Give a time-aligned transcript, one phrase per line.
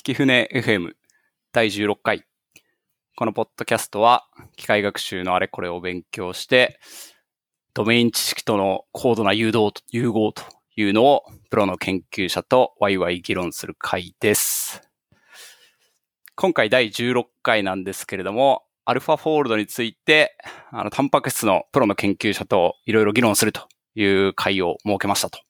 [0.00, 0.92] 引き船 FM
[1.52, 2.24] 第16回。
[3.18, 4.24] このポッドキャストは、
[4.56, 6.80] 機械学習のあれこれを勉強して、
[7.74, 10.42] ドメイン知識との高度な誘導と融合と
[10.74, 14.80] いうのを、プロの研究者とワイワイ議論する回です。
[16.34, 20.34] 今回第16回なんですけれども、アルファフォールドについて、
[20.70, 25.40] あの、タンパク質のプロの研究者といろいろ議論するという回を設けましたと。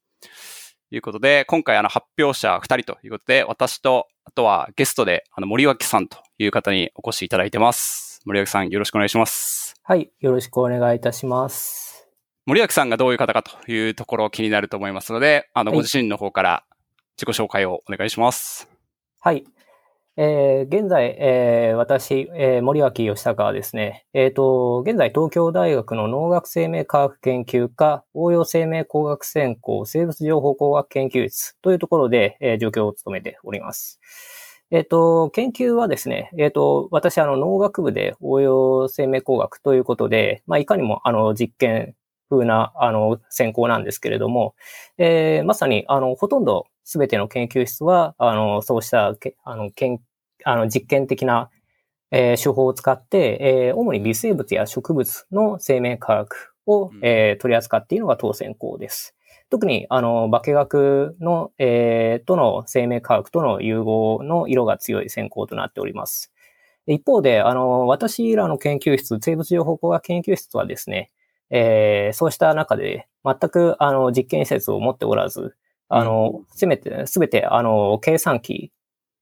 [0.90, 8.20] いうことで、今回あの発表者2人ということで、私と、あとはゲストで、あの森脇さんという方にお越しいただいてます。
[8.24, 9.74] 森脇さんよろしくお願いします。
[9.82, 10.10] はい。
[10.20, 12.08] よろしくお願いいたします。
[12.46, 16.64] 森脇さんがどういう方かというところ気になると思いますので、あの、はいご自身の方から
[17.16, 18.68] 自己紹介をお願いします。
[19.20, 19.44] はい。
[20.16, 34.00] えー現在、えー私、えー森脇義孝はですね、えっ、と、現在東京大学の農学生命科学研究科応用生命工学専攻生物情報工学研究室というところで、えー助教を務めております。
[34.72, 41.94] えっ、と、研究はですね、えっ、と、私、あの、農学部で応用生命工学ということで、まあ、いかにも、あの、実験
[42.30, 44.54] 風な、あの、専攻なんですけれども、
[44.98, 50.00] えーまさに、あの、ほとんどすべての研究室は、あの、そうしたけ、あの、研
[50.44, 51.50] あの実験的な、
[52.10, 59.14] えー手法を使って、えー主に微生物や植物の生命科学を、うんえー取り扱っているのが当専攻です。
[59.50, 66.32] 特に、あの、化学の、えーとの生命科学との融合の色が強い専攻となっております。
[66.86, 71.10] 一方で、あの、私らの研究室、生物情報工学研究室はですね、
[71.50, 75.56] えーそうした中で全く、あの、実験施設を持っておらず、
[75.88, 78.72] あの、せめて、すべて、あの、計算機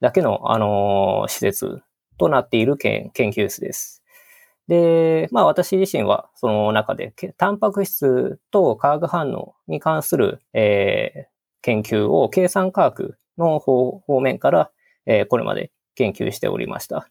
[0.01, 1.81] だけの、あの、施設
[2.19, 4.03] となっている研研究室です。
[4.69, 11.29] で、まあ私自身はその中で、けタンパク質と化学反応に関する、えー
[11.61, 14.71] 研究を計算科学の方方面から、
[15.07, 17.09] えーこれまで研究しておりました。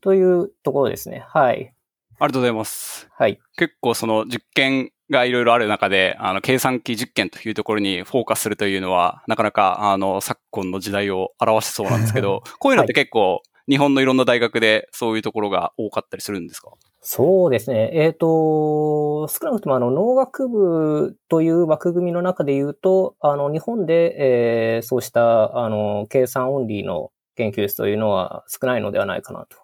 [0.00, 1.24] というところですね。
[1.28, 1.74] はい。
[2.20, 3.08] ありがとうございます。
[3.16, 3.40] はい。
[3.56, 16.72] 結構その実験がいろいろある中で、あの、計算機実験というところにフォーカスするというのは、なかなか、あの、昨今の時代を表しそうなんですけど、 こういうのって結構、日本のいろんな大学でそういうところが多かったりするんですか？
[17.00, 17.90] そうですね。
[17.94, 29.56] えっ、と、少なくともあの農学部という枠組みの中で言うと、あの日本で、えーそうしたあの計算オンリーの研究室というのは少ないのではないかなと。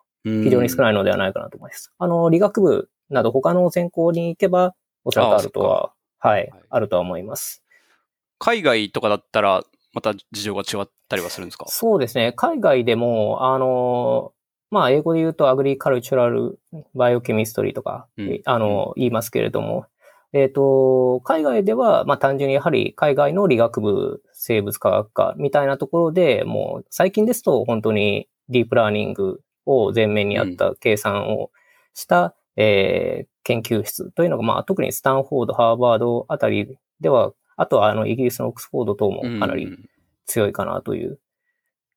[0.45, 0.79] 非常に少い。
[0.79, 1.93] ないのではないかなと思います。
[1.99, 7.63] あの理学部など他の専攻に行けばおそらくあるとは、はいはい、あるとは思います。
[8.39, 9.63] 海外とかだったら、
[9.95, 11.65] また事情が違ったりはするんですか？
[11.69, 12.33] そうですね。
[12.33, 14.33] 海外でも、あの、
[14.71, 16.59] まあ、英語で言うと agricultural
[16.95, 19.87] biochemistry とか、うんあの、言いますけれども、
[20.33, 31.51] えっ、と、海外では、まあ、単純にやはり海外の理学部生物科学科みたいなところで、もう最近ですと本当にディープラーニングを前面にやった計算を
[31.95, 39.89] した、えー研究室というのが、まあ、特にスタンフォード、ハーバードあたりでは、あとはあの、イギリスのオックスフォード等もかなりうん
[40.27, 41.21] 強いかなという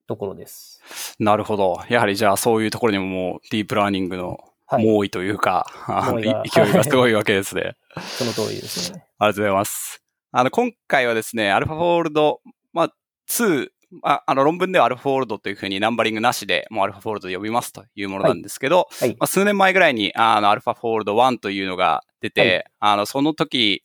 [0.07, 1.15] ところです。
[1.17, 1.79] なるほど。
[1.89, 4.85] やはりじゃあそういうところにももうディープラーニングのはい。
[4.85, 7.75] 猛威というか、あの猛威がい勢いがすごいわけですね。
[7.99, 9.03] その通りですね。
[9.17, 10.03] ありがとうございます。
[10.31, 12.41] あの、今回はですね、アルファフォールド、
[12.71, 12.93] まあ、
[13.27, 13.69] 2、
[14.03, 19.09] ああの、論文ではアルファフォールドというふうにナンバリングなしで、もうアルファフォールドで呼びますというものなんですけど、はい。
[19.09, 22.63] まあ、数年前ぐらいに、あの、アルファフォールド1というのが出て、はい。
[22.79, 23.83] あの、その時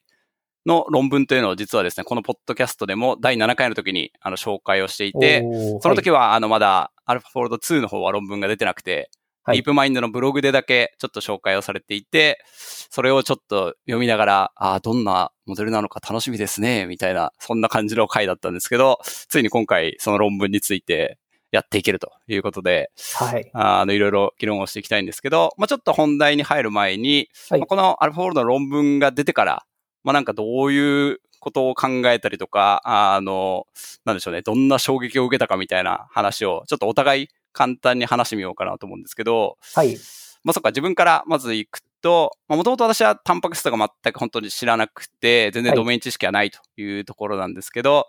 [0.66, 5.42] の論文というのを実はですね、このポッドキャストでも第7回の時に、あの、紹介をしていて、
[5.80, 9.10] その時は、あの、まだ、アルファフォールド2の方は論文が出てなくて、
[9.46, 12.42] はいディープマインドのブログでだけちょっと紹介をされていて、
[12.90, 21.18] それをちょっと読みながら、ああ、どんなモデルなのか楽しみですね、みたいな、そんな感じの回だったんですけど、ついに今回その論文について
[21.50, 23.50] やっていけるということで、はい。
[23.52, 29.66] あの、いろいろ議論をしていきたいんですけど、まあちょっと本題に入る前に、はいまあこのアルフォールドの論文が出てから、
[30.04, 33.66] まあなんかどういうことを考えたりとか、あの、
[34.06, 39.96] なんでしょうね、どんな衝撃を受けたかみたいな話を、ちょっとお互い簡単に話してみようかなと思うんですけど、はい。
[40.42, 48.06] まあそっか、自分からまず行くと、もともと私はタンパク質とか全く本当に知らなくて、全然はいドメイン知識はないというところなんですけど、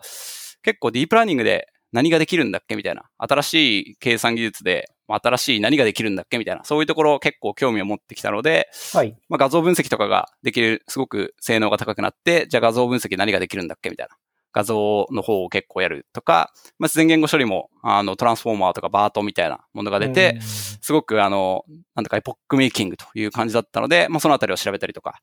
[0.64, 3.04] 結構ディープラーニングで何ができるんだっけみたいな。
[3.18, 6.66] 新しい計算技術で、まあ新しい何ができるんだっけみたいな。
[6.66, 9.16] そういうところ結構興味を持ってきたので、はい。
[9.30, 14.18] まあ、画像分析とかができる、すごく性能が高くなって、じゃあ画像分析何ができるんだっけみたいな。
[14.56, 25.20] 画像の方を結構やるとか、まあ、自然言語処理も、あの、トランスフォーマーとかバートみたいなものが出て、すごくあの、なんとかエポックメイキングという感じだったので、まあ、そのあたりを調べたりとか、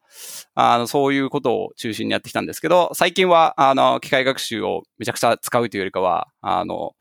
[0.55, 6.93] あの、そういうことを中心にやってきたんですけど、最近は、あの、機械学習をめちゃくちゃ使うというよりかは、あの、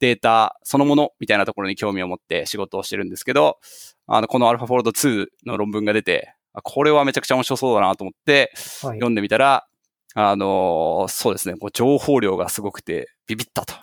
[0.00, 3.58] データそのものみたいなところに興味を持って仕事をしてるんですけど、
[4.08, 6.34] あの、この AlphaFold 2の論文が出て、
[6.64, 8.52] これはめちゃくちゃ面白そうだなと思って、
[8.94, 9.67] 読んでみたら、
[10.20, 13.74] あのー、そうですね、こう情報量がすごくてビビったと。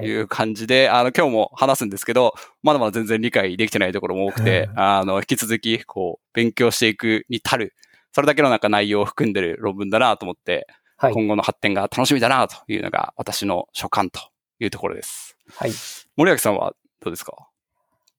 [0.00, 7.74] いう感じで、はい、あの、今日も話すんですけど、まだまだ全然理解できてないところも多くて、あの、引き続き、こう、勉強していくに足る、
[8.12, 14.20] それだけのなんか内容を含んでる論文だなと思って、はい、今後の発展が楽しみだなというのが私の所感と
[14.60, 15.36] いうところです。
[15.56, 15.72] はい。
[16.16, 17.48] 森脇さんはどうですか？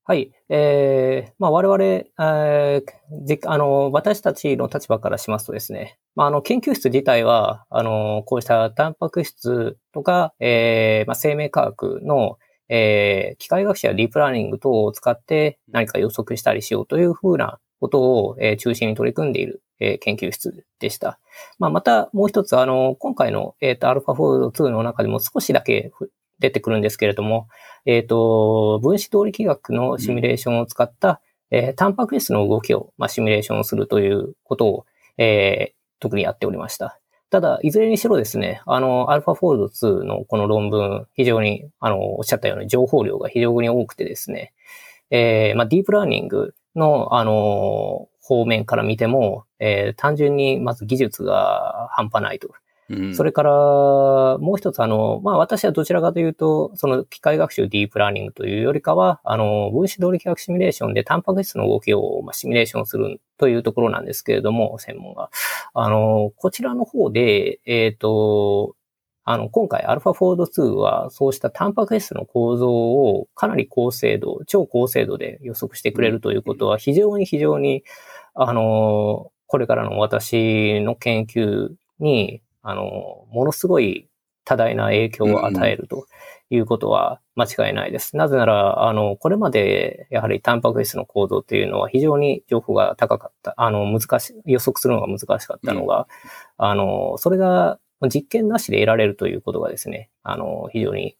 [0.05, 0.33] はい。
[0.49, 21.17] えー、まあ我々、えー、あの、私たちの立場からしますとですね、まああの、研究室自体は、あの、こうしたタンパク質とか、えー、まあ生命科学の、えー、機械学習やディープラーニング等を使って何か予測したりしようというふうなことを、えー、中心に取り組んでいる、えー、研究室でした。
[21.59, 25.91] まあ、またもう一つ、あの、今回の、えっ、ー、と、アルファフォード2の中でも少しだけ
[26.43, 27.47] 出てくるんですけれども、
[27.85, 34.85] えっ、ー、と、分子動力学のシミュレーションを使った、うん、えー、タンパク質の動きを、まあ、シミュレーションするということを、
[35.17, 36.99] えー、特にやっておりました。
[37.29, 44.53] ただ、いずれにしろですね、あの、アルファフォールド2のこの論文、非常に、あの、おっしゃったように情報量が非常に多くてですね、
[45.11, 52.49] えー、まあ、ディープラーニングの、あの、方面から見ても、えー、単純にまず技術が半端ないと。
[53.13, 53.51] それから、
[54.37, 65.29] もう一つ、あの、まあ、私はどちらかというと、その機械学習ディープラーニングというよりかは、あの、分子動力学シミュレーションでタンパク質の動きを、まあ、シミュレーションするというところなんですけれども、専門が。
[65.73, 68.75] あの、こちらの方で、えっ、ー、と、
[69.25, 77.83] あの、今回 AlphaFold 2はそうしたタンパク質の構造をかなり高精度、超高精度で予測してくれるということは非常に非常に、
[78.33, 81.69] あの、これからの私の研究
[81.99, 84.09] にあの、ものすごい
[84.45, 86.05] 多大な影響を与えると
[86.49, 88.17] いうことは間違いないです。
[88.17, 96.07] なぜなら、あの、これまでやはりタンパク質の構造というのは非常に情報が高かった、あの、難しい、予測するのが難しかったのが、
[96.59, 97.79] うん、あの、それが
[98.09, 101.17] 実験なしで得られるということがですね、あの、非常に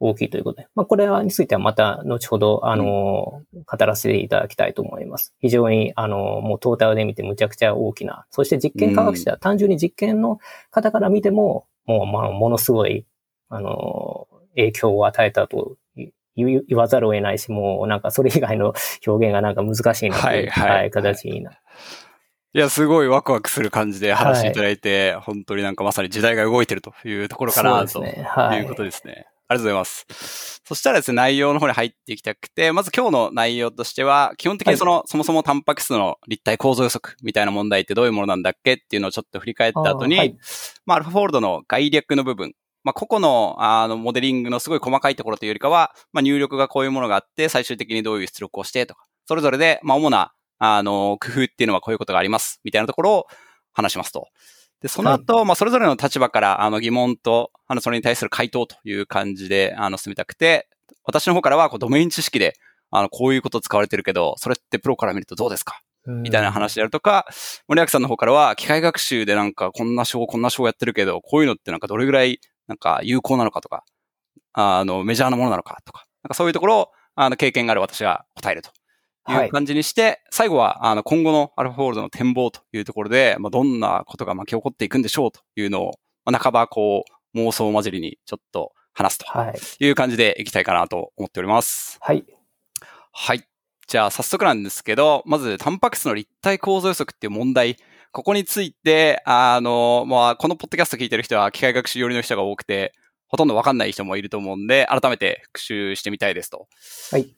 [0.00, 3.42] 大きいということで、まあ、これについてはまた後ほど、あの、語
[3.80, 5.34] らせていただきたいと思います。
[5.38, 10.38] 非常に、あの、もうトータルで見てむちゃくちゃ大きな、そして実験科学者、単純に実験の
[10.70, 13.04] 方から見ても、もう、まあ、ものすごい、
[13.50, 14.26] あの、
[14.56, 15.76] 影響を与えたと
[16.36, 18.72] 言わざるを得ないし、もうなんかそれ以外の
[19.06, 21.52] 表現がなんか難しいなという、はい、はい、形にな。
[22.52, 29.26] いや、すごいワクワクする感じで話していただいて、はい、本当になんかまさに時代が動いてるというところかな、ということですね。
[29.50, 30.60] ありがとうございます。
[30.64, 40.36] そしたらですね、内容の方に入っていきたくて、まず今日の内容としては、基本的にその、はい、そもそもタンパク質の立体構造予測みたいな問題ってどういうものなんだっけっていうのをちょっと振り返った後に、はい、
[40.86, 42.52] まあ、アルファフォールドの概略の部分、
[42.84, 53.26] まあ、個々の、あの、モデリングのすごい細かいところというよりかは、まあ、入力がこういうものがあって、最終的にどういう出力をしてとか、それぞれで、まあ、主な、あの、工夫っていうのはこういうことがあります、みたいなところを
[53.72, 54.28] 話しますと。
[54.82, 60.68] で、その後、はい、まあ、それぞれの立場から、あの、疑問と、あの、それに対する回答という感じで、あの、進めたくて、
[61.04, 62.54] 私の方からは、こう、ドメイン知識で、
[62.90, 65.80] あの、こういうこと使われてるけど、それってプロから見るとどうですか？
[66.06, 67.26] みたいな話であるとか、
[67.68, 73.84] 森脇さんの方からは、機械学習でなんか、こんな章、こんな章やってるけど、こういうのってなんかどれぐらい、なんか有効なのかとか、
[74.54, 78.70] あの、メジャーなものなのかとか、なんかそういうところを、あの、経験がある私が答えると
[79.28, 91.98] いう感じにして、はい、最後は、あの、今後のアルファホールドの展望というところで、まあ、どんなことが巻き起こっていくんでしょうというのを、まあ、半ばこう、妄想混じりにちょっと話すという感じでいきたいかなと思っております。
[92.00, 92.24] はい。
[93.12, 93.44] はい。
[93.86, 97.76] じゃあ早速なんですけど、まず、タンパク質の立体構造予測っていう問題、
[98.12, 102.92] ここについて、あの、まあ、このポッドキャスト聞いてる人は機械学習寄りの人が多くて、
[103.28, 106.66] ほとんどわかんない人もいると思うんで、改めて復習してみたいですと。
[107.12, 107.34] はい。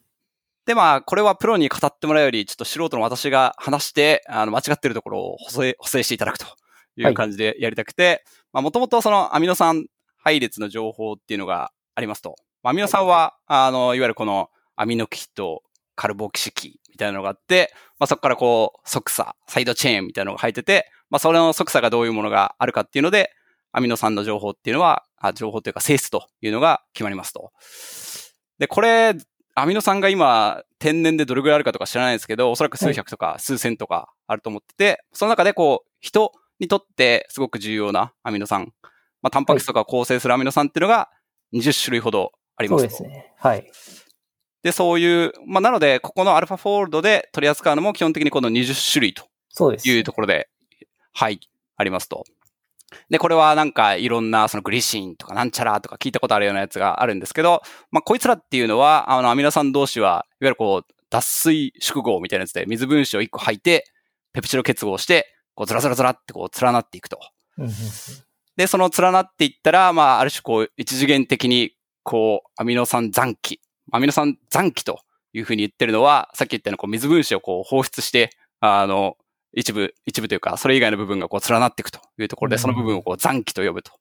[0.65, 6.45] で、まあ、これはプロに語ってもらうより、ちょっと素人の私が話して、あの、間違ってるところを補正、補正していただくと
[6.95, 8.21] いう感じでやりたくて、はい、
[8.53, 9.85] まあ、もともとそのアミノ酸
[10.17, 12.35] 配列の情報っていうのがありますと。
[12.63, 15.63] アミノ酸は、あの、いわゆるこのアミノキシと
[15.95, 23.31] カルボキシキみたいなのがあって、まあ、そこからこう、即差、サイドチェーンみたいなのが入ってて、まあ、それの即差がどういうものがあるかっていうので、
[23.73, 27.51] アミノ酸の情報っていうのは、あ情報というか性質というのが決まりますと。
[28.59, 29.15] で、これ、
[29.55, 38.73] アミノ酸が今、天然でどれぐらいあるかとか知らないですけど、おそらく数百とか数千とかあると思ってて、はい、その中でこう、人にとってすごく重要なアミノ酸、
[39.21, 41.09] まあ、タンパク質とか構成するアミノ酸っていうのが
[41.53, 42.81] 20種類ほどあります。
[42.81, 43.33] そうですね。
[43.37, 43.71] はい。
[44.63, 49.27] で、そういう、まあ、なので、ここのアルファフォールドで取り扱うのも基本的にこの20種類と
[49.83, 50.49] いうところで、
[51.11, 51.39] はい、
[51.75, 52.23] ありますと。
[53.09, 63.85] で、これはなんかいろんなそのグリシンとかなんちゃらとか聞いたことあるようなやつがあるんですけど、まあこいつらっていうのは、あのアミノ酸同士は、いわゆるこう脱水縮合みたいなやつで水分子を1個吐いて、
[64.33, 67.19] ペプチド結合して、こうずらずらずらってこう連なっていくと。
[68.57, 71.71] で、その連なっていったら、まあある種こう一次元的に
[72.03, 74.99] こうアミノ酸残機、アミノ酸残機と
[75.33, 79.17] いうふうに言ってるのは、さっき言ったようなこう水分子をこう放出して、あの、
[79.53, 83.91] 一部、一部というか、それ以外の部分がこう連なっていくというところで、その部分をこう残機と呼ぶと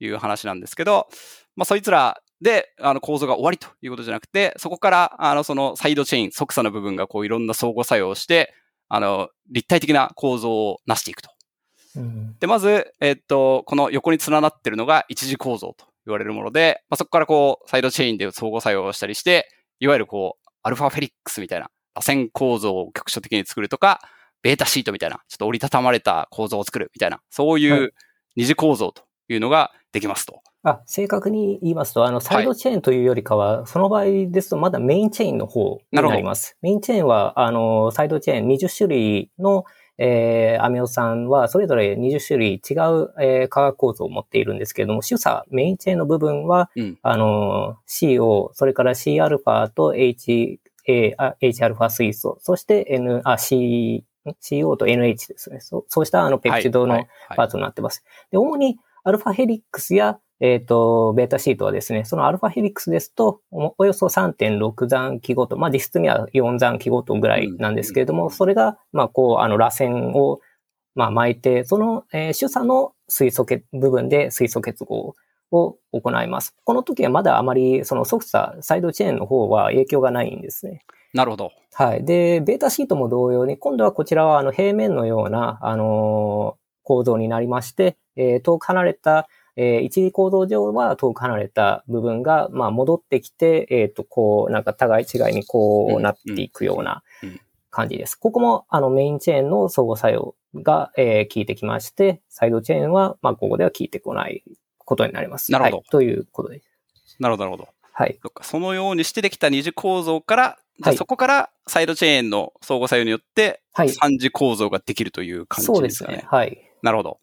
[0.00, 1.08] いう話なんですけど、
[1.56, 8.52] まあそいつらで、あの構造が終わりということじゃなくて、そこから、あの、そのサイドチェーン、即差の部分がこういろんな相互作用をして、
[8.88, 11.30] あの、立体的な構造を成していくと。
[11.96, 24.00] うん、で、まず、えっと、この横に連なってるのが一次構造と言われるもので、まあ、そこからこう、サイドチェーンで相互作用をしたりして、いわゆるこう、アルファフェリックスみたいな、螺旋構造を局所的に作るとか、
[24.42, 27.94] ベータシートみたいな、ちょっと折りたたまれた構造を作るみたいな、そういう
[28.36, 30.42] 二次構造というのができますと。
[30.64, 36.56] あ、正確に言いますと、あの、サイドチェーンというよりかは、はい、その場合ですと、まだメインチェーンの方になります。
[36.62, 39.64] メインチェーンは、あの、サイドチェーン20種類の、
[39.98, 54.04] えー、アミノ酸は、それぞれ20種類違う、えー、化学構造を持っているんですけれども、主査、メインチェーンの部分は、うん、あの、CO、それから Cα と H、A、Hα 水素、そして N、あ、C、
[54.40, 55.60] CO と NH ですね。
[55.60, 58.04] そうそうしたあのペプチドのパーツになってます。
[58.30, 70.40] で、主にアルファヘリックスやえっ、ー、と、ベータシートはですね、そのアルファヘリックスですと、およそ3.6残機ごと、まあ実質には4残機ごとぐらいなんですけれども、それが、まあこう、あの、螺旋を、
[70.96, 75.14] まあ巻いて、その、えー、主査の水素結、部分で水素結合
[75.52, 76.56] を行います。
[76.64, 80.84] この時はまだあまり、そのソフトサイドチェーンの方は影響がないんですね。
[81.14, 81.52] なるほど。
[81.74, 82.04] はい。
[82.04, 97.02] で、ベータシートも同様に、今度はこちらはあの平面のような、あのー、構造になりまして、えー、遠く離れたえー、一次構造上は遠く離れた部分が、まあ、戻ってきて、えっ、ー、と、こう、なんか互い違いにこうなっていくような
[97.70, 98.16] 感じです。
[98.16, 104.42] ここも、あの、メインチェーンの相互作用が、えー、効いてきまして、サイドチェーンは、まあ、ここでは効いてこない
[104.78, 105.52] ことになります。
[105.52, 105.76] なるほど。
[105.78, 107.16] はい、ということです。
[107.20, 107.68] なるほど、なるほど。
[107.92, 108.18] はい。
[108.40, 116.10] そのようにしてできた二次構造から、はい、そこからサイドチェーンの相互作用によって、三次構造ができるという感じですかね。
[116.10, 116.28] そうですね。
[116.28, 116.58] はい。
[116.82, 117.20] なるほど。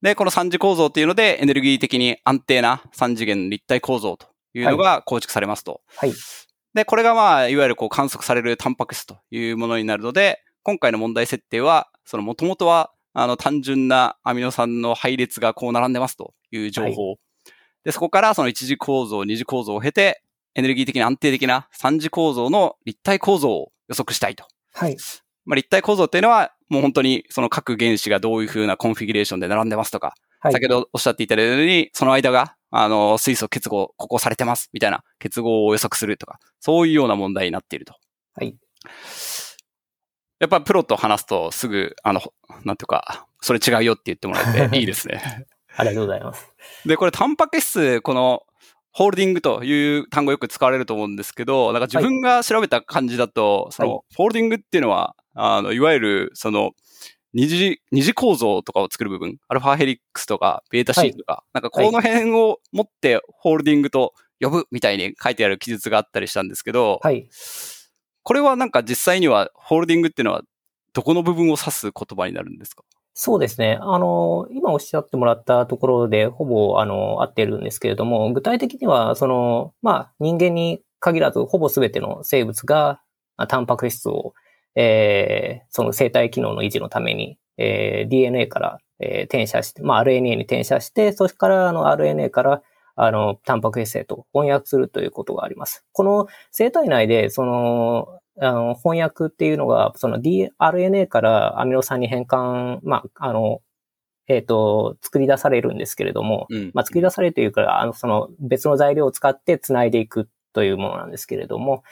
[0.00, 5.80] で、この三次構造っていうので、エネルギー的に安定な三次元立体構造というのが構築されますと。
[5.96, 6.12] はい。
[6.74, 17.08] で、これがまあ、いわゆるこう観測されるタンパク質というものになるので、今回の問題設定は、その元々は、あの、単純なアミノ酸の配列がこう並んでますという情報。
[17.10, 17.18] はい、
[17.84, 20.21] で、そこからその一次構造、二次構造を経て、
[20.54, 24.44] エネルギー的に安定的な三次構造の立体構造を予測したいと。
[24.74, 24.96] はい。
[25.44, 37.94] まあ、立体構造っていうのは、もう本当にその各原子がどういうふうなコンフィギュレーションで並んでますとか、はい、先ほどおっしゃっていただいたように、その間が、あの、水素結合、ここされてます、みたいな結合を予測するとか、そういうような問題になっていると。
[38.34, 38.56] はい。
[40.40, 42.20] やっぱプロと話すとすぐ、あの、
[42.64, 45.46] なんていうか、それ違うよって言ってもらえていいですね。
[45.76, 46.48] ありがとうございます。
[46.84, 48.42] で、これ、タンパク質、この、
[48.92, 56.72] ホールディングという単語よく使われると思うんですけど、なんか自分が調べた感じだと、はい、その、ホールディングっていうのは、あの、いわゆる、その、
[57.32, 67.26] 二次、二次構造とかを作る部分、アルファヘリックスとか、ベータシーとか、はい、なんかこの辺を持ってホールディングと呼ぶみたいに書いてある記述があったりしたんですけど、はい。
[68.24, 70.42] これはなんか実際にはホールディングっていうのは
[70.92, 72.84] どこの部分を指す言葉になるんですか？
[73.14, 73.78] そうですね。
[73.80, 83.00] あの、今おっしゃってもらったところでほぼ、あの、合ってるんですけれども、具体的には、その、まあ、人間に限らず、ほぼ全ての生物が、
[83.48, 84.34] タンパク質を
[84.74, 92.62] えー、その生体機能の維持のために、えー、DNA から、えー、転写して、まあ、RNA に転写して、それからあの RNA から
[92.94, 95.84] あの、タンパク質へと翻訳するということがあります。
[95.92, 103.60] この生体内で、その、あの翻訳っていうのが、その DNA からアミノ酸に変換、まあ、あの、
[104.28, 111.82] えっ、ー、と、作り出されるんですけれども、うん、まあ、作り出されるというか、あの、その別の材料を使って繋いでいくというものなんですけれども、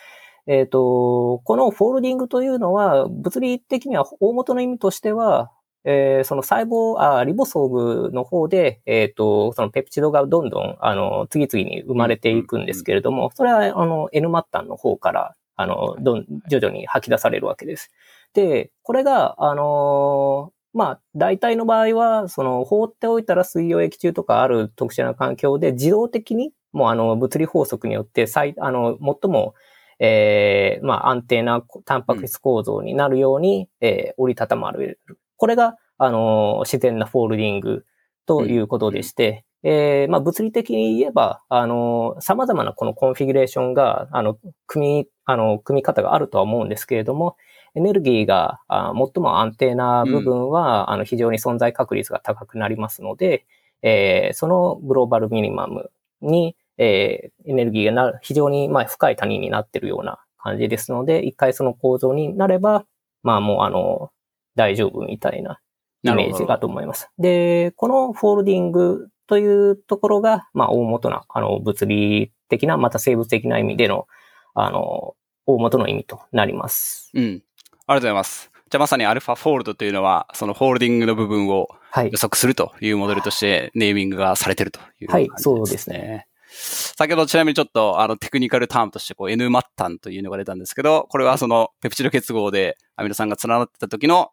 [0.47, 5.51] えっ、ー、と、このフォールディングというのは、物理的には大元の意味としては、
[5.85, 7.69] えー、その細胞、あリボソー
[8.07, 17.91] ムの方で、えっ、ー、と、そのペプチドがどんどん、あの、次々に生まれていくんですけれども、それは、あの、N 末端の方から、あの、どん、徐々に吐き出されるわけです。
[18.35, 29.55] で、これが、あのまあ、大体の場合は、その、放っておいたら水溶液中とかある特殊な環境で自動的に、もうあの、物理法則によって、最、あの、最も、
[29.99, 35.01] えー、まあ、安定なタンパク質構造になるように、うん、えー、折りたたまれる。
[35.37, 37.85] これが、あのー、自然なフォールディング
[38.27, 47.37] ということでして、えー、まあ、物理的に言えば、あの、様々なこのコンフィギュレーションが、あの、組み、あの、組み方があるとは思うんですけれども、
[47.75, 53.47] エネルギーがあ最も安定な部分は、うん、あの、非常に存在確率が高くなりますので、
[53.83, 55.91] えー、そのグローバルミニマム
[56.21, 62.85] に、えー、エネルギーがな非常に、まあ、深い谷になっているような感じですので、一回その構造になれば、
[63.23, 64.11] まあもうあの、
[64.57, 65.61] 大丈夫みたいな
[66.03, 67.11] イメージだと思います。
[67.19, 74.09] で、このフォールディングというところが、まあ、大元な、あの、物理的な、また生物的な意味での、
[74.55, 75.15] あの、
[75.47, 77.13] 大元の意味となります。
[77.15, 77.23] うん。
[77.23, 78.51] ありがとうございます。
[78.69, 86.27] じゃあまさにアルファフォールドというのは、そのホールディングの部分を予測するというモデルとしてネーミングがされてるという、ね、はい、そうですね。
[86.49, 94.33] 先ほどちなみにちょっとあのテクニカルタームとしてこう N マッタンというのが出たんですけど、これはそのペプチド結合でアミノ酸が連なってた時の、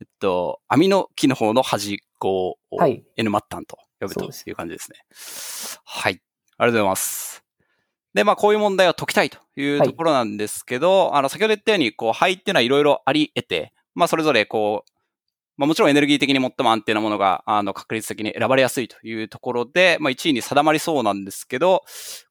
[0.00, 2.84] えっと、アミノ基の方の端っこを
[3.16, 4.98] N マッタンと呼ぶという感じですね。
[5.84, 6.12] はい。
[6.12, 7.44] ありがとうございます。
[8.14, 14.90] で、まあ、こういう問題を解きたいというところなんですけど、はい、あの、先ほど言ったように、こう、肺っていうのはいろいろあり得て、まあ、それぞれ、こう、
[15.56, 21.82] まあ、もちろんエネルギー的に最も安定なものが、あの、確率的に選ばれやすいというところで、まあ、1位に定まりそうなんですけど、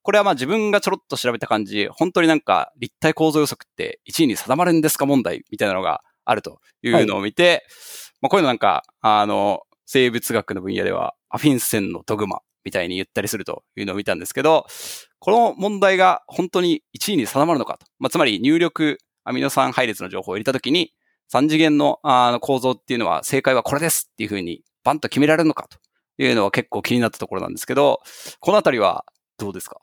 [0.03, 7.61] これはまあ自分がちょろっと調べた感じ、本当になんか立体構造予測って1位に定まるんですか問題みたいなのがあるというのを見て、はい、
[8.21, 14.65] まあ、こういうのなんか、あの、生物学の分野では、アフィンセンのドグマみたいに言ったりするというのを見たんですけど、
[15.19, 17.85] この問題が本当に1位に定まるのかと。
[17.99, 20.93] まあ、つまり入力アミノ酸配列の情報を入れたときに、
[21.33, 25.79] 3次元のあの構造っていうのは正解はこれですっていうふうにバンと決められるのかと
[26.23, 28.01] いうのは結構気になったところなんですけど、
[28.39, 29.05] このあたりは
[29.37, 29.79] どうですか？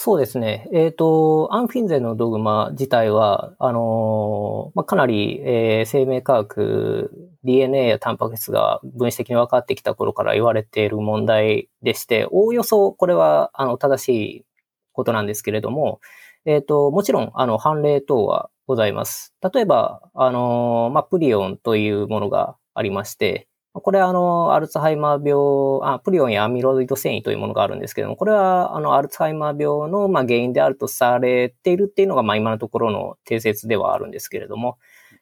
[0.00, 0.68] そうですね。
[0.72, 7.10] えっ、ー、と、アンフィンゼのドグマ自体は、あのー、まあ、かなり、えー、生命科学、
[7.42, 14.44] DNA やタンパク質が分子的に分かってきた頃から言われている問題でして、おおよそこれは、あの、正しい
[14.92, 16.00] ことなんですけれども、
[16.44, 19.34] えっ、と、もちろん、あの、判例等はございます。
[19.52, 34.78] 例えば、あの、まあ、プリオンというものがありまして、これはあの、アルツハイマー病、あ、プリオンやアミロイド繊維というものがあるんですけども、これはあの、アルツハイマー病の、まあ、原因であるとされているっていうのが、まあ、今のところの定説ではあるんですけれども、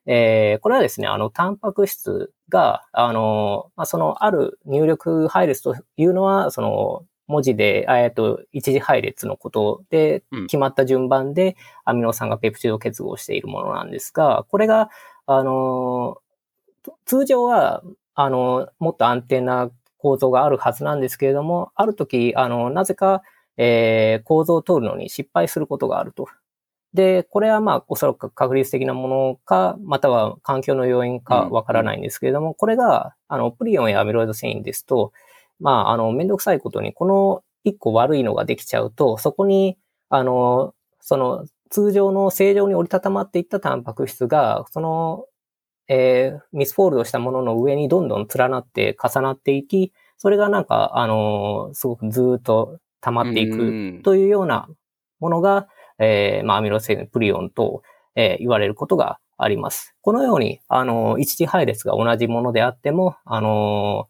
[0.07, 14.91] えー、これはですね、あの、タンパク質が、あの、まあ、その、ある入力配列というのは、その、文字で、えっと、一次配列のことで、決まった順番でアミノ酸がペプチド結合しているものなんですが、これが、
[15.27, 16.19] あの、
[17.05, 17.83] 通常は、
[18.17, 23.23] あの、もっと安定な構造があるはずなんですけれども、ある時、あの、なぜか、
[23.59, 26.27] えー、構造を取るのに失敗することがあると。
[26.95, 35.13] で、これはまあ、おそらく確率的なものか、または環境の要因かわからないんですけれども、これが、あの、プリオンやアミロイド繊維ですと、
[35.61, 39.77] まあ、あの、めんどくさいことに、この一個悪いのができちゃうと、そこに、
[40.09, 45.27] あの、その、通常の正常に折りたたまっていったタンパク質が、その、
[45.89, 54.69] えー、ミスフォールドしたものの上にどんどん連なって重なっていき、それがなんか、あのすごくずっと溜まっていくというような
[55.21, 55.69] ものが、
[55.99, 57.83] えー、まあ、アミロセンプリオンと、
[58.15, 59.95] えー、言われることがあります。
[60.03, 64.09] このように、あの、一次配列が同じものであっても、あの、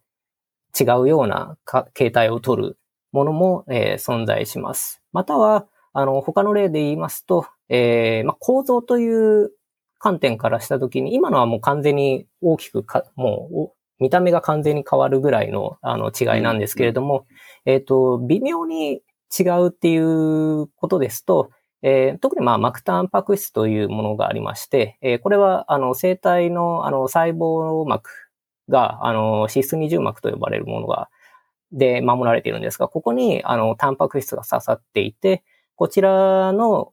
[0.79, 1.57] 違うような
[1.95, 2.79] 形態を取る
[3.13, 5.03] ものも、えー、存在します。
[5.13, 9.53] または、あの、他の例で言いますと、えー、まあ、構造という
[9.99, 17.25] 観点からしたときに、今のはもう完全に大きくか、もう、見た目が完全に変わるぐらいの、あの、違いなんですけれども、
[17.67, 19.03] うん、えっ、ー、と、微妙に
[19.39, 21.51] 違うっていうことですと、
[21.83, 28.11] えー、特にまあ、膜タンパク質というものがありまして、えー、これは、あの、生体の、あの、細胞膜
[28.69, 31.09] が、あの、脂質二重膜と呼ばれるものが、
[31.73, 35.43] で守られているんですが、ここに、あの、タンパク質が刺さっていて、
[35.75, 36.93] こちらの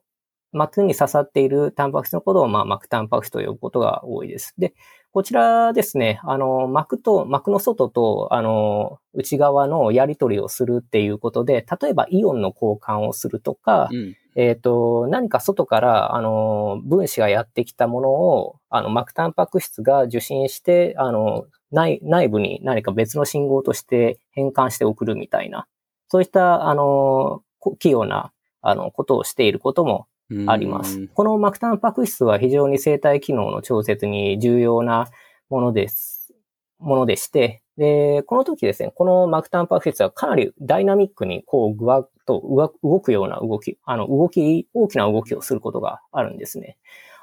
[0.53, 4.53] 膜に刺さっているタンパク質のことを、まあ、膜タンパク質と呼ぶことが多いです。
[4.57, 4.73] で、
[5.11, 25.67] こちらですね、あの、膜と、膜の外と、あの、内側のやり取りをするっていうことで、例えばイオンの交換をするとか、うん、えっ、と、何か外から、あの、分子がやってきたものを、あの、膜タンパク質が受信して、あの、内内部に何か別の信号として変換して送るみたいな、
[26.07, 27.43] そういった、あの、
[27.77, 30.07] 器用な、あの、ことをしていることも
[30.48, 31.08] あります。
[31.13, 35.10] この膜タンパク質は非常に生体機能の調節に重要な
[35.50, 36.34] ものです、
[36.80, 46.78] ものでして、で、この時ですね、この膜タンパク質はかなりダイナミックにこうぐわっと動くような動き、あの動き、大きな動きをすることがあるんですね。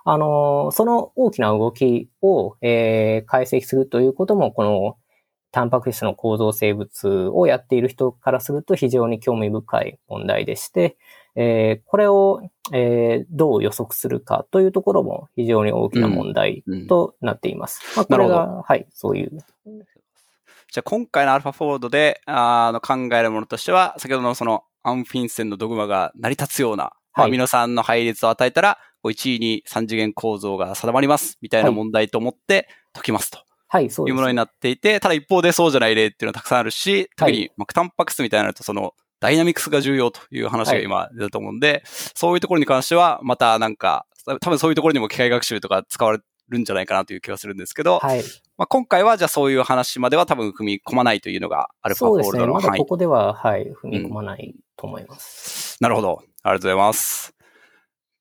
[0.04, 4.96] あの、その大きな動きを、えー、解析するということも、この
[5.52, 10.96] タンパク質の構造生物をやっている人からすると非常に興味深い問題でして、
[11.42, 17.80] えー、これを、えー、どう予測するかというところも非常に大きな問題となっています。
[17.82, 19.30] うんうん、まあ、これが、はい、そういう。
[19.30, 33.38] じゃあ今回のアルファフォードであの考えるものとしては、先ほどのそのアンフィンセンのドグマが成り立つような、はい、アミノ酸の配列を与えたら、1位に3次元構造が定まります、みたいな問題と思って解きますと。
[33.66, 44.06] はい、そういうものになっていて、ただ一方でそうじゃない例っていうのはたくさんあるし、特に、まあ、タンパク質みたいになると、その、ダイナミクスが重要という話が今出たと思うんで、はい、そういうところに関しては、またなんか、
[44.40, 48.22] 多分そういうところにも機械学習とか使われるんじゃないかなという気がするんですけど、はい。
[48.58, 52.70] まあ、今回はじゃあそういう話までは多分踏み込まないというのがアルファフォールドの、そうですね。
[52.70, 55.84] まだここでは、はい、踏み込まないと思います、うん。
[55.84, 56.22] なるほど。
[56.42, 57.34] ありがとうございます。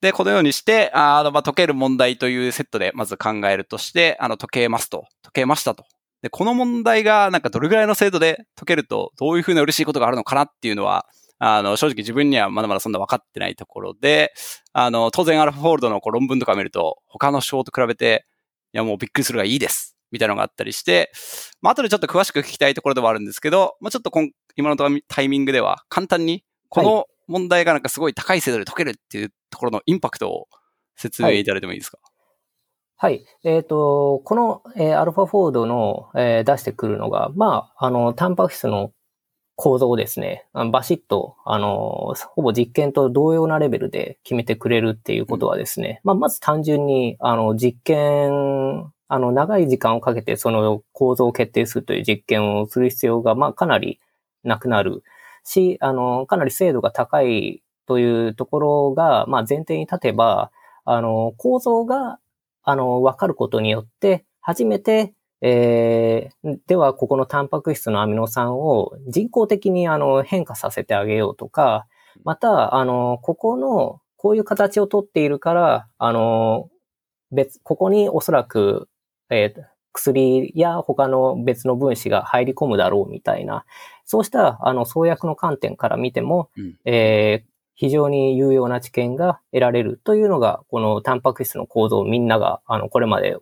[0.01, 5.05] で、このようにして、あの、まあ、解ける問題というセットでまず考えるとして、あの、解けますと。
[5.23, 5.83] 解けましたと。
[6.21, 11.05] で、この問題がなんかどれぐらいの精度で解けると、どういうふうな嬉しいことがあるのかなっていうのは、
[11.37, 14.33] あの、正直自分にはまだまだそんな分かってないところで、
[14.73, 18.25] あの、当然アルファフォールドのこう論文とか見ると、他の章と比べて、
[18.73, 19.95] いやもうびっくりするがいいです。
[20.11, 21.11] みたいなのがあったりして、
[21.61, 24.11] まあ、後でちょっと詳しく聞きたいところではあるんですけど、まあ、ちょっと
[24.55, 30.47] 今のタイミングでは簡単に、この問題がなんかすごい高い精度で解けるっていうところのインパクトを
[30.95, 32.08] 説明いただいてもいいですか、はい、
[33.01, 33.23] はい。
[33.45, 38.91] えっ、ー、と、この、えー、アルファフォードの、えー、出してくるのが、まあ、あの、タンパク質の
[39.55, 54.01] 構造をですね、バシッと、あの、ほぼ実験と同様なレベルで決めてくれるっていうことはですね、うん、まあ、まず単純に、あの、実験、あの、長い時間をかけてその構造を決定するという実験をする必要が、まあ、かなり
[54.43, 55.03] なくなる。
[55.45, 60.51] し、あの、かなり精度が高いというところが、まあ、前提に立てば、
[60.83, 62.19] あの、構造が、
[62.69, 71.87] あの、わかることによって、初めて、えー、では、ここのタンパク質のアミノ酸を人工的にあの変化させてあげようとか、
[72.23, 76.69] また、あの、ここの、こういう形をとっているから、あの、
[77.31, 78.89] 別、ここにおそらく、
[79.29, 83.65] えー、薬や他の別の分子が入り込むだろうみたいな、
[84.05, 87.48] そうしたあの創薬の観点から見ても、うん、えー、
[87.79, 93.37] 非常に有用な知見が得られるというのが、このタンパク質の構造をみんなが、あの、これまで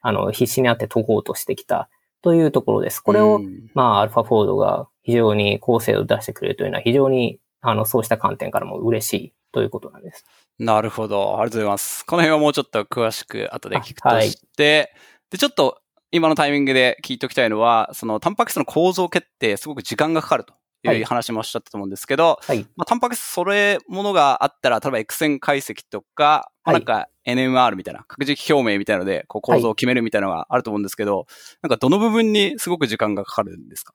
[0.00, 1.88] あの、必死になって解こうとしてきた
[2.22, 3.00] というところです。
[3.00, 3.40] これを、
[3.74, 10.24] まあ、アルファフォードが非常に高精度を出してくれるというのは非常に、あの、そうした観点からも嬉しいということなんです。
[10.60, 11.40] なるほど。
[11.40, 12.06] ありがとうございます。
[12.06, 14.88] この辺はもうちょっと詳しく後で聞くとして、はい、
[15.32, 15.80] で、ちょっと
[16.12, 20.54] 今のタイミングで聞いておきたいのは、そのタンパク質の構造決定、すごく時間がかかると
[20.92, 21.02] い。
[21.02, 31.26] う話もおっしゃったと思うんですけど、はい、まあ、タンパク質それものがあったら、例えば X 線解析とか、はい、なんか NMR みたいな、核軸表明みたいなので、こう構造を決めるみたいなのがあると思うんですけど、はい、
[31.62, 33.94] なんかどの部分にすごく時間がかかるんですか？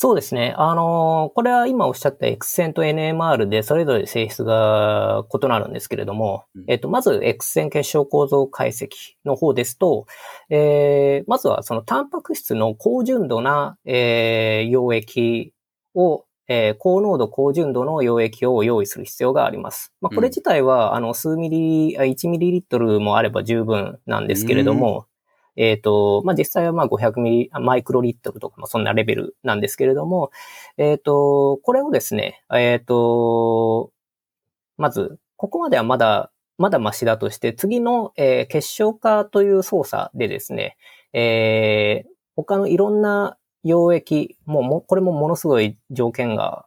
[0.00, 0.54] そうですね。
[0.56, 8.90] あのー、これは今おっしゃった X 線と NMR でそれぞれ性質が異なるんですけれども、うん、えっと、まず X 線結晶構造解析
[9.24, 10.06] の方ですと、
[10.50, 15.52] えー、まずはそのタンパク質の高純度な、えー、溶液
[15.94, 19.92] をえー、高濃度、高純度の溶液を用意する必要があります。
[20.00, 25.06] まあ、これ自体は、うん、あの、数ミリ、1ミリリットルもあれば十分なんですけれども、
[25.56, 30.30] うん、えっ、ー、と、まあ、実際はまあ500ミリ、マイクロリットルとか、まあ、そんなレベルなんですけれども、
[30.78, 33.92] えっ、ー、と、これをですね、えっ、と、
[34.78, 40.78] まず、ここまではまだ、まだマシだとして、次の、えー、結晶化という操作でですね、
[41.12, 43.36] えー、他のいろんな
[43.68, 46.64] 溶液、もうも、これもものすごい条件が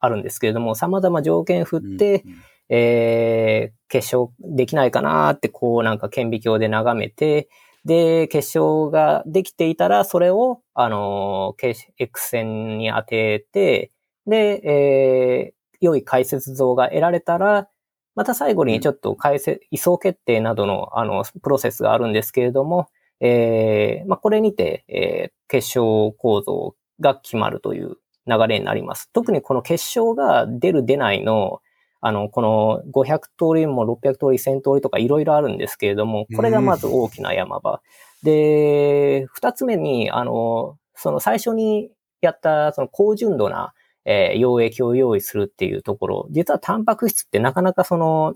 [0.00, 2.38] あるんですけれども、様々条件振って、うんうん、
[2.70, 7.48] えー、結晶できないかなって、こうなんか顕微鏡で眺めて、
[7.84, 13.90] で、結晶ができていたら、それを、あの、X 線に当てて、
[14.26, 17.68] で、えー、良い解説像が得られたら、
[18.14, 22.88] また最後にちょっと解説、位相決定などの、あの、プロセスがあるんですけれども、
[23.20, 29.10] えー、まあ、これにて、えー、結晶構造が決まるという流れになります。
[29.12, 31.60] 特にこの結晶が出る出ないの、
[32.00, 37.82] あの、この500通りも600通り、1000通りとかいろいろあるんですけれども、これがまず大きな山場。
[38.22, 43.72] で、二つ目に、あの、その最初にやったその高純度な、
[44.04, 48.34] えー、溶液を用意するっていうところ、実はタンパク質ってなかなかその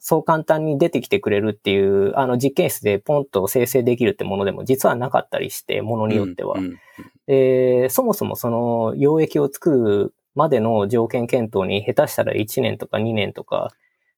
[0.00, 6.58] そう簡単に出てきてくれるっていう、あの実験室でポンと生成できるってものでも実はなかったりして、ものによっては。
[6.58, 6.78] うんうん、
[7.26, 13.72] えー、そもそもその溶液を作るまでの条件検討に下手したら1年とか2年とか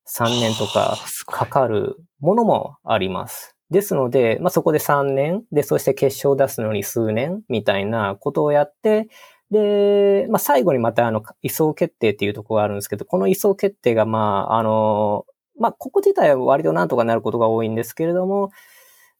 [0.06, 3.54] 3年とかかかるものもあります。
[3.70, 9.08] ですので、まあ、そこで3年、で、そして決勝を出すのに数年、みたいなことをやって、
[9.50, 15.26] で、まあ、最後にまたあの、位相決定っていうところがあるんですけど、この位相決定が、まあ、あの、
[15.58, 18.50] まあ、ここ自体は割となんとかなることが多いんですけれども、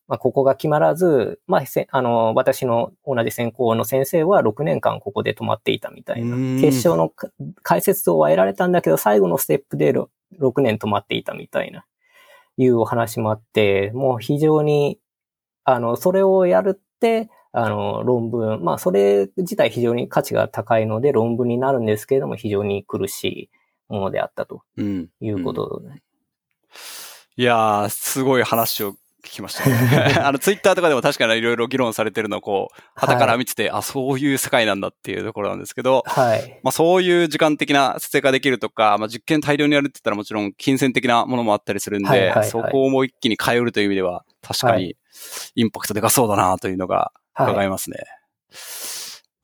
[0.07, 6.37] まあ、ここが決まらず、まあ、あの、私の同じ専攻の先生は6年間ここで止まっていたみたいな。
[6.61, 7.11] 決勝の
[7.62, 10.07] 解説をは得られたんだけど、最後のステップで 6,
[10.40, 11.87] 6年止まっていたみたいな、
[12.59, 14.99] いうお話もあって、もう非常に、
[15.64, 23.51] あの、それをやるって、あの、論文、まあ、それ自体非常に価値が高いので論文になるんですけれども、非常に苦しい
[23.88, 26.01] ものであったということで、うんうん、
[27.37, 30.14] いやー、すごい話を聞きましたね。
[30.23, 36.61] あの、ツイッターとかでも確かにいろいろ議論されてるのをこう、旗から見てて、はい、あ、そういう世界なんだっていうところなんですけど、はい。
[36.62, 44.97] まあそういう時間的な設定ができるとか、まあ実験大量にやるって言ったらもちろん金銭的なものもあったりするんで、はいはいはい、そこをもう一気に変えるという意味では、確かに
[45.57, 47.97] インパクトでかそうだなというのが伺いますね。
[47.99, 48.93] はい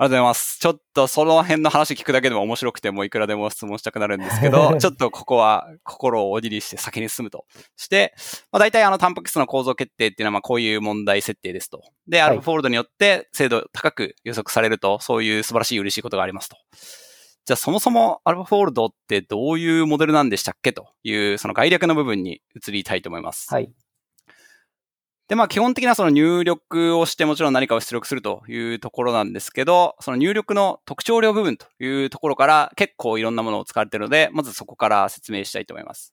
[0.00, 0.58] ありがとうございます。
[0.58, 7.44] ちょっとその辺の話聞くだけでも面白くてもいくらでも質問したくなるんですけど、 ちょっとここは心をおじりして先に進むと
[7.76, 8.14] して、
[8.50, 11.82] まあ、大体あのタンパク質の構造決定っていうのはまあこういう問題設定ですと。
[12.08, 16.56] で、アルファフォールドによって精度高く予測されると、そういう素晴らしい嬉しいことがありますと。
[17.44, 23.52] じゃあそもそもアルファフォールドってどういうモデルなんでしたっけというその概略の部分に移りたいと思います。
[23.52, 23.70] はい。
[25.31, 36.12] で、まあ基本的なその入力をしてもちろん何かを出力するというところなんですけど、その入力の特徴量部分というところから結構いろんなものを使われているので、まずそこから説明したいと思います。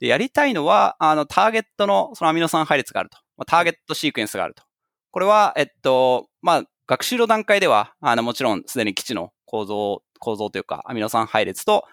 [0.00, 3.18] で、やりたいのは、あの、ターゲットのそのアミノ酸配列があると。
[3.36, 4.64] まあ、ターゲットシークエンスがあると。
[5.12, 11.84] これは、えっと、まあ、学習の段階では、あの、もちろんすでに基地の構造、構造というか、アミノ酸配列と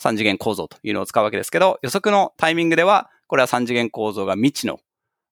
[0.00, 4.78] 3次元構造というのを使うわけですけど、予測のタイミングでは、これは3次元構造が未知の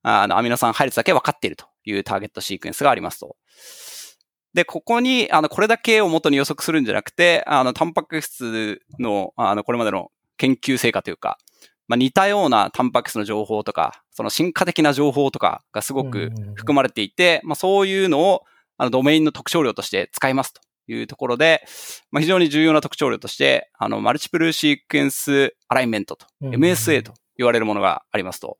[0.04, 3.36] あの、アミノ酸配列だけ分かっているというターゲットシークエンスがありますと。
[4.52, 11.38] で、ここに、あの、これだけを元に予測するんじゃなくて、あの、タンパク質の、あの、これまでの研究成果というか、
[11.88, 18.42] まあ、似たようなタンパク質の情報とか、その進化的な情報とかがすごく含まれていて、まあ、そういうのを、
[18.76, 21.64] あの、ドメインの特徴量として使いますというところで、
[22.10, 28.58] まあ、非常に重要な特徴量として、あの、マルチプルシークエンスアライメントと、MSA と言われるものがありますと。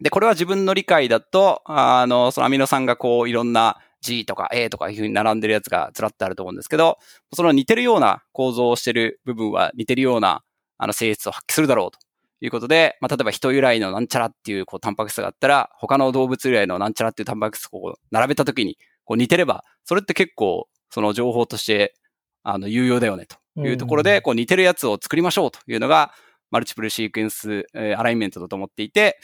[0.00, 6.98] で、これは自分の理解だと、あの、そのアミノ酸がこう、いろんな G とか A とかいうふうに並んでるやつがずらっとあると思うんですけど、
[7.34, 10.42] その似てるような構造をしてる部分は似てるような、
[10.78, 11.98] あの、性質を発揮するだろうと
[12.44, 21.94] いうことで、まあ、例えば人由来のなんちゃらっていう、こう、タンパク質があったら、他の動物由来のなんちゃらっていうタンパク質をこう、並べたときに、こう、似てれば、それって結構、その情報として、
[22.42, 26.12] あの、有用だよね、というところで、こう、似てるやつを作りましょうというのが、
[26.52, 29.18] マルチプルシークエンス、えー、アライメントだと思っていて、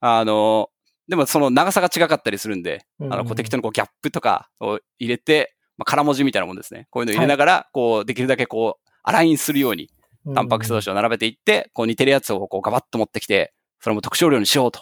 [0.00, 0.70] あの、
[1.06, 6.88] でもその長さが違かったりするんで、あの、こう適当にこうギャップとかを入れて、まあ、空文字みたいなもんですね。
[6.90, 9.88] こういうのを入れながら、こう、できるだけこう、アラインするように、
[10.34, 14.80] タンパク質同士を並べていって、こう似てるやつをこうガバッと持ってきて、それも特徴量にしようと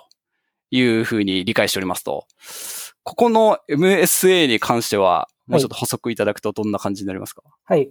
[0.71, 2.27] いうふうに理解しておりますと、
[3.05, 7.43] ここの MSA に関しては、もうちょっと補足いただくとどんな感じになりますか？
[7.65, 7.91] はい。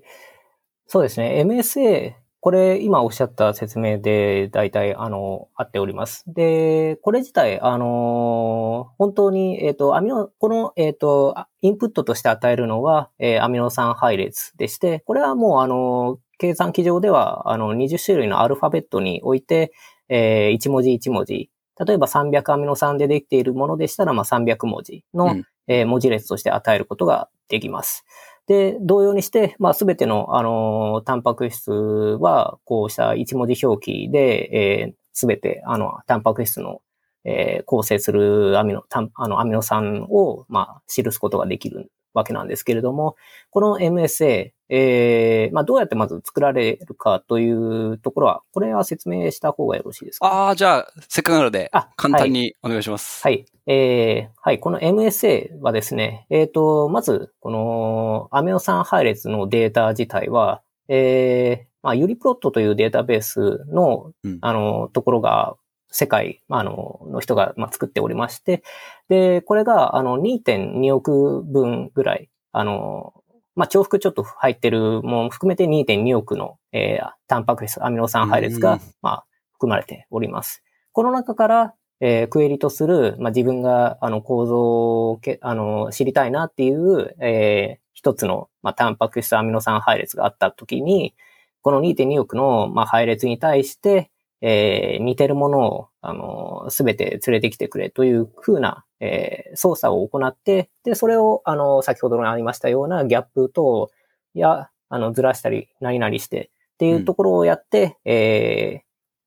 [0.85, 1.41] そうですね。
[1.43, 2.13] MSA
[2.47, 6.23] これ、今おっしゃった説明で、大体、あの、合っております。
[6.27, 19.73] で、これ自体、あの、本当に、えっ、ー、と、アミノ、この、えっ、ー、と、インプットとして与えるのは、えー、アミノ酸配列でして、これはもう、あの、計算機上では、あの、20種類のアルファベットにおいて、
[20.07, 21.49] えー、1文字1文字、
[21.85, 28.05] 例えば300アミノ酸でできているものでしたら、まあ、300文字の、うん、えー、文字列として与えることができます。
[28.47, 36.81] で、同様にして、まあ、すべての、あの、タンパク質は、こうした一文字表記で、えす、べ、て、あの、タンパク質の、
[37.25, 38.83] えー、構成するアミノ、
[39.15, 41.91] あの、アミノ酸を、まあ、記すことができる。
[42.17, 43.15] わけなんですけれども、
[43.51, 50.27] この MSA、えー、まあ、どうやってまず作られるかというところは、これは説明した方がよろしいですか？
[50.27, 53.23] ああ、じゃあ、せっかくなので、簡単にお願いします。
[53.23, 53.33] はい。
[53.33, 65.55] はい、えー、はい、この MSA はですね、えっ、ー、と、まず、このアミノ酸配列のデータ自体は、えー、まあ、ユリプロットというデータベースの、うん、あの、ところが
[65.89, 68.63] 世界、あの、の人が、まあ、作っておりまして、
[69.09, 73.13] で、これが、あの、2.2億分ぐらい、あの、
[73.55, 80.63] まあ、重複ちょっと入ってるもの含めて2.2億の、えー、タンパク質、アミノ酸配列が、まあ、含まれております。
[80.91, 91.15] この中から、えー、クエリとする、まあ、自分が、あの、構造をけ、あの、知りたいなっていう、えー、一つの、まあ、タンパク質アミノ酸配列があったときに、
[91.61, 103.89] この2.2億の、まあ、配列に対して、えー、似てるものを、あの、すべて連れてきてくれというふうな、えー、操作を行って、で、それを、あの、先ほどのありましたようなギャップ等
[104.33, 108.83] や、あの、ずらしたり、何々してっていうところをやって、うん、え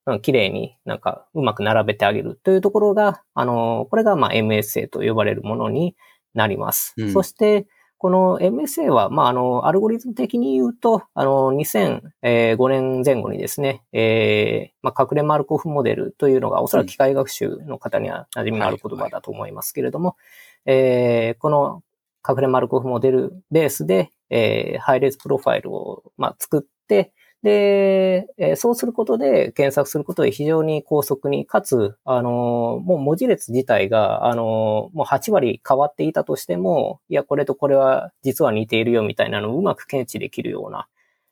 [0.07, 5.96] ー、綺麗になんかうまく並べてあげるというところが、あの、これがまあ MSA と呼ばれるものに
[6.35, 6.94] なります。
[6.96, 7.66] うん、そして、
[8.01, 20.17] この MSA は、まあ、あの、アルゴリズム的に言うと、あの、2005年前後にですね、えー、まあ、隠れマルコフモデルというのが、おそらく機械学習の方には馴染みのある言葉だと思いますけれども、
[20.65, 21.83] はいはい、えー、この
[22.27, 40.87] 隠れマルコフモデルベースで、えー、配列プロファイルを、まあ、作って、で、えー、そうすることで検索することで非常に高速に、かつ、あのー、もう文字列自体が、あのー、もう8割変わっていたとしても、いや、これとこれは実は似ているよみたいなのをうまく検知できるような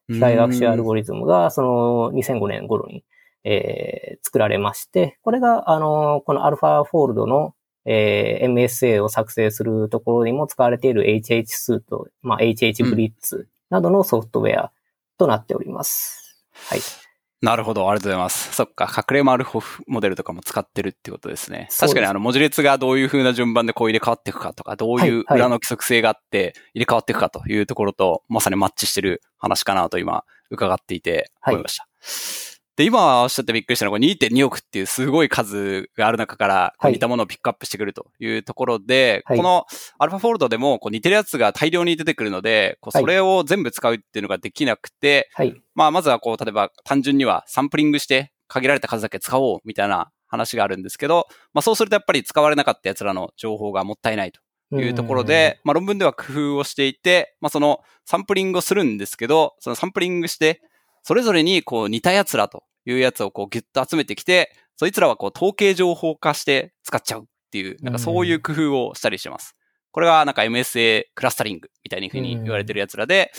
[0.08, 3.04] 機械学習アルゴリズムが、その2005年頃に、
[3.44, 7.54] えー、作られまして、これが、あのこのアルファフォールドの
[7.90, 14.72] えー、MSA を作成するところにも使われている HH スート、まあ、HH ブリッツなどのソフトウェア
[15.18, 16.46] となっております。
[16.68, 16.80] はい。
[17.40, 18.52] なるほど、ありがとうございます。
[18.52, 21.68] そっか、隠れマルホフモデルとかも使ってるってことですね。
[21.78, 31.84] 確かにあの文字列がどういう風な順番でこう入れ替わっていくかとか、どういう裏の規則性があって入れ替わっていくかというところと、まさにマッチしてる話かなと今伺っていて思いました。
[31.84, 31.88] は
[32.54, 39.66] いで、今おっしゃってびっくりしたのが2.2億っていうすごい数がある中から似たものをピックアップしてくるというところで、はい、この
[39.98, 54.40] アルファフォールドでもこう似てるやつが大量に出てくるので、こうそれを全部使うっていうのができなくて、はい、まあまずはこう例えば単純にはサンプリングして限られた数だけ使おうみたいな話があるんですけど、まあそうするとやっぱり使われなかったやつらの情報がもったいないと
[54.76, 60.62] いうところで、まあ論文では工夫をしていて、まあそのサンプリングをするんですけど、そのサンプリングして、
[61.02, 69.54] それぞれにこう似たやつらというやつをこうギュッと集めてきて、そいつらはこう統計情報化して使っちゃうっていう、なんかそういう工夫をしたりしてます。
[69.90, 73.32] これがなんか MSA クラスタリングみたいにふうに言われてるやつらで、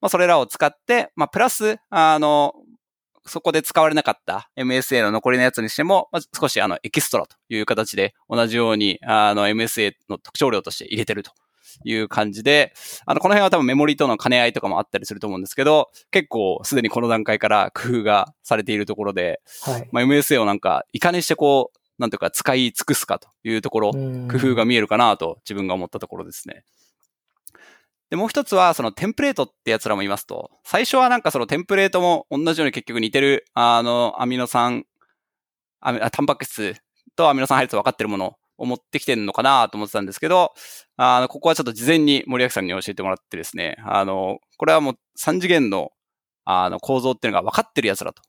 [0.00, 2.54] まあそれらを使って、まあプラス、あの、
[3.26, 11.32] そこで使われなかった MSA の残りのやつにしても、まず少しあのエキストラという形で同じようにあの MSA の特徴量として入れてると
[11.84, 12.72] いう感じで、
[13.06, 26.64] あの、この辺は多分メモリとの兼ね合いとかもあったりすると思うんですけど、結構すでにこの段階から工夫がされているところで、はい、まあ、MSA をなんか、いかにしてこう、なんというか使い尽くすかというところ、工夫が見えるかなと自分が思ったところですね。
[28.10, 34.84] で、もう一つは、そのテンプレートってやつらも言いますと、最初はなんかそのテンプレートも同じように結局似てる、あの、アミノ酸、
[35.80, 36.76] あ、タンパク質
[37.16, 40.52] とアミノ酸配列分かってるものを持ってきてるのかなと思ってたんですけど、
[40.96, 45.92] あの、ここはちょっと事前に森脇さんに教えてもらってですね、あの、これはもう3次元の、
[46.44, 48.22] あの、構造っていうのが分かってるやつだと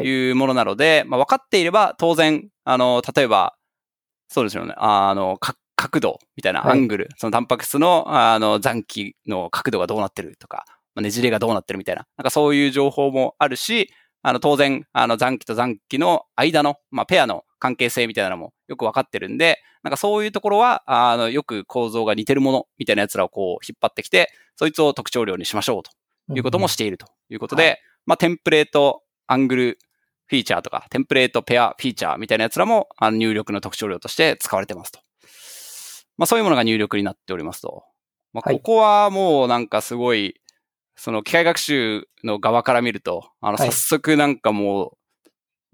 [0.00, 0.30] い。
[0.30, 3.56] うものなので、はい、まあ、分かっていれば当然、あの、例えば、
[4.28, 5.38] そうですよね、あの、
[5.76, 10.64] 角度みたいなアングル、はい、そのタンパク質の、あの、残機の角度がどうなってるとか、
[10.94, 13.90] まあ、ねじれがどうなってるみたいな、なんかそういう情報もあるし、
[14.22, 25.90] あの、当然、あの、残機と残機の間の、まあ、ペアの関係性みたいなのもよくわかってるんで、なんかそういうところは、あの、よく構造が似てるものみたいなやつらをこう引っ張ってきて、そいつを特徴量にしましょうと
[26.34, 29.78] いうこともしているということで、うんはい、まあ、テンプレート、アングル、
[30.26, 35.00] フィーチャーとか、テンプレート、ペア、フィーチャーみたいなやつらも、あの入力の特徴量として使われてますと。
[36.18, 37.84] まあ、そういうものが入力になっておりますと。
[38.32, 40.34] まあ、ここはもうなんかすごい、
[40.98, 44.98] その機械学習の側から見ると、あの、早速なんかもう、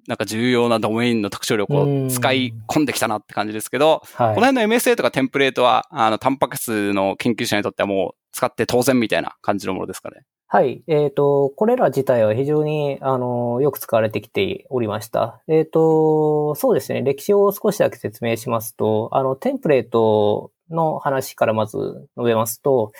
[0.06, 10.24] なんか重要なドメインの特徴力を使い込んできたなって感じですけど、はい、この辺の MSA とかテンプレートは、あの、タンパク質の研究者にとってはもう使って当然みたいな感じのものですかね。
[10.46, 10.84] はい。
[10.86, 15.42] えっ、ー、と、これら自体は非常に、あの、よく使われてきておりました。
[15.48, 17.02] えっ、ー、と、そうですね。
[17.02, 21.78] 歴史を少しだけ説明しますと、あの、テンプレートの話からまず
[22.16, 22.92] 述べますと、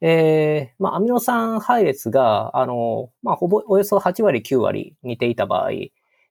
[0.00, 5.70] えー、まあ、アミノ酸配列が、あの、まあ、ほぼ、およそ8割、9割似ていた場合、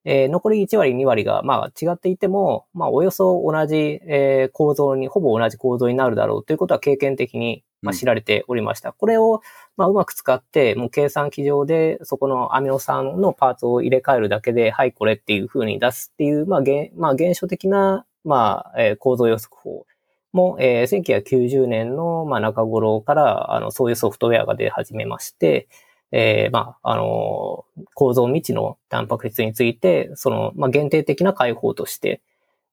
[0.10, 8.90] えー、残り1割、2割が、まあ、違っていても、まあ、およそ同じ、えー、構造に、ほぼ同じ構造になるだろうということは経験的に、まあ、知られておりました。
[8.90, 9.42] うん、これを、
[9.76, 19.86] まあ、うまく使って、もう計算機上で、そこのアミノ酸のパーツを入れ替えるだけで、はい、これっていう風に出すっていう、まあ、現、まあ、現象的な、まあ、えー、構造予測法
[20.34, 25.68] も、えー、1990年の、まあ、中頃から、あの、そういうソフトウェアが出始めまして、
[26.12, 32.22] えー、まあ、あの、構造未知のタンパク質について、その、まあ、限定的な解放として、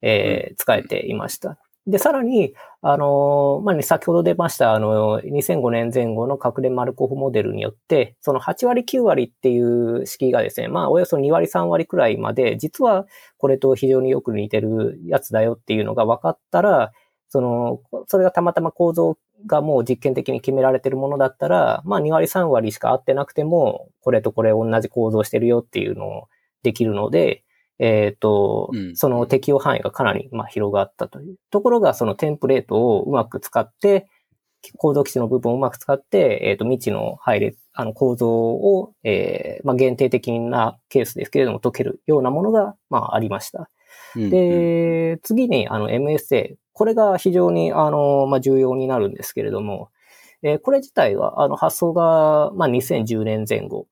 [0.03, 1.59] えー、使えていました。
[1.87, 16.93] で、さらに、あの、まあ、ね、先ほど出ました、あの、2005年前後の隠れマルコフモデルによって、その8割9割っていう式がですね、まあ、およそ2割3割くらいまで、実はこれと非常によく似てるやつだよっていうのが分かったら、
[17.35, 26.29] その、それがたまたま構造がもう実験的に決められてるものだったら、まあ2割3割しか合ってなくても、これとこれ同じ構造してるよっていうのを
[26.63, 27.43] できるので、
[27.81, 34.07] えっ、ー、と、うん、その適用範囲がかなり、まあ、広がったというところが、そのテンプレートをうまく使って、
[34.77, 43.69] 構造基地の部分をうまく使って、えっ、ー、と、未知の配列、あの構造を、えー、まあ、限定的なケースですけれども解けるようなものが、まあ、ありました。
[44.15, 46.55] で、うん、次に、あの、MSA。
[46.75, 49.91] これが非常に、あの、まあ、重要になるんですけれども、
[50.43, 53.87] えー、これ自体は、あの、発想が、まあ、2010年前後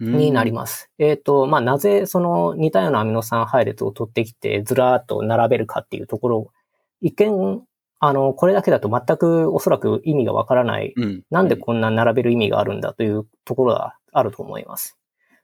[0.00, 0.90] になります。
[0.98, 6.52] えっ、ー、と、まあ、なぜその似たようなアミノ酸配列を取ってきてずらーっと並べるかっていうところ、
[7.00, 7.62] 一見、
[8.00, 14.98] あの、これだけだと全くおそらく意味がわからない、うん、なんでこんな並べる意味があるんだというところがあると思います。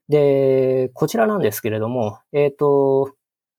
[0.08, 3.14] で、こちらなんですけれども、えっ、ー、と、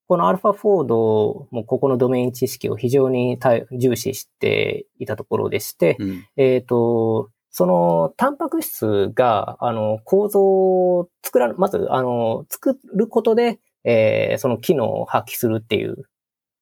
[0.08, 3.40] このアルファフォードもここのドメイン知識を非常に
[3.72, 16.04] 重視していたところでして、うん、えっ、と、その、タンパク質が、あの、構造を作ら、まず、あの、作ることで、えー、その機能を発揮するっていう、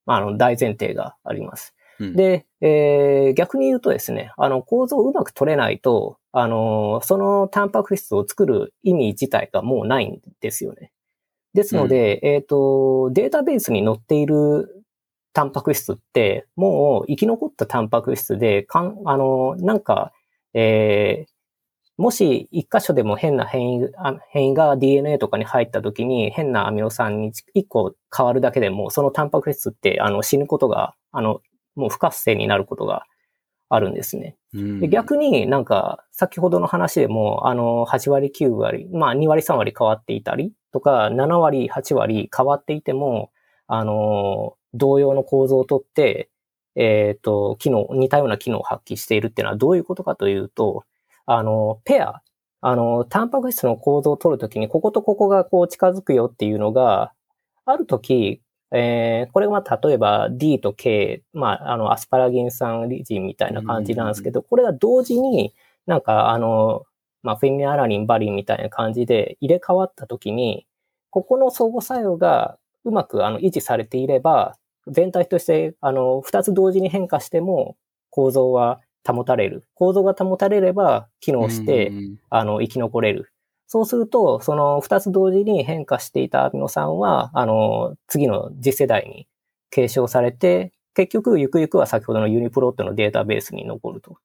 [0.05, 1.73] まあ、あの、大前提があります。
[1.99, 10.91] うん、で、えー、逆に言うとですね、あの、構造をうまく取れないと、あの、そのタンパク質を作る意味自体がもうないんですよね。
[11.53, 14.83] ですので、うん、えっ、ー、と、データベースに載っている
[15.33, 20.11] タンパク質って、もう生き残ったタンパク質で、かん、あの、なんか、
[20.53, 21.33] えー、
[21.97, 23.89] もし一箇所でも変な変異
[24.29, 31.41] 変異が DNA とかに入った時に変なアミノ酸に一個変わるだけでも、そのタンパク質ってあの死ぬことが、あの、
[31.75, 33.05] もう不活性になることが
[33.73, 34.35] あるんですね。
[34.53, 43.31] で逆になんか、先ほどの話でも、あの、8割、9割、まあ2割、3割変わっていたりとか、7割、8割変わっていても、
[43.67, 46.29] あの、同様の構造をとって、
[46.75, 50.83] えっ、ー、と、機能、似たような機能を発揮しているっていうのはどういうことかというと、
[51.25, 52.21] あの、ペア、
[52.61, 57.11] あの、タンパク質の構造を取るときに、こことここがこう近づくよっていうのが、
[57.65, 58.41] あるとき、
[58.75, 65.53] えー、これがまあ例えば D と K、まあ、あの、アスパラギン酸リジンみたいな感じなんですけど、これが同時に
[65.85, 66.83] なんかあの、
[67.21, 70.65] まあ、フェミアラリン、バリンみたいな感じで入れ替わったときに、
[71.11, 74.57] ここの相互作用がうまくあの維持されていれば、
[74.87, 77.77] 全体として、あの、二つ同時に変化しても
[78.09, 79.65] 構造は保たれる。
[79.75, 81.91] 構造が保たれれば機能して、
[82.31, 83.32] あの、生き残れる。
[83.67, 89.27] そうすると、その二つ同時に変化していたアミノ酸は、あの、次の次世代に
[89.71, 94.17] 継承されて、結局、ゆくゆくは先ほどのユニプロットのデータベースに残ると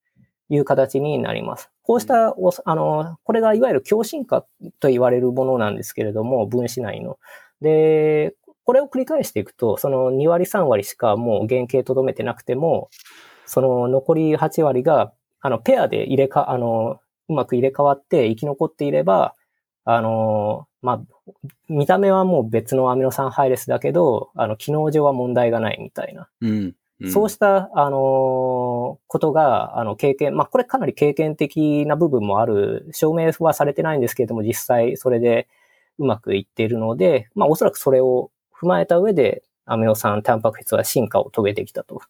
[0.51, 1.71] いう形になります。
[1.83, 2.35] こうした、
[2.65, 4.45] あの、これがいわゆる強進化
[4.81, 7.19] と言われるものなんですけれども、分子内の。
[7.63, 8.35] で、
[8.65, 12.91] これを繰り返していくと、その2割3割しかもう原型とどめてなくても、
[13.47, 19.35] その残り8割が、あの、ペアで入れか、あの、うまく入れ替わって生き残っていれば、
[19.85, 21.33] あの、まあ、
[21.69, 26.29] 見た目はもう別のアミノ酸配列だけど、あの、機能上は問題がないみたいな。
[26.41, 35.49] うんうん、そうした、あの、ことが、あの、経験、まあ、これかなり経験的な部分もある、証明はされてないんですけれども、実際それで
[35.99, 42.01] うまくいっているので、まあ、おそらくそれを踏まえた上で、アミノ酸、タンパク質は進化を遂げてきたと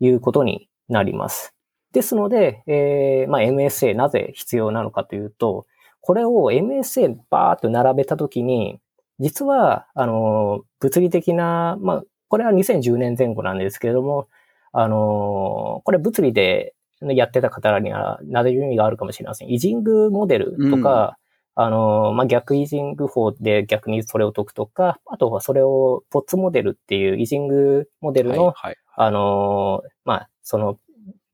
[0.00, 1.54] いうことになります。
[1.92, 5.66] ですので、えー、まあ、MSA なぜ必要なのかというと、
[6.00, 8.80] これを MSA バーっと並べたときに、
[9.20, 14.28] 実は、あの、物理的な、まあ、これは2010年前後なんですけれども、
[14.72, 19.50] あの、これ物理でやってた方には、なぜ意味があるかもしれません。
[19.50, 21.18] イジングモデルとか、
[21.54, 30.78] あの、まあ、逆イジング法で逆にそれを解くとか、あとはそれをポッツモデルっていうイジングモデルの、はいはい、あの、まあ、その、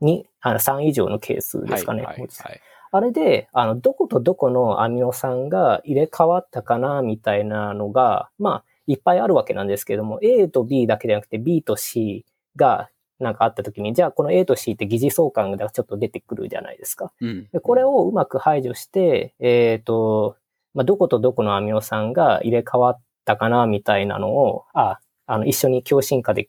[0.01, 2.03] に、あの、3以上のケースですかね。
[2.03, 2.61] はいはいはい、
[2.92, 12.24] あれで、あの、どことどこのアミノ酸が入れ替わったかな、みたいなのが、まあ、いっぱいあるわけなんですけども、A と B だけじゃなくて B と C
[12.57, 12.88] が
[13.20, 17.12] なんかあった時に、じゃあこの A と C って疑似相関がちょっと出てくるじゃないですか。
[17.20, 20.36] うん、でこれをうまく排除して、えっ、ー、と、
[20.74, 26.49] まあ、どことどこのアミノ酸が入れ替わったかなみたいなのを、あ、あの、一緒に強進化で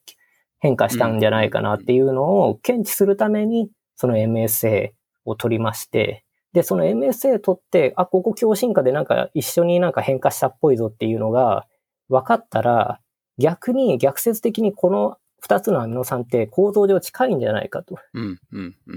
[0.60, 4.92] 変化したんじゃないかなっていうのを検知するために、その MSA
[5.26, 11.66] を取りまして、で、その MSA 取って、あ、ここ強進化でなんか一緒になんか変化したっぽいぞっていうのが
[12.10, 13.00] 分かったら、
[13.38, 17.98] 逆に逆説的にこの二つのアミノ酸って構造上近いんじゃないかと。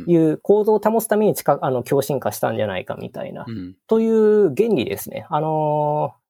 [0.07, 3.77] いう構造を保つために近あの強進化したんじゃないかみたいな、うん。
[3.87, 5.27] という原理ですね。
[5.31, 6.22] あのー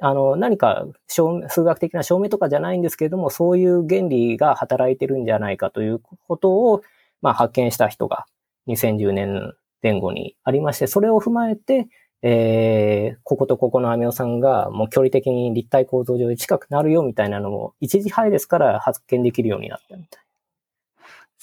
[0.00, 6.82] あの、何か数学的な証明とかじゃないんですけれども、そういう原理が働いてるんじゃないかということを、
[7.20, 8.26] まあ、発見した人が
[8.66, 11.88] 2010年前後にありまして、それを踏まえて、
[12.22, 20.22] えー、こことここのアミノ酸がもう距離的に立体構造上で近くなるよみたいなのも一時配列から発見できるようになったみたい。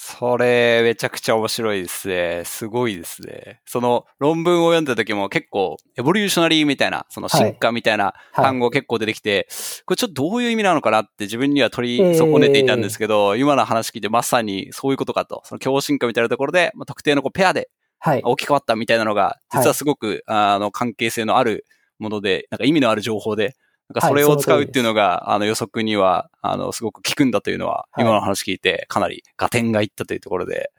[0.01, 2.43] それ、めちゃくちゃ面白いですね。
[2.45, 3.59] すごいですね。
[3.65, 8.45] その論文を読んだ時も結構、エボリューショナリーみたいな、その進化みたいなはい。
[8.45, 9.49] 単語結構出てきて、
[9.85, 15.41] これちょっとどういう意味なのかなって自分には取り損ねていたんですけど、今の話聞いてまさにそういうことかと。
[15.43, 17.69] その強進化みたいなところで、まあ、特定のこうペアで
[17.99, 18.21] はい。
[18.23, 21.65] 大きく変わったみたいなのが、実はすごく、あの関係性のある
[21.97, 23.57] もので、なんか意味のある情報で、
[23.89, 30.71] なんかそれを使うっていうのが、あの予測には、あの、すごく効くんだというのは、はい今の話聞いて、かなり合点がいったというところで、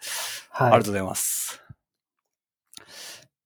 [0.52, 0.78] ありはい。
[0.78, 1.61] がとうございます。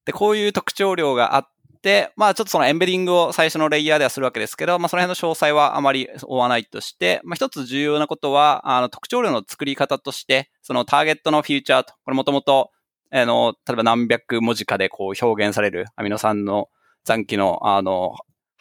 [0.05, 1.49] で、こういう特徴量があっ
[1.81, 12.71] て、まあちょっとそのエンベディングを最初のレイヤーではするわけですけど、まあその辺の詳細はあまり追わないとして、まあ一つ重要なことは、あの特徴量の作り方として、そのターゲットのフィーチャーと、これもともと、
[13.11, 16.69] あの、例えば何百文字かでこう表現されるアミノ酸の
[17.05, 18.15] 残機の、あの、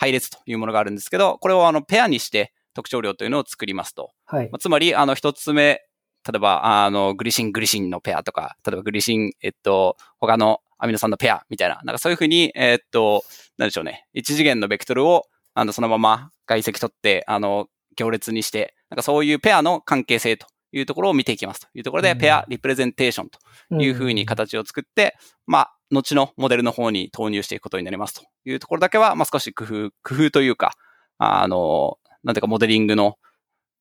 [0.03, 4.11] 配列というものがあるんですけど、これをあのペアにして特徴量というのを作りますと。
[4.25, 4.57] はいま。
[4.57, 5.81] あつまり、あの、一つ目、
[6.25, 13.23] 例えば、あの、グリシン、グリシンのペアとか、例えばグリシン、えっと、他のアミノ酸のペアみたいな、なんかそういうふうに、えっと、
[13.57, 15.23] なんでしょうね、一次元のベクトルを、
[15.53, 21.67] あの、そのまま外積取って、あの、行列にして、なんかそういうペアの関係性というところを見ていきますと。
[21.75, 22.17] いうところで、うん。
[22.17, 23.39] ペアリプレゼンテーションと
[23.75, 25.15] いうふうに形を作って、
[25.45, 28.23] まあ、後のモデルの方に投入していくことになりますと。
[28.45, 30.73] いうところだけは、まあ、少し工夫、工夫というか、
[31.17, 33.17] あの、なんていうかモデリングの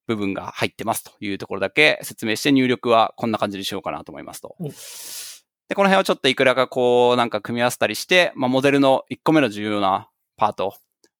[0.06, 1.12] 部分が入ってますと。
[1.20, 4.56] いうところだけ説明して入力はこんな感じにしようかなと思いますと。
[4.60, 4.68] うん。
[4.68, 10.74] で、この辺をちょっといくらかこうなんか組み合わせたりして、まあ、モデルの1個目の重要なパート、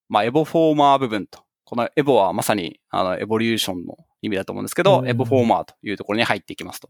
[0.09, 1.39] まあ、エボフォーマー部分と。
[1.65, 5.07] このエボはまさにあのエボリューションの意味だと思うんですけど、うん。
[5.07, 6.89] エボフォーマーというところに入っていきますと。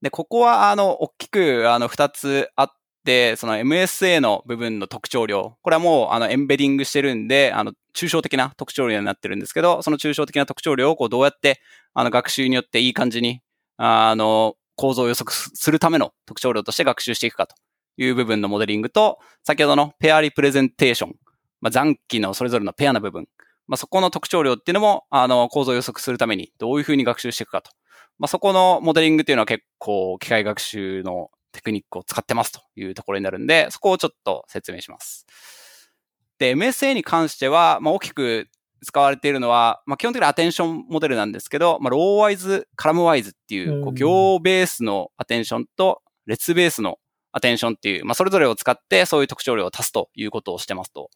[0.00, 2.68] で、ここはあの大きくあの2つあっ
[3.04, 11.60] て、その MSA の部分の特徴量、これはもうあのエンベディングしてるんで、あの抽象的な特徴量になってるんですけど、その抽象的な特徴量をこうどうやって
[11.94, 13.42] あの学習によっていい感じに
[13.76, 17.54] あの構造を予測するための特徴量として学習していくかと
[17.96, 21.14] いう部分のモデリングと、先ほどのペアリプレゼンテーション、
[21.60, 23.26] まあ、残機のそれぞれのペアの部分、
[23.66, 27.70] まあ、そこの特徴量っていうのもあの構造を予測するためにどういうふうに学習していくかと。
[28.18, 35.26] まあ、そこのモデリングっていうのは結構機械学習のテクニックを使ってますというところになるんで、そこをちょっと説明します。
[36.38, 38.48] で、MSA に関しては、まあ、大きく
[38.84, 46.98] 使われているのは、まあ、基本的にアテンションモデルなんですけど、まあ、ローワイズ、カラムワイズっていう、こううん行ベースのアテンションと列ベースの
[47.32, 51.10] アテンションっていう、まあ、それぞれを使ってそういう特徴量を足すということをしてますと。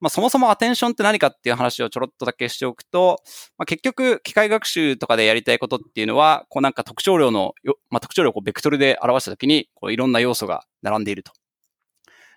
[0.00, 3.20] まあ、そもそもアテンションって何かっていう話をちょろっとだけしておくと、
[3.56, 7.54] まあ、結局、機械学習とかでやりたいことっていうのは、こうなんか特徴量の、
[7.90, 11.32] まあ、特徴量をベクトルで表したときに、こういろんな要素が並んでいると。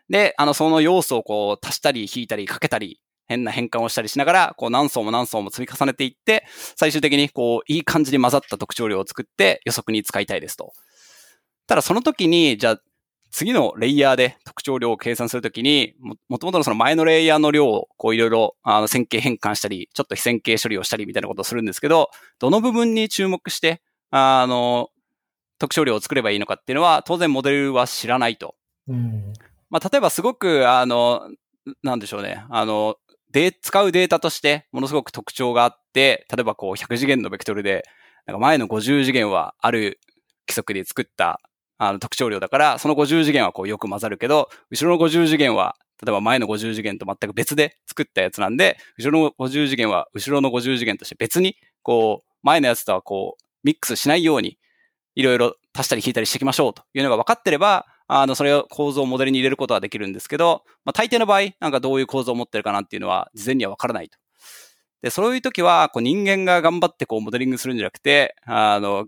[0.10, 6.46] で、あの、その要素をこう足したり引いたりかけたり、変な変換をしたりしながら、こう何層も何層も積み重ねていって、
[6.76, 10.74] 最終的にこういい感じに混ざった特徴量を作って予測に使いたいですと。
[11.66, 12.82] ただその時に、じゃあ
[13.32, 22.10] 次のレイヤーで特徴量を計算するときに、も、もともとのその前のレイヤーの量をこういろいろ、あの、線形変換したり、ちょっと非線形処理をしたりみたいなことをするんですけど、
[22.40, 24.90] どの部分に注目して、あの、
[25.60, 28.56] 特徴量を作ればいいのかっていうのは、当然モデルは知らないと。
[28.88, 29.34] うん。
[29.70, 31.30] まあ、例えばすごく、あの、
[31.84, 32.44] なんでしょうね。
[32.50, 32.98] あの、
[33.32, 37.86] で、使うデータとしてものすごく特徴があって、例えばこう100次元のベクトルで、
[38.26, 40.00] なんか前の50次元はある
[40.48, 41.40] 規則で作った
[41.84, 45.76] あの特徴量だから、その50次元はこうよく混ざるけど、後ろの50次元は、
[46.06, 54.60] 例えば前の50次元と全く別で作ったやつなんで、後ろの50次元は後ろの50次元として別に、こう、前のやつとはこう、ミックスしないように、
[55.16, 64.20] いろいろ足したり引いたりしていきましょうというのが分かってれば、あの、それを構造をモデルに入れることはできるんですけど、まあ、大抵の場合、なんかどういう構造を持ってるかなっていうのは、事前には分からないと。
[65.02, 69.08] で、そういう時は、こう人間が頑張ってこうモデリングするんじゃなくて、あの、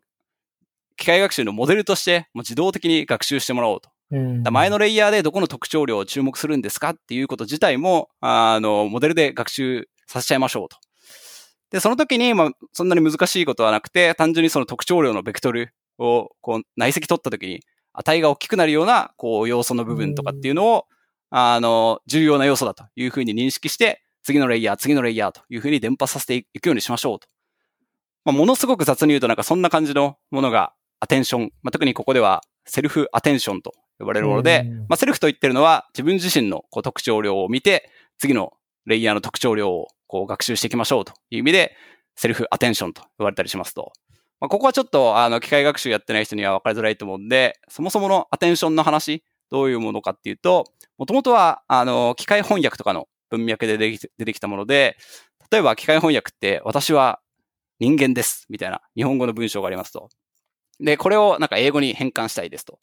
[0.95, 3.89] 機械学習のモデルとして、もう自動的に学習してもらおうと。
[4.11, 10.77] うんだ前のレイヤーでどこの特徴量を注目するんですかっていうこと自体も、あの、モデルで学習させちゃいましょうと。
[11.71, 17.61] で、その時に、まあ、そんなに難しいことはなくて、単純にその特徴量のベクトルを、こう、内積取った時に、
[17.93, 20.85] 値が大きくなるような、こう、要素の部分とかっていうのを、
[21.31, 27.27] あの、重要な要素だというふうに認識して、次のレイヤー、次のレイヤーというふうに伝播させていくようにしましょうと。
[28.25, 30.73] まあ、ものすごく雑に言うとなんかそんな感じのものが
[31.03, 31.51] アテンション。
[31.61, 37.89] まあ、特にここではセルフアテンションと呼ばれるもので、まあ、セルフと言ってるのは自分自身のこう特徴量を見て、
[38.19, 38.53] 次の
[38.85, 41.75] レイヤーの特徴量をこう学習していきましょうという意味で、
[42.15, 43.91] セルフアテンションと呼ばれたりしますと。
[44.39, 50.65] まあ、ここはちょっと、あの、機械学習やってない人には分かりづらいと思うんで、そもそものアテンションの話、どういうものかっていうと、
[50.97, 54.97] もともとは、あの、機械翻訳とかの文脈で出てきたもので、
[55.51, 57.19] 例えば機械翻訳って、私は
[57.79, 60.09] 人間です、みたいな日本語の文章がありますと。
[60.79, 62.79] で、これをなんか英語に変換したいですと。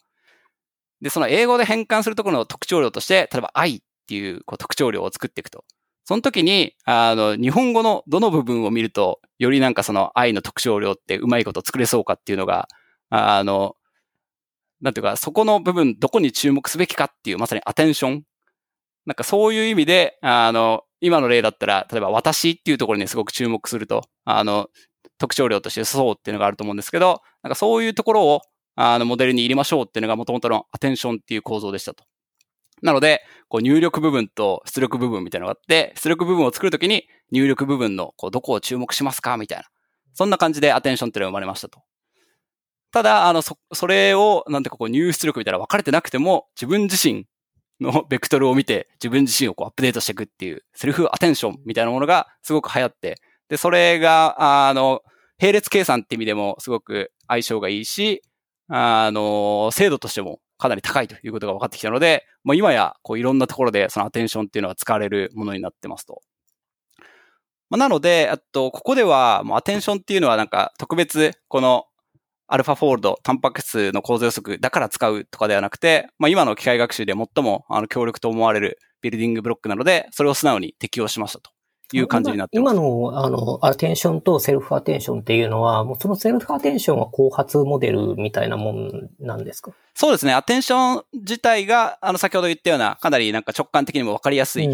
[1.01, 5.64] で、その英語で変換するところの特徴量として、例えば愛っていうこう特徴量を作っていくと。
[6.05, 12.68] その時に、あの、日本語のどの部分を見ると、よりなんかその愛の特徴量ってうまいこと作れそうかっていうのが、
[13.11, 13.76] あの、
[14.80, 18.22] なんていうか、そこの部分、どこに注目すべきかっていう、まさにアテンション。
[19.07, 24.68] なんかそういう意味で、あの、今の例だったら、例えば私っていうところにすごく注目すると、あの、
[25.21, 28.41] 特徴量としてそうっていうのがあると思うんですけど、なんかそういうところを、
[28.75, 32.05] あの、モデルに入れましょうっていうのが元々のアテンションっていう構造でしたと。
[32.83, 39.64] なので、こう入力部分と出力部分みたいなのがあって、出力部分を作るときに入力部分のこうどこを注目しますかみたいな。
[40.14, 41.83] そんな感じでアテンションっていうのが生まれましたと。
[42.93, 47.27] ただ、あの、そ、それを、なんてこう入出力みたいな分かれてなくても、自分自身
[47.81, 53.16] のベクトルを見て、自分自身をこうアップデートしていくっていう、セルフアテンションみたいなものがすごく流行って、
[53.49, 55.03] で、それが、あの、
[55.41, 58.22] 並列計算って意味でもすごく相性がいいし、
[58.68, 66.20] あの、精度としてもかなり高いということが分かってきたので、もう今やこういろんなところでそのアテンションっていうのは使われるものになってますと。
[67.70, 71.86] まあ、なので、あと、ここではもうアテンションっていうのはなんか特別この
[72.49, 81.53] アルファフォールド、タンパク質の構造予測だから使うとかではなくて、まあ、今の機械学習で最もあの強力と思われるビルディングブロックなので、それを素直に適用しましたと。
[81.93, 82.74] いう感じになってます。
[82.76, 89.72] 今の、あの、アテンションとセルフアテンションっていうのは、もうそのセルフアテンションは後発モデルみたいなもんなんですか？
[89.95, 90.32] そうですね。
[90.32, 94.68] アテンション自体が、あの、先ほど言ったような、かなりなんか直感的にもわかりやすい、あ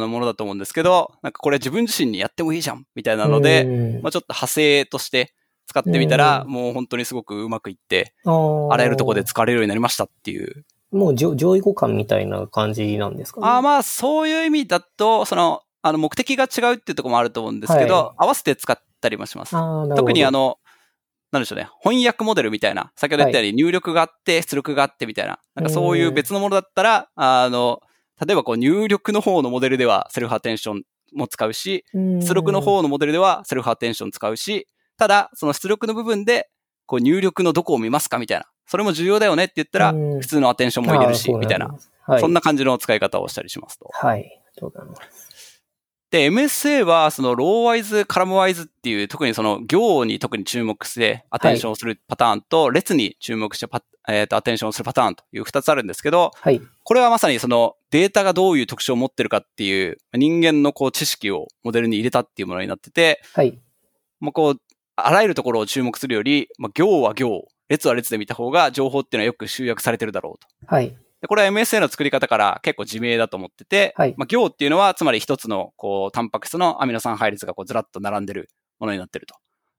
[0.00, 5.34] の、ものだと思うんですけど、なんかこれ自分自身にやってもいいじゃん、みたいなので、まあちょっと派生として
[5.66, 10.64] 使ってみたら、もう本当にすごくうまくいって、あらゆるところで使われるようになりましたっていう。
[10.90, 13.46] もう上位互換みたいな感じなんですかね？
[13.46, 19.54] あまあ、そういう意味だと、その、あの、目的が違うっていうところもあると思うんですけど、はい、合わせて使ったりもします。
[19.96, 20.58] 特にあの、
[21.32, 27.80] なんでしょうね、翻訳モデルみたいな、先ほど言ったように入力があって、出力があってみたいな、なんかそういう別のものだったら、あの、
[28.24, 34.68] 例えばこう入力の方のモデルではセルフアテンションも使うし、出力の方のモデルではセルフアテンション使うし、
[34.98, 36.48] ただ、その出力の部分で、
[36.86, 38.46] こう入力のどこを見ますかみたいな。
[38.66, 41.74] それも重要だよねって言ったら、普通のアテンションも入れるし、みたいな。
[42.20, 43.88] そんな感じの使い方をしたりしますと。
[43.92, 44.40] はい。
[44.58, 44.92] そうだな。
[46.12, 63.58] で、MSA は、その、ローワイズ、カラムワイズっていう、特にその、行に特に注目して、アテンションをするパターンと、はい、列に注目してパ、えっ、ー、と、アテンションをするパターンという二つあるんですけど、はい、これはまさにその、データがどういう特徴を持ってるかっていう、人間のこう、知識をモデルに入れたっていうものになってて、はい。
[64.20, 64.60] まあ、こう、
[64.96, 70.74] あらゆるところを注目するより、まあ、行は行、列は列で見た方が情報っていうのはよく集約されてるだろうと。
[70.74, 70.94] はい。
[71.22, 78.50] でこれは MSA の作り方から結構自明だと思ってて、はい、まあ、行っていうのは、つまり一つの、こう、タンパク質のアミノ酸配列がこうずらっと並んでる
[78.80, 79.36] ものになってると。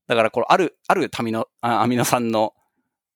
[0.08, 2.54] だから、これ、ある、あるタミノ、アミノ酸の、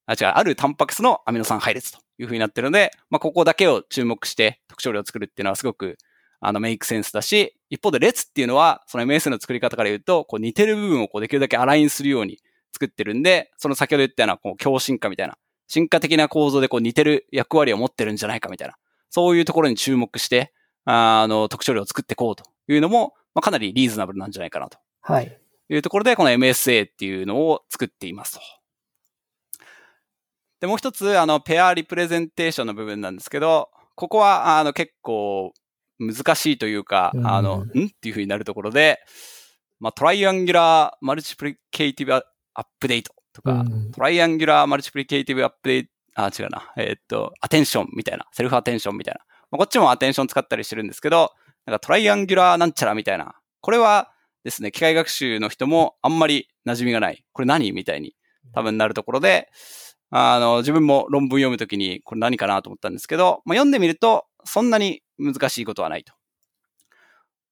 [0.05, 5.97] あ、違う、あるタンパク質のアミノ酸配列というふうになってるので、まあ、ここだけを注目して特徴量を作るっていうのはすごく、
[6.41, 12.39] あの、メイクセンスだし、一方で列っていうのは、その MS の作り方から言うと、こう似てる部分をこうできるだけアラインするように
[12.73, 18.75] 作ってるんで、その先ほど言ったような、こう、強進化みたいな、進化的な構造でこう似てる役割を持ってるんじゃないかみたいな。
[19.09, 20.53] そういうところに注目して、
[20.85, 24.77] あの、特徴量を作っていこうというのも、まあ、かなりリーズナブルなんじゃないかなと。
[25.01, 25.39] はい。
[25.69, 28.41] いうところで、この MSA っていうのを作っていますと。
[30.61, 35.53] で、もう一つ、あの、ペアリプレゼンテーションの部分なんですけど、ここは、あの、結構
[35.99, 37.87] 難しいというか、うん、あの、ん？
[37.87, 38.99] っていうふうになるところで、
[39.79, 46.73] まあ、トライアンギュラーマルチプリケイティブアップデートとか、うん、トライアンギュラーマルチプリケイティブアップデートあ、違うな。
[46.75, 48.25] えー、っと、アテンションみたいな。
[48.31, 49.21] セルフアテンションみたいな。
[49.51, 51.31] まあ、こっちもアテンション使ったりしてるんですけど、
[51.67, 53.35] なんかトライアンギュラーなんちゃらみたいな。
[53.61, 54.11] これは
[54.43, 57.23] ですね、機械学習の人もあんまり馴染みがない。
[57.33, 58.15] これ何みたいに
[58.51, 59.49] 多分なるところで、
[60.09, 66.13] あの、自分も論文読むときにこれ何かなと思ったんですけど、まあ、読んでみるとそんなに難しいことはないと。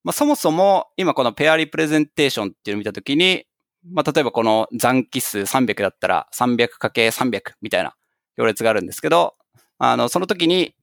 [0.04, 3.46] まあ、そもそも今このペアリプレゼンテーションっていうのを見たときに、
[3.92, 7.96] まあ、例えばこの残機数300だったら 300×300 みたいな
[8.38, 9.36] 行列があるんですけど、
[9.78, 10.76] あの、その時に、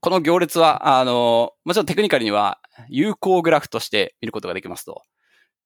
[0.00, 2.58] この行列は、あの、もちろんテクニカルには
[2.88, 5.02] 有効グラフとして見ることができますと。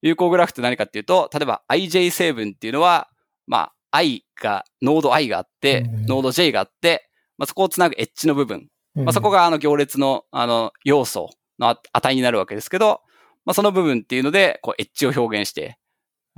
[0.02, 3.08] 有効グラフって何かっていうと、例えば ij 成分っていうのは、
[3.46, 8.68] まあ、i が、ノード i があって、うんノード j があって、まあ、そこをつなぐエッジの部分。
[8.94, 13.00] まあ、そこが、があの行列のあの要素のあ値になるわけですけど、
[13.44, 15.78] まあ、その部分っていうので、こうエッジを表現して、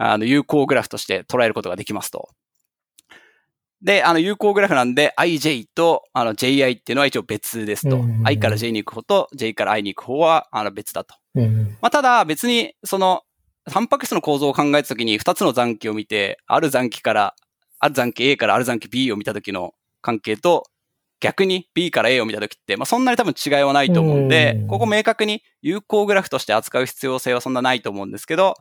[0.02, 2.30] あの有効グラフとして捉えることができますと。
[3.82, 7.96] で、あの有効グラフなんで ij とあの ji っていうのは一応別ですと。
[7.96, 11.14] うん i から j に行く方と j から i に行く方はあの別だと。
[11.34, 13.22] うんまあ、ただ別にその
[13.70, 17.34] タンパク質の構造を考えたときに2つの残機を見て、ある残機から、
[17.78, 20.64] ある残機 A からある残機 B を見たときの関係と、
[21.20, 28.54] 逆に B から A を見たときって、まあ、そんなに多分違いはないと思うんでうん、ここ明確に有効グラフとして扱う必要性はそんなないと思うんですけど、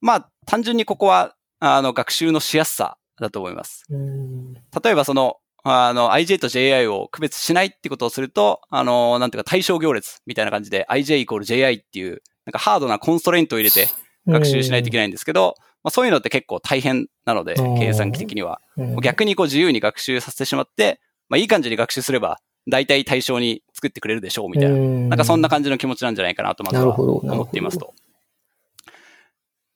[0.00, 3.84] まあ、単純にここは、あの、学習のしやすさだと思います。
[3.90, 13.88] うん例えばその、あの、IJ と JI を区別しないってことをすると、あの、なんていうか対象行列みたいな感じで IJ イコール JI っていう、なんかハードなコンストレイントを入れて
[14.26, 18.60] 学習しないといけないんですけど、まあ、そういうのって結構大変なので、うん計算機的には。
[19.02, 22.38] 逆にこう自由に学習させてしまって、まあいい感じに学習すれば、
[22.70, 24.76] 大体対象に作ってくれるでしょうみたいな。
[24.76, 27.94] ななんかそんな感じの気持ちなんじゃないかなとまずは思っていますと。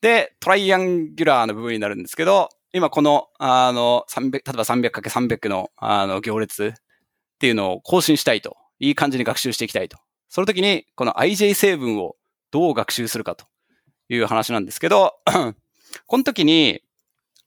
[0.03, 6.71] で、トライアンギュラーの部分になるんですけど、今この、あの、300、例えば 300×300 の、あの、行列っ
[7.39, 8.57] ていうのを更新したいと。
[8.79, 9.97] いい感じに学習していきたいと。
[10.27, 12.17] その時に、この IJ 成分を
[12.51, 13.45] どう学習するかと
[14.09, 15.13] いう話なんですけど、
[16.05, 16.81] この時に、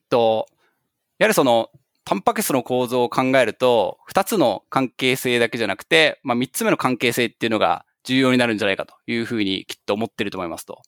[0.09, 0.47] と、
[1.19, 1.69] やはりその、
[2.07, 10.81] タンパク質の構造を考えると、二つの関係性だけじゃなくて、まあ三つ目の関係性っていうのが重要になるんじゃないかというふうにきっと思ってると思いますと。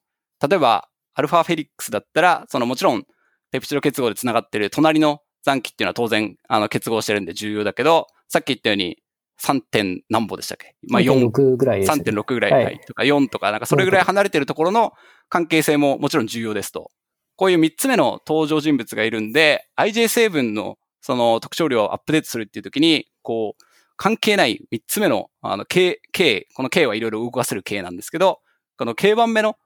[0.48, 0.88] 例えば、
[1.18, 3.02] アルファフェリックスだったら、そのもちろん、
[3.50, 8.98] ペプチド結合で繋がってる隣の残機っていうのは当然、あの、結合してるんで重要だけど、さっき言ったように、
[9.42, 9.60] 3.
[9.60, 10.76] 点何歩でしたっけ？
[10.88, 11.86] まあ4 3.6ぐらいね。
[11.86, 14.92] 3.6ぐらいはいとか4とか、なんかそれぐらい離れてるところの
[15.28, 16.90] 関係性ももちろん重要ですと。
[17.36, 23.64] こういう3つ目の登場人物がいるんで、IJ 成分のその特徴量をアップデートするっていう時に、こう、
[23.96, 28.40] 関係ない3つ目の、あの、K、K、この K はいろいろ動かせる K なんですけど、
[28.76, 29.56] この K 番目の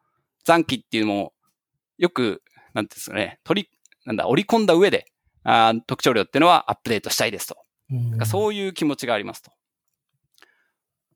[0.45, 1.33] 残基っていうのも、
[2.03, 2.43] よく、
[2.75, 3.69] なんですかね、取り、
[4.05, 5.07] なんだ、織り込んだ上で、
[5.45, 7.57] あー特徴量っていうのはアップデートしたいですと。
[7.93, 9.53] うんそういう気持ちがありますと。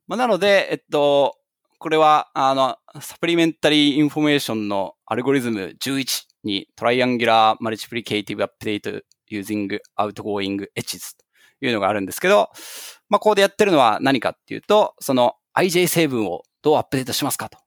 [0.07, 1.35] まあ、なので、えっと、
[1.77, 12.49] これは、あの、 supplementary information のアルゴリズム11にトライアンギュラーマルチプリケイティブアップデート using outgoing edges というのがあるんですけど、
[13.09, 17.57] まあ、ここでやってるのは何かっていうと、その IJ 成分をどうアップデートしますかと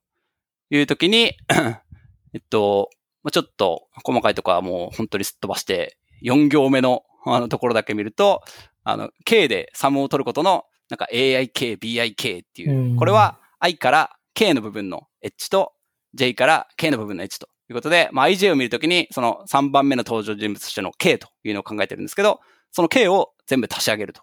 [0.71, 1.35] いうときに、
[2.33, 2.89] えっと、
[3.23, 8.43] まあ、ちょっと細かいところはもう本当にすっ飛ばして、4行目のあのところだけ見ると、
[8.85, 15.73] あの、K でサムを取ることの、なんか AIK、BIK っていうう、んこれは I から K の部分の H と
[16.15, 22.41] J から K の部分の H ということで、まあ、IJ を見るときに、その3番目の登場人物としての K というのを考えてるんですけど、
[22.73, 24.23] その K を全部足し上げると。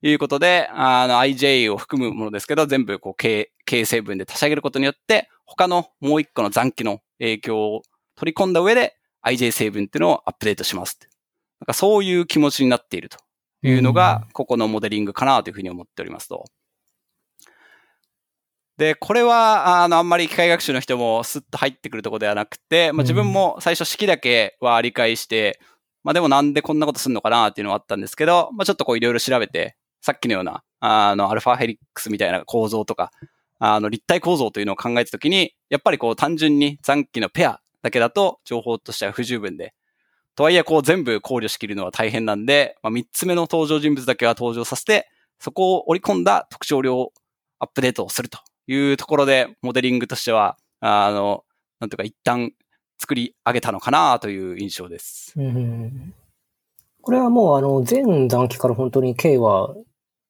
[0.00, 7.82] いうことで、あの、IJ を含むものですけど、全部こう K、K 成分で足し上げることによって、他のもう一個の残機の影響を
[8.18, 10.98] 取り込んだ上で、IJ 成分っていうのをアップデートします。
[11.60, 13.18] なんかそういう気持ちになっていると
[13.62, 16.44] いうのが、ここのモデリングかなというふうに思っておりますと。
[18.76, 25.60] で、これは、あの、あんまり機械学習の人もスッと入ってくるところではなくて、まあ、自分も最初式だけは理解して、
[26.02, 33.12] まあでもなんでこんなことするのかなっていうのはあったんですけど、まあちょっとこういろいろ調べて、さっきのような、あの、アルファヘリックスみたいな構造とか、
[33.58, 39.74] あの、立体構造というのを考えたときに、やっぱりこう単純に残機のペアだけだと情報としては不十分で、
[40.34, 45.08] とはいえこう全部考慮しきるのは大変なんで、まあ、3つ目の登場人物だけは登場させて、
[45.40, 47.12] そこを織り込んだ特徴量を
[47.58, 51.44] アップデートをするというところで、モデリングとしては、あの、
[51.80, 52.52] なんていうか一旦
[52.98, 55.32] 作り上げたのかなという印象です。
[55.36, 56.14] うん
[57.00, 59.74] これはもう、あの、全残機から本当に K は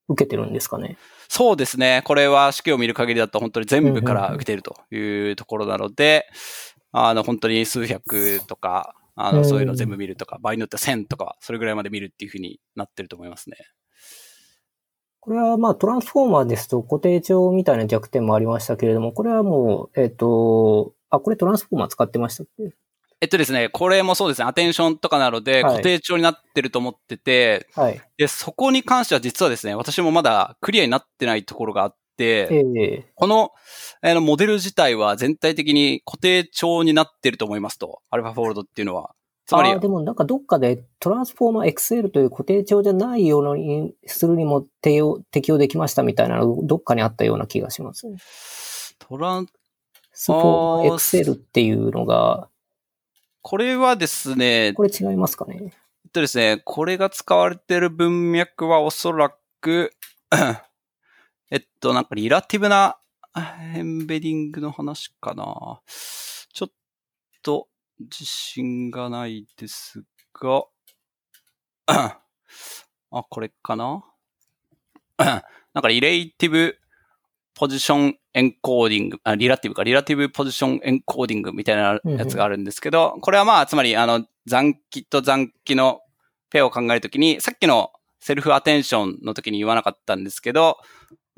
[0.08, 0.96] 受けてるんですかね？
[1.28, 2.02] そうですね。
[2.04, 6.26] これは式を見る限りだと本当に全部から受けているというところなので、
[6.92, 13.56] あの、本当に数百とか、あの、うんそういうの全部見るとか、場合によっては1000とか、それぐらいまで見るっていうふうになってると思いますね。
[15.20, 22.74] これはまあトランスフォーマーですと固定帳みたいな弱点もありましたけれども、これはもう、えっ、と、あ、これトランスフォーマー使ってましたっけ？
[23.20, 28.00] えっとですね、これもそうですね、アテンションとかなのではい固定帳になってると思ってて、はい。
[28.16, 33.12] で、そこに関しては実はですね、私もまだクリアになってないところがあって、ええ。
[33.14, 33.52] この、
[34.00, 39.14] あの、モデル自体は全体的に固定帳になってると思いますと、アルファフォールドっていうのは。
[39.46, 48.94] つまりでもなんかどっかでトランスフォーマー XL という固定帳じゃないようにするにも適用適用できましたみたいなのどっかにあったような気がします。
[48.98, 49.46] トラン、
[50.12, 52.50] スポエクセルっていうのが、
[53.40, 55.56] これはですね、これ違いますかね？
[55.60, 55.70] えっ
[56.12, 59.94] とですね、これが使われている文脈はおそらく、
[61.50, 62.98] えっと、なんかリラティブな
[63.74, 65.80] エンベディングの話かな。
[66.52, 66.70] ちょっ
[67.42, 67.68] と
[67.98, 70.64] 自信がないですが、
[71.86, 72.20] あ、
[73.30, 74.04] これかな？
[75.18, 75.42] な
[75.80, 76.78] んか relative
[77.54, 86.00] position encoding、あ、 relative か、 relative position encoding みたいなやつがあるんですけど、これはまあ、つまり、あの、残基と残基の
[86.50, 87.90] ペアを考えるときに、さっきの
[88.20, 90.78] self-attention の時に言わなかったんですけど、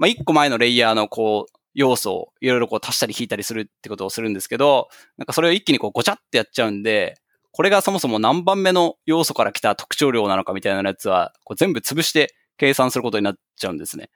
[0.01, 4.88] まあ、一個前のレイヤーのこう、要素をいろいろこう足したり引いたりするってことをするんですけど、
[5.18, 7.16] なんかそれを一気にこうごちゃってやっちゃうんで、
[7.53, 14.09] これがそもそも何番目の要素から来た特徴量なのかみたいなやつは、こう全部潰して計算することになっちゃうんですね。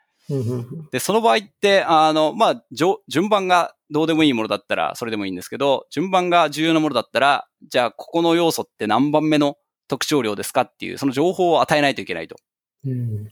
[0.91, 2.65] で、その場合って、あの、まあ、
[3.09, 9.57] 順番がどうでもいいものだったらそれでもいいんですけど、順番が重要なものだったら、じゃあここの要素って何番目の
[9.87, 12.37] 特徴量ですかっていう、その情報を与えないといけないと。
[12.87, 13.29] うん、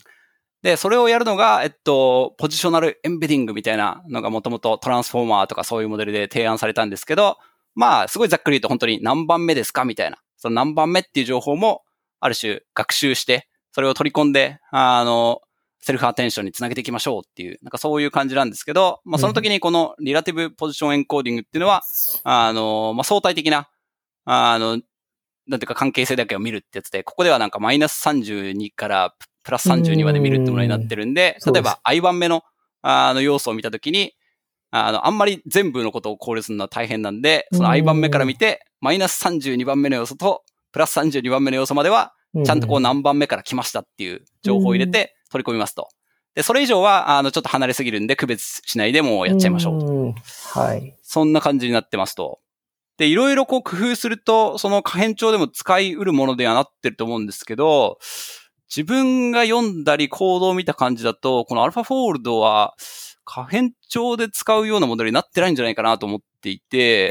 [0.63, 7.39] で、それをやるのが、えっと、ポジショナルエンベディングみたいなのがもともとトランスフォーマーとかそういうモデルで提案されたんですけど、
[7.75, 10.19] まあ、すごいざっくり言うと本当に何番目ですかみたいな。
[10.37, 11.83] その何番目っていう情報も、
[12.23, 15.41] ある種学習して、それを取り込んで、あの、
[15.81, 21.83] セルフアテンションにつなげていきましょうっていう、なんかそういう感じなんですけど、まあその時にこのリラティブポジションエンコーディングっていうのは、
[22.23, 23.69] あの、まあ相対的な、
[24.25, 24.81] あの、
[25.49, 32.43] なんていうか関係性だけを見るってやつで、ここではなんかマイナス32からプラス32まで見るってものになってるんで、例えば i 番目の
[32.83, 34.15] あの要素を見たときに、
[34.71, 42.15] あの、あんまり全部のことを考慮するのは大変なんで、その i 番目から見て、マイナス32番目の要素と、プラス32番目の要素までは、
[42.45, 45.89] ちゃんとこう何番目から来ましたっていう情報を入れて取り込みますと。
[46.35, 50.15] で、それ以上は、あの、ちょっと離れすぎるんで区別しないでもうやっちゃいましょうと。
[50.59, 50.97] はい。
[51.03, 52.41] そんな感じになってますと。
[52.97, 57.99] で、いろいろこう工夫すると、その可変帳でも使いうるものではなってると思うんですけど、
[58.75, 62.75] 自分が読んだり行動を見た感じだと、このアルファフォールドは
[63.25, 67.11] 可変調で使うようなモデルになってないんじゃないかなと思っていて、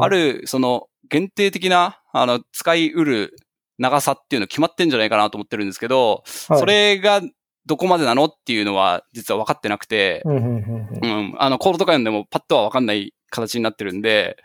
[0.00, 3.36] ある、その限定的な、あの、使いうる
[3.78, 7.20] 長さっていうの決まってんじゃないかなと思ってるんですけど、はい、それが
[7.66, 14.36] どこまでなのっていうのは実は分かってなくて、うん、あの、コードとか読んでもパッとは分かんない形になってるんで、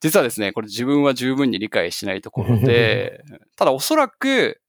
[0.00, 3.22] 実はですね、これ自分は十分に理解しないところで、
[3.56, 4.60] ただおそらく、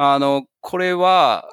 [0.00, 1.50] あの、これは、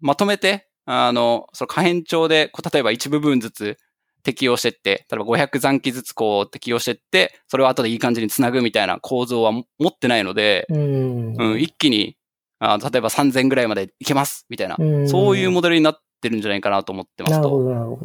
[0.00, 3.76] まとめて、あの、その可変帳で、例えば一部分ずつ
[4.22, 12.16] 適用してって、例えば500残機ずつこう適用してって、それを後でいい感じにつなぐみたいな構造は持ってないので、うん、うん、一気に
[12.60, 14.76] あ、例えば3000ぐらいまでいけます、みたいな、
[15.08, 17.98] そういうモデルになってるんじゃないかなと思ってますと。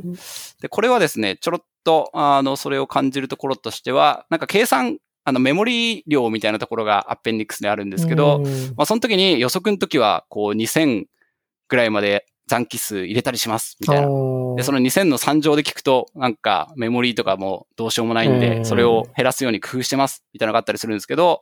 [0.62, 8.40] で、これはですね、ちょろっと、あの、それを感じるところとしては、なんか計算あの、メモリ量みたいなところがアッペンディックスであるんですけど、
[8.78, 11.06] まあ、その時に予測の時は、こう、2000
[11.68, 14.08] ぐらいまで残機数入れたりします、みたいな。
[14.56, 21.42] で、その2000の3乗で聞くと、なんか、メモリーとかもどうしようもないんで、それを減らすように工夫してます、みたいなのがあったりするんですけど、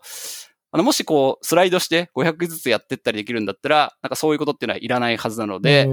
[0.72, 5.88] あの、もしこう、スライドして500ずつやってったりできるんだったら、なんかそういうことっていうのはいらないはずなので、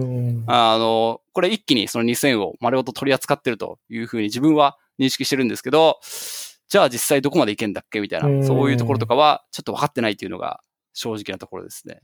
[0.47, 5.99] あの、これ一気にその2000を丸ごと取り扱ってるというふうに自分は認識してるんですけど、
[6.71, 8.01] じゃあ実際どこまでいけんだっけ？
[8.01, 10.61] みたいな、そういうところとかはちょっと分かってないっていうのが
[10.95, 12.01] 正直なところですね。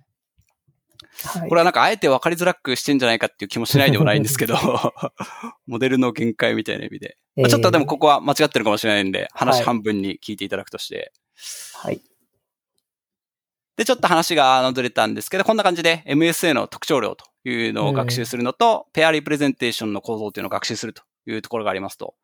[1.24, 4.56] はい、これはなんかあえて分かりづらくしてんじゃないかっていう気もしないでもないんですけど、
[5.66, 7.16] モデルの限界みたいな意味で。
[7.36, 11.12] まあ、ちょっとでもここは間違ってるかもしれないんで、話半分に聞いていただくとして。
[11.74, 12.00] はい。
[13.76, 22.14] で、ちょっと話がずれたんですけど、こんな感じで MSA の特徴量というのを学習するのと、ペアリプレゼンテーションの構造というのを学習するというところがありますと。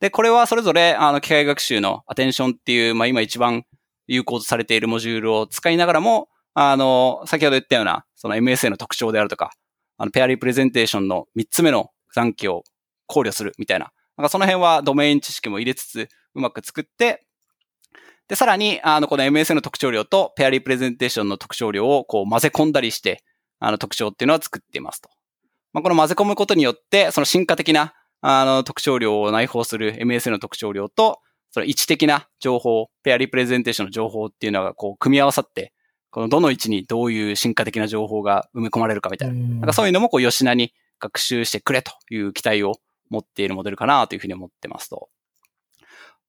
[0.00, 3.64] で、これはそれぞれ、あの、機械学習のアテンションっていう、まあ今一番
[4.06, 9.50] 有効とされているモジュールを使いながらも、あの、先ほど言ったような、その MSA の特徴であるとか、
[9.96, 12.64] あの、ペアリープレゼンテーションの3つ目の残機を
[13.06, 13.92] 考慮するみたいな。
[14.16, 17.24] なんかその辺はドメイン知識も入れつつ、うまく作って、
[18.28, 23.24] で、さらに、あの、この MSA の特徴量とペアリープレゼンテーションの特徴量をこう混ぜ込んだりして、
[23.58, 25.08] あの、特徴っていうのは作っていますと。
[25.72, 35.72] まあ、この混ぜ込むことによって、その進化的なあの、特徴量を内包する MSA の特徴量と、その位置的な情報、ペアリプレゼンテーションの情報っていうのがこう組み合わさって、
[36.10, 39.34] このどの位置にどういう進化的な情報が埋め込まれるかみたいな。
[39.34, 42.74] なんかそういうのもこう吉名に学習してくれという期待を
[43.10, 45.08] 持っているモデルかなというふうに思ってますと。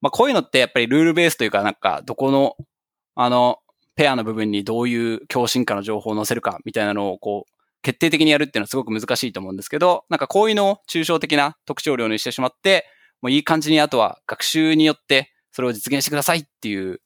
[0.02, 2.56] まあこういうのってやっぱりルールベースというかなんかどこの
[3.16, 3.60] あの
[3.96, 12.86] ペアの部分にどういう強進化の情報を載せるかみたいなのをこう決定的にやるっていうのはすごく難しいと思うんですけど、なんかこういうのを抽象的な特徴量にしてしまって、
[13.22, 17.02] もういい感じにあとは学習によってそれを実現してくださいっていう、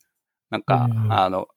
[0.49, 1.47] なんか、うんあの、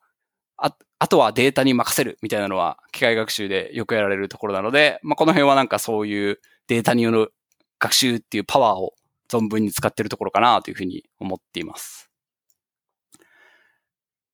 [0.56, 7.32] あ、あとはデータに任せるみたいなのは機械学習でよくやられるところなので、まあ、この辺はなんかそういうデータによる
[7.78, 8.94] 学習っていうパワーを
[9.30, 12.10] 存分に使ってるところかなというふうに思っています。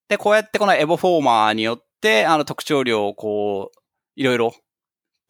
[0.09, 3.80] で、こうやってこのエボフォーマーによって、あの特徴量をこう、
[4.14, 4.55] いろいろ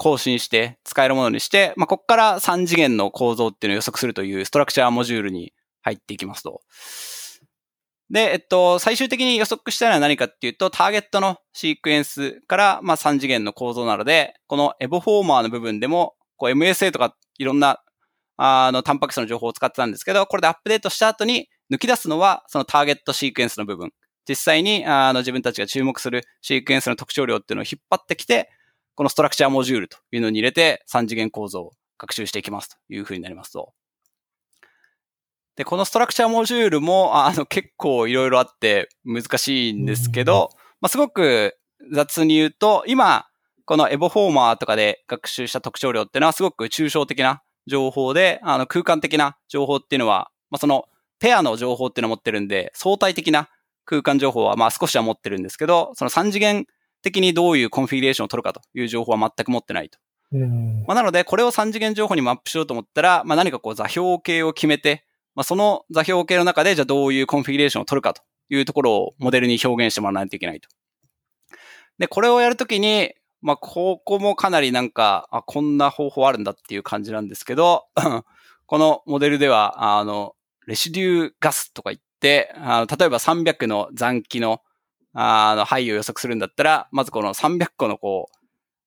[0.03, 6.61] 更新して使えるものにして、まあ、ここから3次元の構造っていうのを予測するというストラクチャーモジュールに入っていきますと。
[8.11, 17.81] で、えっと、最終的に予測したいのは何かっていうと、ターゲットのシークエンスから、まあ、3次元の構造なので、このエボフォーマーの部分でも、こう MSA とかいろんな、
[18.37, 23.93] あの、タンパク質の情報を使ってたんですけど、これでアップデートした後に抜き出すのは、そのターゲットシークエンスの部分。
[24.29, 28.51] 実際に、あの、自分たちが注目するシークエンスの特徴量っていうのを引っ張ってきて、
[28.95, 33.73] このストラクチャーモジュールというのに入れて3次元構造を学習していきますというふうになりますと。
[35.57, 41.57] で、このストラクチャーモジュールも、あ の、結構いろいろあって難しいんですけど、まあ、すごく
[41.93, 43.27] 雑に言うと、今、
[43.65, 50.87] このエボフォーマーとかで学習した特徴量っていうのはすごく抽象的な情報で、あの、空間的な情報っていうのは、まあ、その、
[51.21, 53.49] ペアの情報っていうのを持ってるんで、相対的な
[53.85, 56.67] 空間情報はまあ少しは持ってるんですけど、その3次元
[57.03, 59.99] 的にどういうコンフィギュレーションを取るかという情報は全く持ってないと。
[60.33, 70.69] うんまあ、なので、これを3次元情報にマップしようと思ったら、まあ、何かこう座標系を決めて、まあ、その座標系の中で、じゃあどういうコンフィギュレーションを取るかというところをモデルに表現してもらわないといけないと。
[71.99, 77.87] で、これをやるときに、まあ、ここもかなりなんか、あ、こんな方法あるんだっていう感じなんですけど、
[78.67, 80.35] このモデルでは、あの、
[80.67, 84.63] レシデューガスとか言って、あの例えば300の残機の、
[85.13, 88.37] あの、範囲を予測するんだったら、まずこの300個のこう、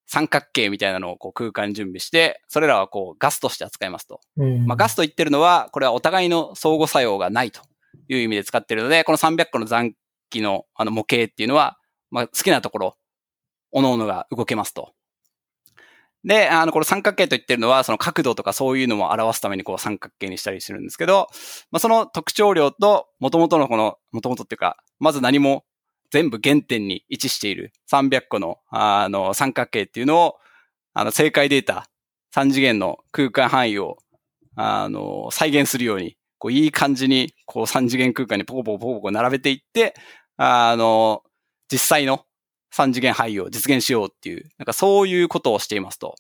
[0.07, 4.21] 三角形みたいなのをこう空間に準備して、それらはこうガスとして扱いますと。
[4.38, 7.61] うんまあ、ガスと言ってるのは、これはお互いの相互作用がないと
[8.07, 9.93] いう意味で使ってるので、この300個の残
[10.30, 11.78] 機のあの模型っていうのは、
[12.11, 12.97] まあ、好きなところ、
[13.73, 14.93] 各々が動けますと。
[16.23, 21.28] で、あの、この三角形と言ってるのは、その角度とかそういうのも表すためにこう三角形にしたりしてるんですけど、
[21.71, 25.65] まあ、その特徴量と元々のこの、元々っていうか、まず何も
[26.12, 30.36] 全部原点に位置している300個の、あの、三角形っていうのを、
[30.93, 31.89] あの、正解データ、
[32.36, 33.97] 3次元の空間範囲を、
[34.56, 39.93] あの、再現するように、こう、いい感じに、こう、3次元空間にポコポコポコポコ並べていって、
[40.38, 41.24] あの、
[41.72, 42.26] 実際の
[42.74, 46.16] 3次元範囲を実現しようっていう、なんかそういうことをしていますと。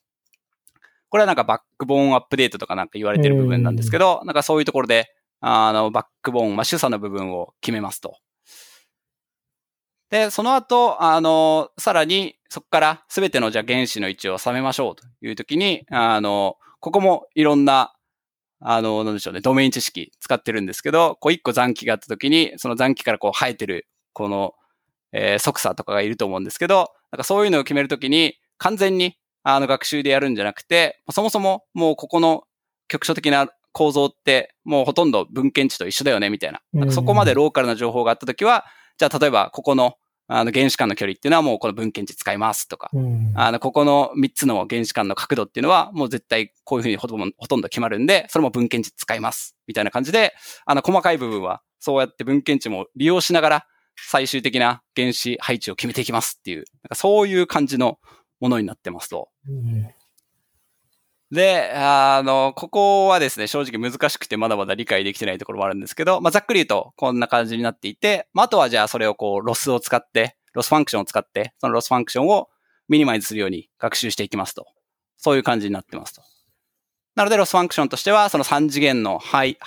[1.09, 8.17] これはなんかバックボーンアップデートとかなんか言われてる部分なんですけど、なんかそういうところで、あの、バックボーン、まあ、主査の部分を決めますと。
[10.09, 17.93] で、その後、あの、さらに、そこからすべてのじゃあ原子の位置を収めましょうというときに、あの、ここもいろんな、
[18.61, 24.53] あの、なんでしょうね、ドメイン知識使ってるんですけど、こう一個残機があったときに、その残機からこう生えてる、この、
[25.11, 32.43] えー、即差とかがいると思うんですけど、なんかそういうのを決めるときに、完全に、あの、学習でやるんじゃなくて、そもそももうここの
[32.87, 36.61] 局所的な構造って、もうほとんど文献値と一緒だよね、みたいな。
[36.73, 38.65] なそこまでローカルな情報があったときは、
[38.97, 39.95] じゃあ例えばここの
[40.27, 49.55] あの原子間の距離っていうのはもうこの文献値使いますとか、うんあの、ここの3つの原子間の角度っていうのはもう絶対こういうふうにほとんど決まるんで、それも文献値使います。
[49.67, 50.33] みたいな感じで、
[50.65, 53.67] あの、細かい部分はそうやって文献値も利用しながら
[54.09, 57.99] 最終的な原子配置を決めていきますっていう、なんかそういう感じの
[58.39, 59.29] ものになってますと。
[59.47, 59.89] うん
[61.31, 72.49] で、あの、ここはですね、正直難しくてまだまだ理解できてないところもあるんですけど、まあ、ざっくり言うとこんな感じになっていて、まあ、あとはじゃあそれをこう、ロスを使って、 loss function を使って、その loss function を
[72.87, 74.65] minimize するように学習していきますと。
[75.17, 76.21] そういう感じになってますと。
[77.15, 79.57] なので、 loss function としては、その3次元の範囲、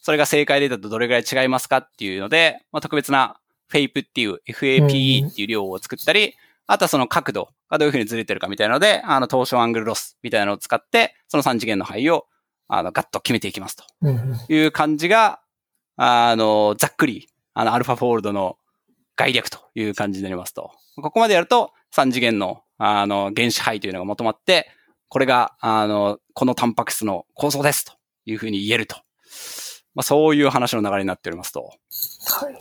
[0.00, 6.34] それが正解データとどれぐらい違いますかっていうので、まあ、特別な FAPE っていう、FAPE っていう量を作ったり、
[6.68, 12.26] あとはその角度がどういうふうにずれてるかみたいなので、あの、トーションアングルロスみたいなのを使って、その3次元の範囲を、
[12.68, 13.84] あの、ガッと決めていきますと
[14.52, 15.40] いう感じが、
[15.96, 18.58] あの、ざっくり、あの、アルファフォールドの
[19.16, 20.70] 概略という感じになりますと。
[20.96, 24.70] ここまでやると、3次元の、あの、原子配というのが求まって、
[25.08, 27.94] これが、あの、このタンパク質の構造ですと
[28.26, 28.96] いうふうに言えると。
[29.94, 31.62] まあ、そういう話の流れになっておりますと。
[31.62, 32.54] はい。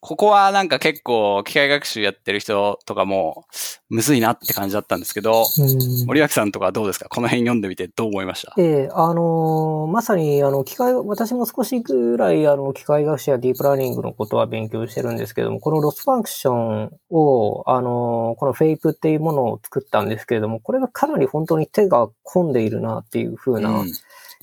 [0.00, 3.46] ここはなんか結構機械学習やってる人とかも
[3.88, 6.06] むずいなって感じだったんですけど、うん。
[6.06, 7.08] 森脇さんとかはどうですか？
[7.08, 8.54] この辺読んでみてどう思いました？
[8.58, 23.92] ええあのーまさに、あの、機械、私も少しぐらい、あの、機械学習やディープラーニングのことは勉強してるんですけども、この loss function を、あのーこの FAPE っていうものを作ったんですけれども、これがかなり本当に手が込んでいるなっていう風な、うん。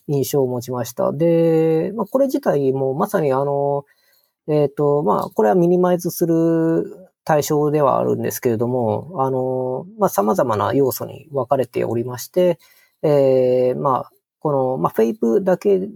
[0.08, 1.12] 印象を持ちました。
[1.12, 3.86] で、まあ、これ自体もまさにあの、
[4.48, 12.60] えっ、と、まあ、これはミニマイズする対象ではあるんですけれども、あの、まあ、様々な要素に分かれておりまして、
[13.02, 15.89] えー、まあ、この、まあ、フェイプだけ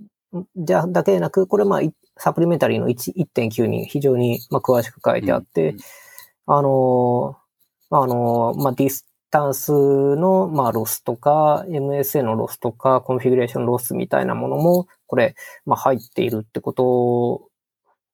[0.56, 1.82] じゃ、だけでなく、これまあ、
[2.18, 5.78] サプリメンタリーの1.9に非常にまあ詳しく書いてあって、うん、
[6.58, 7.38] あの、
[7.92, 15.36] あの、まあ、ディスタンスの、まあ、ロスとか、MSA のロスとか、 configuration loss みたいなものも、これ、
[15.66, 17.49] まあ、入っているってこと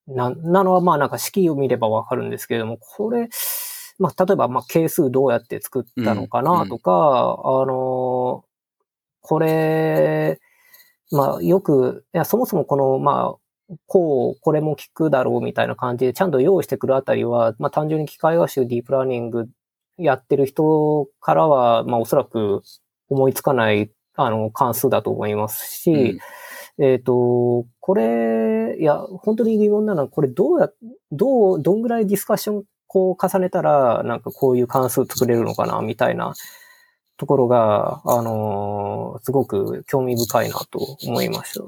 [0.08, 3.30] な、なのは、まあ、なんか式を見ればわかるんですけれども、これ、
[3.98, 8.46] まあ、例えば、まあ、係数どうやって作ったのかなとか、うんうん、あの、
[9.22, 10.40] これ、
[11.12, 13.46] まあ、よく、いや、そもそもこの、まあ、
[13.88, 19.48] こう、これも効くだろうみたいな感じでちゃんと用意してくるあたりは、まあ単純に機械学習、ディープラーニング
[19.98, 22.62] やってる人からは、まあおそらく
[23.10, 26.20] 思いつかない、あの、関数だと思いますし、うん、
[26.78, 30.70] えっ、ー、と、これ、いや、本当に疑問なのは、これどうや、
[31.12, 36.34] どう、どんぐらいディスカッションこう重ねたら、なんかこういう関数作れるのかな、みたいな
[37.18, 41.66] ところが、あのー、すごく興味深いなと思いました。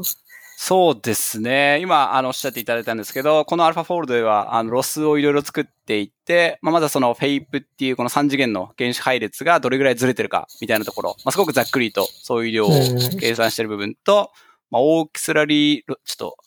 [0.60, 1.80] そうですね。
[1.82, 12.70] 今、あの、おっしゃっていただいたんですけど、この AlphaFold では、あの、ロスをいろいろ作っていって、まあ、まだその FAPE っていうこの3次元の原子配列がどれぐらいずれてるか、みたいなところ、まあ、すごくざっくりとそういう量を
[13.20, 14.32] 計算してる部分と、
[14.70, 16.38] まあ、 auxiliary、ちょっと、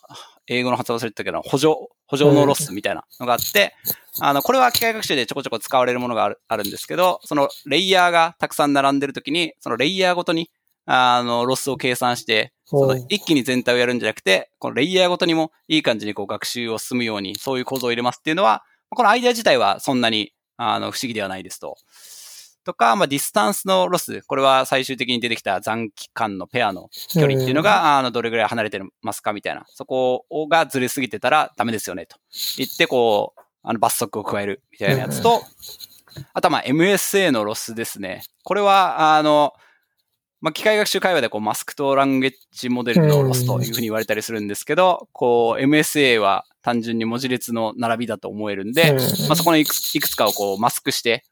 [0.46, 1.74] 英語の発音忘れてたけど、補助、
[2.06, 3.74] 補助のロスみたいなのがあって、
[4.20, 10.50] あの、これは機械学習でちょこちょこ使われるものがあるあるんですけど、そのレイヤーがたくさん並んでるときに、そのレイヤーごとに
[10.92, 21.76] あの、ロスを計算して、その一気に全体をやるんじゃなくて、このレイヤーごとにもいい感じにこう学習を進むように、そういう構造を入れますっていうのは、このアイデア自体はそんなに、あの、不思議ではないですと。
[22.64, 24.22] とか、まあ、 distance のロス。
[24.22, 29.64] これは最終的に出てきた残基間のペアの距離っていうのが、あの、どれぐらい離れてますかみたいな。
[29.68, 32.16] そこがずれすぎてたらダメですよね、と
[32.56, 35.42] 言って、こう、あの、罰則を加えるみたいなやつと、
[36.32, 38.22] あとはまあ MSA のロスですね。
[38.44, 39.52] これは、あの、
[40.40, 48.94] まあ、機械学習界隈でこう masked language model のロスというふうに言われたりするんですけど、こう MSA は単純に文字列の並びだと思えるんで、
[49.28, 51.24] まあ、そこのいくいくつかをこうマスクして、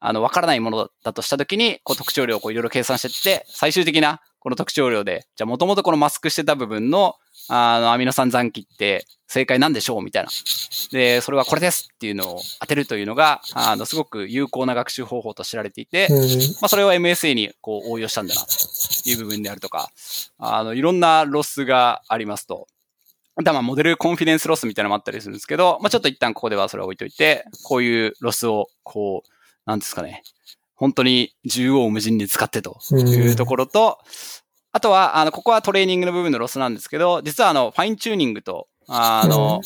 [0.00, 7.16] あの、わからないものだとしたときに、こう特徴量をこういろいろ計算していって、最終的なこの特徴量で、じゃあもともとこのマスクしてた部分の、
[7.48, 10.30] あの、アミノ酸残機って正解なんでしょうみたいな。
[10.90, 16.08] で、それはこれですっていうのを当てるというのが、あの、すごく有効な学習方法と知られていて、
[16.62, 19.90] まあ、それを MSA にこう応用したんだなという部分であるとか、
[20.38, 22.66] あの、いろんなロスがありますと。
[23.36, 30.22] あとはまあ model confidence loss みたいなのもあったりするんですけど、まあ、ちょっと一旦ここではそれを置いといて、こういうロスをこう、なんですかね、
[30.74, 33.98] 本当に縦横無尽に使ってというところと、
[34.72, 39.60] あとは、あの、ここはトレーニングの部分のロスなんですけど、実はあの、ファインチューニングと、あの、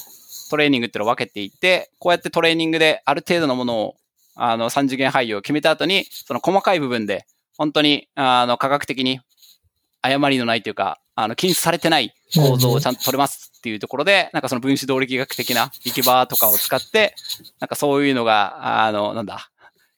[0.51, 3.97] トレーニングっていうのを分けていて、こうやってトレーニングである程度のものを、
[4.35, 7.27] あの、3次元配置を決めた後に、その細かい部分で、
[7.57, 9.21] 本当に、あの、化学的に
[10.03, 17.15] 誤りのないというか、あの、禁止されてない構造をちゃんと取れますっていうところで、なんかその分子動力学的な力場とかを使って、
[17.61, 19.51] なんかそういうのが、あの、なんだ、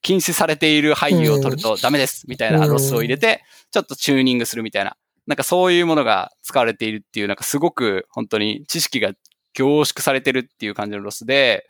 [0.06, 3.42] 禁止されている配位を取るとダメですみたいなロスを入れて、
[3.72, 4.96] ちょっとチューニングするみたいな、
[5.26, 9.14] なんかそういうものが使われているっていう、なんかすごく本当に知識が
[9.52, 11.66] 凝縮されてるっていう感じのロスで、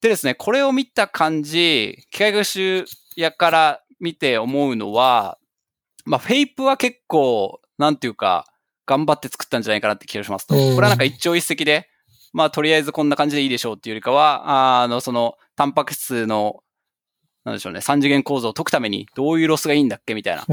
[0.00, 2.84] でですね、これを見た感じ、機械学習
[3.14, 5.38] やから見て思うのは、
[6.04, 8.46] まあ、 FAPE は結構、なんていうか、
[8.86, 10.56] 頑張って作ったんじゃないかなって気がしますと。
[10.56, 11.88] これはなんか一朝一夕で、
[12.32, 16.64] まあ、とりあえずこんな感じでいいでしょうっていうよりかは、あの、その、タンパク質の
[17.46, 20.44] なんでしょうね、三次元構造を解くためにどういうロスがいいんだっけみたいな。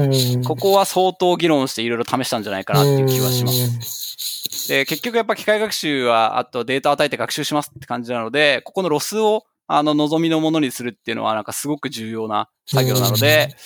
[0.44, 4.68] ここは相当議論していろいろ試したんじゃないかなっていう気はします。
[4.68, 13.56] で、結局やっぱ機械学習は、あとデータを与えて学習しますって感じなので、ここのロスをあの望みのものにするっていうのはなんかすごく重要な作業なので、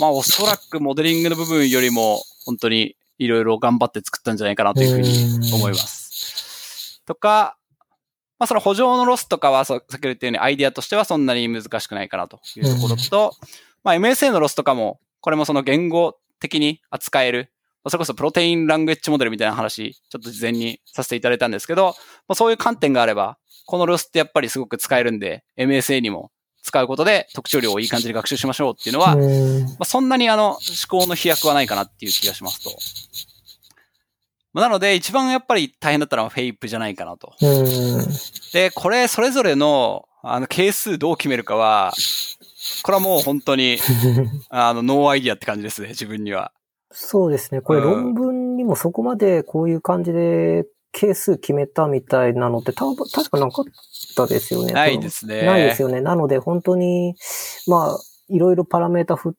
[0.00, 7.00] まあおそらくモデリングの部分よりも本当にいろいろ頑張って作ったんじゃないかなというふうに思います。
[7.06, 7.56] とか、
[8.38, 13.48] まあ、その補助のロスとかは、さっき言ったようにアイディアとしてはそんなに難しくないかなというところと、うん、
[13.82, 17.50] まあ、MSA のロスとかも、これもその言語的に扱える、
[17.88, 21.94] それこそ protein language model みたいな話、ちょっと事前にさせていただいたんですけど、
[22.28, 26.30] まあ、そういう観点があれば、このロスってやっぱりすごく使えるんで、MSA にも
[26.62, 29.22] 使うことで特徴量をいい感じに学習しましょうっていうのは、ま
[29.80, 30.58] あ、そんなにあの思
[30.88, 32.70] 考の飛躍はないかなっていう気がしますと。
[34.60, 37.32] なので、一番やっぱり大変だったのは FAPE じゃないかなと。
[38.52, 41.92] で、これ、それぞれの、あの、係数どう決めるかは、
[42.82, 43.78] これはもう本当に、
[44.48, 46.52] あの、 no idea って感じですね、自分には。
[46.90, 47.60] そうですね。
[47.60, 53.64] これ論文にもそこまでこういう感じで係数決めたみたいなのって多分、確かなかっ
[54.16, 54.72] たですよね。
[54.72, 55.42] ないですね。
[55.42, 56.00] ないですよね。
[56.00, 57.14] なので本当に、
[57.66, 59.38] まあ、いろいろパラメータ振って、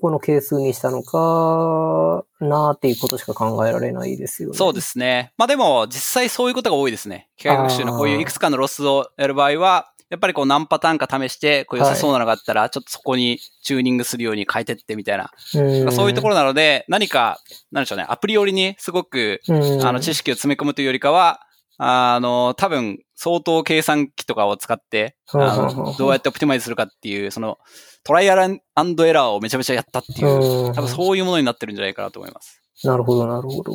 [0.00, 4.56] この係数にしたのかなっていうことしか考えられないですよね。
[4.56, 5.32] そうですね。
[5.36, 7.28] まあでも、実際そういうことが多いですね。
[7.36, 15.30] 機械学習のこういういくつかのロスをやる場合は、やっぱりこう何パターンか試して、こう良さそうなのがあったら、ちょっとそこにチューニングするように変えてってみたいな。
[15.54, 17.38] うんそういうところなので、何か、
[17.70, 21.40] なんでしょうね、アプリ寄りにすごく、うんあの、知識を詰め込むというよりかは、
[21.82, 27.58] あの、多分、相当計算機とかを使って、どうやって optimize するかっていう、その、
[28.04, 32.60] トライアルアンドエラーをめちゃめちゃやったっていう、うん多分そういうものになってるんじゃないかなと思います。
[32.84, 33.72] なるほど、なるほど。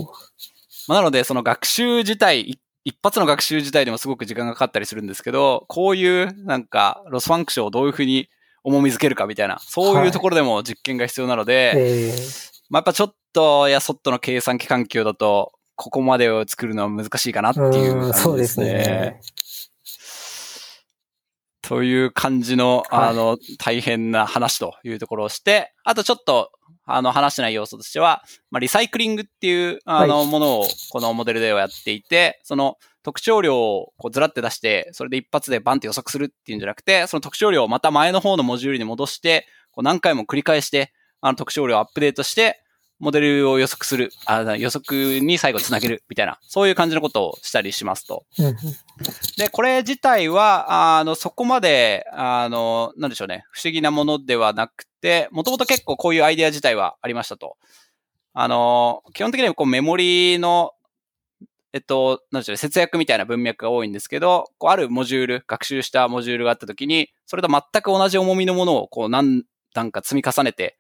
[0.87, 8.29] まあ、なので、その学習自体、い一発の学習自体でもすごく時間がかかったりするんですけど、こういうなんか loss function をどういうふうに
[8.63, 12.15] 重みづけるかみたいな、そういうところでも実験が必要なので、ええ
[12.69, 19.19] まあ、やっぱちょっとやそっとの計算機環境だと、ここまでを作るのは難しいかなっていううん感じですそうですねね。。
[21.61, 26.51] という感じの、はいあの、大変な話というところをして、あとちょっと、
[26.85, 40.91] あの、話してない要素としては、まあ、リサイクリングっていう、あの、はいものを、このモデルではやっていて、その、特徴量をこうずらって出して、それで一発でバンって予測するっていうんじゃなくて、その特徴量をまた前の方のモジュールに戻して、こう何回も繰り返して、
[41.21, 42.61] あの特徴量をアップデートして、
[42.99, 48.25] モデルを予測する、あ予測に最後つなげるみたいな、そういう感じのことをしたりしますと。
[49.37, 57.57] で、これ自体は、あの、そこまで、あの、なんでしょうね、不思議なものではなくて、もともと結構こういうアイデア自体はありましたと。
[58.33, 60.71] あの、基本的にはこうメモリの、
[61.73, 69.43] えっと、なんでしょうね、節約みたいな文脈が多いんですけど、こうあるモジュール、学習したモジュールがあったときに、それと全く同じ重みのものをこう何
[69.73, 70.77] 段か積み重ねて、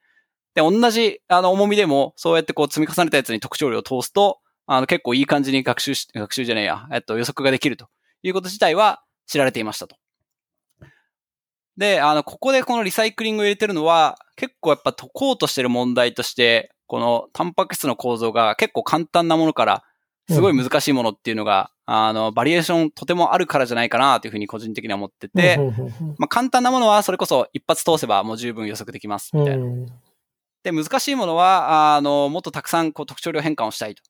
[0.55, 7.87] で、同じあの重みでも、そうやってこう積み重ねたやつに特徴量を通すと、あの結構いい感じに学習し、学習じゃねえや、えっと予測ができると
[8.23, 9.97] いうこと自体は知られていましたと。
[11.77, 19.83] で、あの、ここでこのリサイクリングを入れてるのは、結構やっぱ解こうとしてる問題として、このタンパク質の構造が結構簡単なものから、
[20.29, 25.59] すごい難しいものっていうのが、あの、バリエーションとてもあるからじゃないかなというふうに個人的には思ってて、
[26.17, 29.63] まあ簡単なものはそれこそ一発通せばもう十分予測できます、みたいな。
[29.63, 29.85] うん
[30.65, 34.01] で、難しいものは、あの、もっとたくさんこう特徴量変換をしたいと。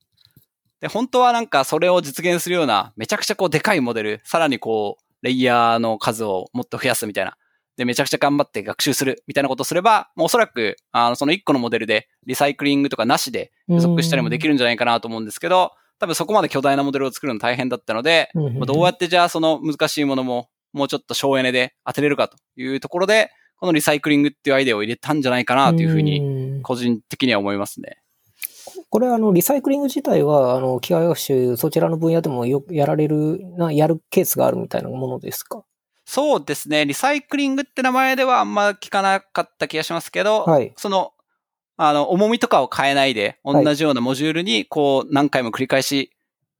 [0.80, 7.36] で、本当はなんかそれを実現するような、めちゃくちゃこうでかいモデル、さらにこう、レイヤーの数をもっと増やすみたいな。
[7.76, 18.30] で、めちゃくちゃ頑張って学習するみたいなことをすれば、もうおそらく、あの、その1個のモデルでリサイクリングとかなしで予測したりもできるんじゃないかなと思うんですけど、多分そこまで巨大なモデルを作るの大変だったので、
[18.66, 27.98] どうやってじゃあその難しいものももうちょっと省エネで当てれるかというところで、このリサイクリングっていうアイデアを入れたんじゃないかなというふうに、ん個人的には思いますね。
[28.90, 35.64] これはあの、リサイクリング自体は、あの、機械学習、そちらの分野でもよくやられる、な、やるケースがあるみたいなものですか？
[36.06, 36.86] そうですね。
[36.86, 41.14] リサイクリングって名前ではあんま聞かなかった気がしますけど、はいその、
[41.78, 46.12] あの、重みとかを変えないで、はい同じようなモジュールに、こう、何回も繰り返し、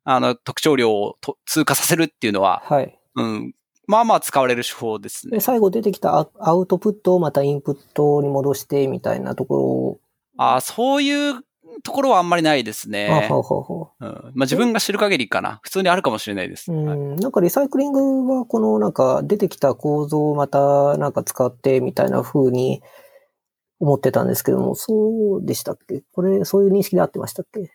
[0.04, 2.98] あの、特徴量をと通過させるっていうのは、はい。
[3.16, 3.54] うん、
[3.88, 5.40] まあまあ使われる手法ですねで、。
[5.40, 10.00] 最後出てきたアアウトプットをまたインプットに戻してみたいなとこ
[10.38, 11.44] あそういう
[11.84, 13.10] ところはあんまりないですろ、ね。
[13.10, 15.60] あはははうん、まあ自分が知る限りかな。
[15.62, 16.72] 普通にあるかもしれないです。
[16.72, 22.82] はいうん、なんかリサイクリングはこのなんか出てきた構造をまたなんか使ってみたいな風に
[23.80, 26.04] 思ってたんですけども、そうでしたっけ？
[26.14, 27.70] これ、そういう認識で合ってましたっけ？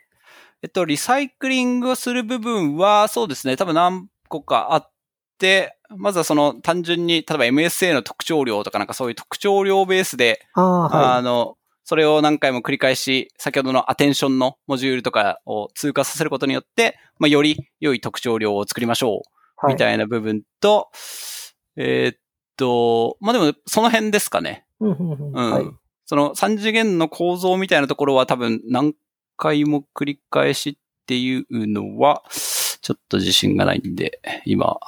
[0.62, 4.90] えっと、リサイクリングをする部分は、そうですね、多分何個かあっ
[5.38, 11.18] て、まずはその単純に、例えば MSA の特徴量とかなんかそういう特徴量ベースで、ああ、はい。
[11.18, 19.12] あの、それを何回も繰り返し、先ほどのアテンションのモジュールとかを通過させることによって、まあ、より良い特徴量を作りましょう、
[19.56, 20.88] はいみたいな部分と、
[21.76, 22.18] えーっ
[22.56, 24.64] と、まあ、でもその辺ですかね。
[24.80, 25.78] うん。
[26.06, 28.94] その三次元の構造みたいなところは多分何
[29.36, 34.78] 回も繰り返しっていうのは、ちょっと自信がないんで、今、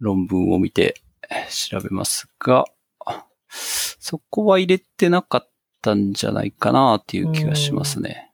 [0.00, 1.00] 論文を見て
[1.48, 2.64] 調べますが、
[3.48, 5.50] そこは入れてなかっ
[5.82, 8.32] たんじゃないかなっていう気がしますね。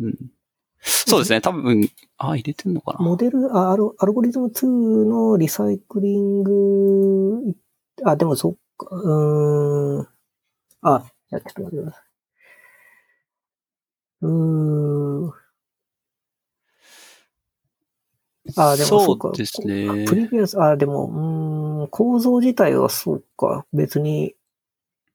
[0.00, 0.14] うん。
[0.80, 1.40] そうですね。
[1.40, 3.04] 多分、あ、入れてんのかな？
[3.04, 7.42] モデル、あアルアルゴリズム2のリサイクリング、
[8.04, 10.08] あ、でもそっか、うーん。
[10.82, 12.02] あ、いやちょっと待ってください。
[14.22, 15.32] うーん。
[18.56, 19.28] あ、でもそそうか。
[19.30, 20.04] うですね。
[20.06, 23.66] プリビアス、あ、でも、うーん、構造自体はそうか。
[23.72, 24.34] 別に、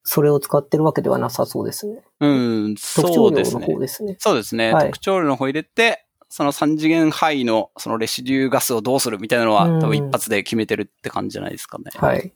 [0.03, 2.01] それを使ってるわけではなさそうですね。
[2.19, 3.65] うん、特徴量のそうですね。
[3.65, 4.15] 方ですね。
[4.19, 4.73] そうですね。
[4.73, 11.91] はい特徴量の方入れて、その3次元範囲のそのレシデューガスをどうするみたいなのはうん多分一発で決めてるって感じじゃないですかね。
[11.95, 12.33] はい。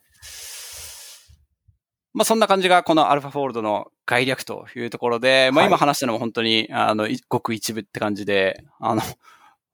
[2.13, 9.01] まあそんな感じがこのアルファフォールドの概略というところで、まあはい今話したのも本当にあのいごく一部って感じで、あの、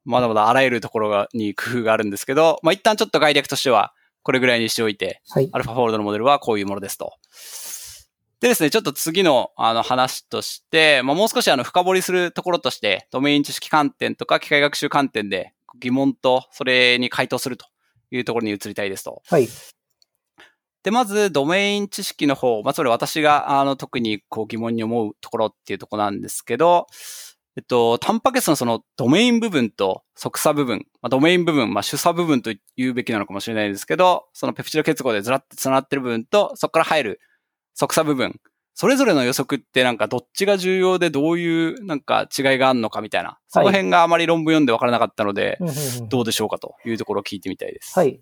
[0.04, 5.48] まだまだあらゆるところがに工夫があるんですけど、まあ一旦ちょっと概略としてはこれぐらいにしておいて、はい。
[5.52, 7.12] アルファフォールドのモデルはこういうものですと。
[8.40, 17.66] でですね、ちょっと次のあの話として、まあ、もう少しあの深掘りするところとして、ドメイン知識観点とか機械学習観点で疑問とそれに回答すると
[18.10, 19.22] いうところに移りたいですと。
[19.26, 19.48] はい。
[20.82, 26.86] で、まずドメイン知識の方、まあ、それ私があの特にこう疑問に思うところっていうところなんですけど、
[27.56, 37.20] えっと、タンパク質のそのドメイン部分と側差部分、まあ、ドメイン部分、まあ、主差部分と言うべきなのかもしれないですけど、そのペプチド結合でずらって繋がってる部分と、そこから入る
[37.74, 38.40] 側差部分、
[38.74, 47.96] それぞれの予測ってなんかどっちが重要でどういうなんか違いがあるのかみたいな、その辺があまり論文読んで分からなかったので、うんうんうんどうでしょうかというところを聞いてみたいです。
[47.96, 48.20] はい。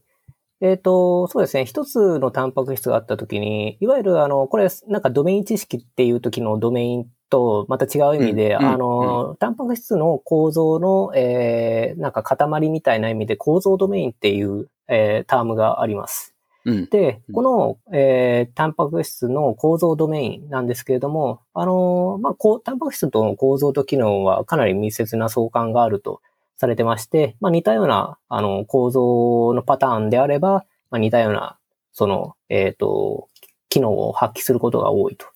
[0.61, 1.65] えっ、と、そうですね。
[1.65, 16.35] 一つのタンパク質があったときに、いわゆる、あの、これ、なんかドメイン知識っていう時のドメインとまた違う意味で、うんうんあの、タンパク質の構造の、えー、なんか塊みたいな意味で構造ドメインっていう、えー、タームがあります。
[16.67, 16.91] うん。
[16.91, 26.21] でう、んこの、えー、タンパク質の構造ドメインなんですけれども、あのーまあ、こう、タンパク質との構造と機能はかなり密接な相関があると
[26.57, 31.57] されてまして、まあ、似たような、あの、構造のパターンであれば、まあ、似たような、
[31.93, 33.29] その、えっ、と、
[33.71, 35.27] 機能を発揮することが多いと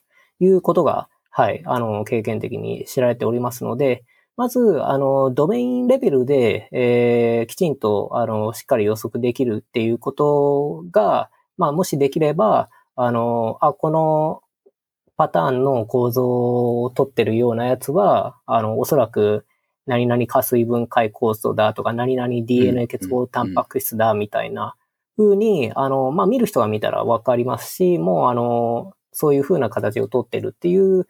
[0.40, 1.09] いうことが、
[1.39, 4.07] はい、あの、経験的に知られておりますので、
[4.39, 14.41] まず、あの、ドメインレベルで、えーきちんと、あの、しっかり予測できるっていうことが、まあ、もしできれば、あの、あ、この
[15.19, 19.45] パターンの構造を取ってるようなやつは、あの、おそらく、
[19.85, 24.75] 何々加水分解酵素だとか、何々 DNA 結合タンパク質だみたいな
[25.19, 31.07] 風に、あの、まあ、見る人が見たらわかりますし、もう、あの、そういう風な形を取ってるっていう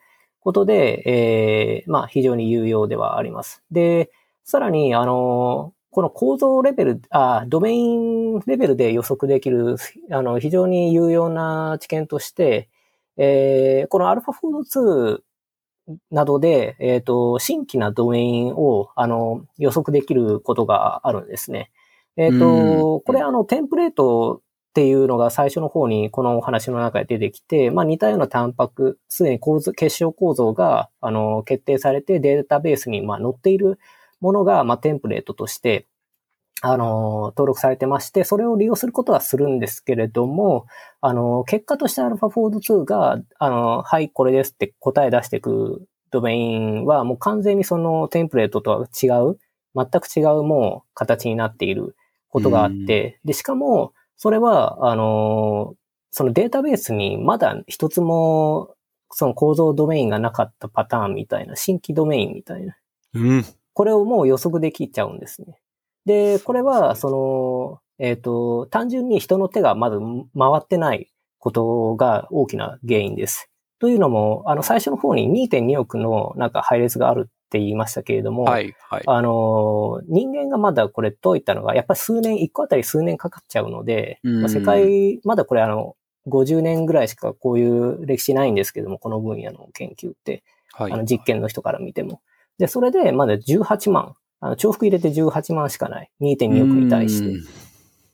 [0.47, 3.64] ことで、えーまあ、非常に有用ではあります。
[3.73, 4.12] で、
[4.44, 9.74] さらに、あの、この構造レベル、あ、ドメインレベルで予測できる、
[10.09, 12.68] あの、非常に有用な知見として、
[13.16, 15.18] えーこの AlphaFold2
[16.12, 21.73] などで、えっ、と、新規なドメインを、あの、予測できることがあるんですね。
[22.16, 24.43] えっ、うんと、これあの、テンプレート
[24.77, 33.78] っていうのが最初の方にこのお話の中で出てきて、まあ似たようなタンパク、すでに構造、結晶構造が、あの、決定されてデータベースに、まあ載っている
[34.20, 35.86] ものが、まあテンプレートとして、
[36.61, 40.66] あの、登録されてまして、それを利用することはするんですけれども、
[41.01, 49.39] あの、結果として AlphaFold2 が、あの、はい、これですって答え出していくドメインは、もう完全にそのテンプレートとは違う、
[49.74, 51.97] 全く違うもう形になっている
[52.28, 55.74] ことがあって、で、しかも、それは、あの、
[56.10, 58.74] そのデータベースにまだ一つも、
[59.10, 62.76] その構造ドメインがなかったパターンみたいな、新規ドメインみたいな。
[63.14, 63.44] うん。
[63.74, 65.59] これをもう予測できちゃうんですね。
[66.06, 73.51] で、これは、その、えっ、と、単純に人の手がまず回ってないことが大きな原因です。
[73.78, 79.02] というのも、あの、最初の方に2.2億のなんか配列があるって言いましたけれども、はい、はい。
[79.06, 85.97] あの、人間がまだこれ解いたのが、やっぱり数年、1個あたり数年かかっちゃうので、うんまあ世界、まだこれあの、
[86.27, 90.43] 50年ぐらいしかこういう歴史ないんですけども、この分野の研究って。
[90.73, 90.93] はい。
[90.93, 92.20] あの実験の人から見ても。
[92.59, 96.10] で、それでまだ18万、あの重複入れて18万しかない。
[96.20, 97.40] 2.2億に対して。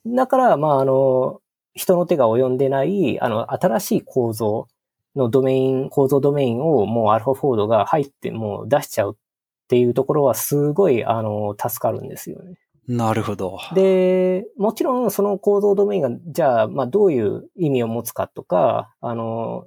[0.07, 1.41] だから、まあ、あの、
[1.75, 4.69] 人の手が及んでない、あの、新しい構造
[5.17, 9.17] のドメイン、構造ドメインをもうアルファフォードが入ってもう出しちゃう
[9.65, 12.55] っていうところはすごい、あの、助かるんですよね。
[12.89, 12.97] うん。
[12.97, 13.59] なるほど。
[13.75, 19.65] で、もちろんその構造ドメインが、じゃあ、まあどういう意味を持つかとか、あの、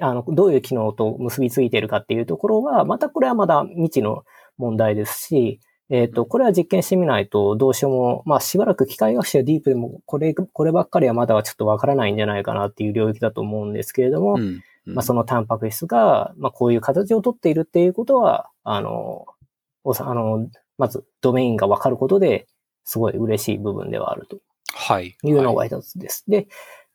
[0.00, 4.24] あの、どういう機能と結びついているかっていうところは、またこれはまだ未知の
[4.56, 5.60] 問題ですし、
[5.90, 14.62] えっ、と、これは実験してみないとどうしようも、まあしばらく機械学習やディープでも、これ、こればっかりはまだはちょっとわからないんじゃないかなっていう領域だと思うんですけれども、うん。
[14.84, 19.26] まあそのタンパク質が、まあこういう形をとっているっていうことは、あの、
[19.84, 20.48] あの、
[20.78, 22.46] まずドメインがわかることで、
[22.84, 24.38] すごい嬉しい部分ではあると
[24.72, 25.16] はい。
[25.22, 26.24] いうのが一つです。
[26.28, 26.48] で、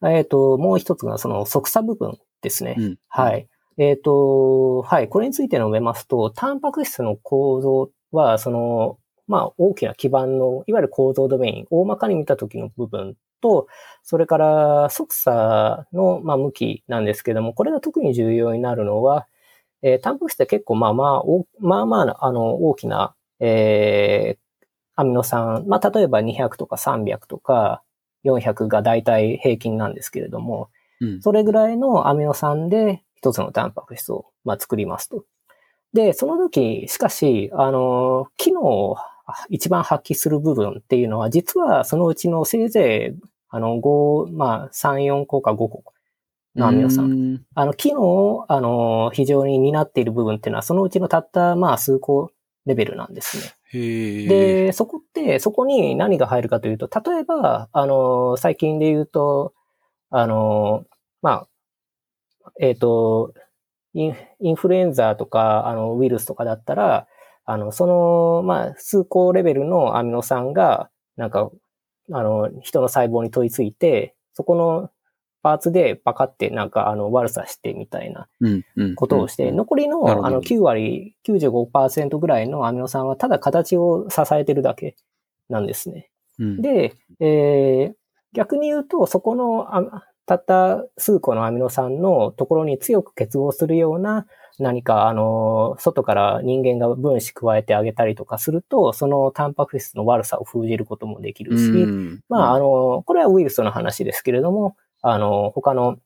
[0.03, 2.76] えっ、と、もう一つがその側差部分ですね。
[2.78, 2.98] うん。
[3.07, 3.48] はい。
[3.78, 5.10] えっ、と、はい。
[5.10, 8.98] これについて述べますと、タンパク質の構造は、その、
[9.28, 13.16] まあ、大きな基盤の、いわゆる構造ドメイン、大まかに見た時の部分
[13.46, 13.68] と、
[14.02, 19.28] それから側差の、まあ、向きなんですけども、これが特に重要になるのは、
[19.84, 21.24] えー、タンパク質って結構まあまあ、
[21.60, 24.66] まあまあ、あの、大きな、えー、
[24.96, 27.84] アミノ酸、まあ、例えば200とか300とか
[28.24, 30.70] 400が大体平均なんですけれども、
[31.02, 35.26] うん、それぐらいのアミノ酸で一つのタンパク質を、まあ、作りますと。
[35.94, 38.98] で、その時、しかし、あの、機能を
[39.50, 45.86] 一番発揮する部分っていうのは、実はそのうちのせいぜい、あの、5、まあ、3、4個か5個
[46.57, 47.41] のアミノ酸。
[47.53, 52.32] あの、機能を、あの、非常に担っている部分っていうのは、そのうちのたった、まあ、数個
[52.65, 53.44] レベルなんですね。
[54.27, 59.53] で、そこって、そこに何が入るかというと、例えば、あの、最近で言うと、
[60.10, 60.84] あの、
[61.22, 61.48] ま
[62.44, 63.34] あ、えっ、ー、と、
[63.94, 67.07] インフルエンザとか、あの、ウイルスとかだったら、
[67.45, 71.49] あの、その、まあ、数個レベルのアミノ酸が、なんか、
[72.11, 74.90] あの、人の細胞に問いついて、そこの
[75.45, 78.27] パーツでパカってなんかあの悪さしてみたいな
[78.95, 84.95] ことをして、残りのあの9割、95%ぐらいのアミノ酸はただ形を支えてるだけ
[85.48, 86.10] なんですね。
[86.40, 87.94] うん、で、えー、
[88.34, 89.68] 逆に言うと、そこの
[90.26, 94.26] たった数個のアミノ酸のところに強く結合するような
[94.60, 101.72] 何か、あの、外から人間が分子加えてあげたりとかすると、そのタンパク質の悪さを封じることもできるし、
[102.30, 105.98] まあ、あの、これはウイルスの話ですけれども、あの、他の、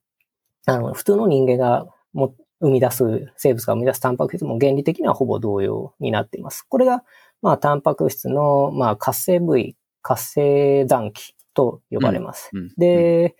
[0.66, 6.64] あの、普通の人間がも生み出す、生物が生み出すタンパク質も原理的にはほぼ同様になっています。
[6.64, 7.04] これが、
[7.42, 12.50] まあ、タンパク質の、まあ、活性部位、活性残機と呼ばれます。
[12.54, 12.60] うん。
[12.60, 13.36] うん、で、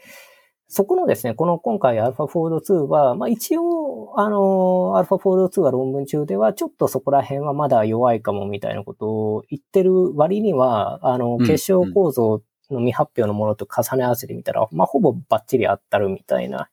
[0.72, 16.70] そこのですね、この今回 AlphaFold2 は、まあ一応、あの、AlphaFold2 が論文中では、ちょっとそこら辺はまだ弱いかもみたいなことを言ってる割には、あの、結晶構造の未発表のものと重ね合わせてみたら、まあほぼバッチリ当たるみたいな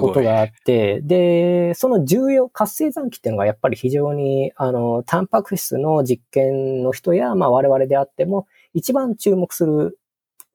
[0.00, 9.98] ことがあって、で、その重要、活性残機っていうのがやっぱり非常に、あの、タンパク質の実験の人や、まあ我々であっても、一番注目する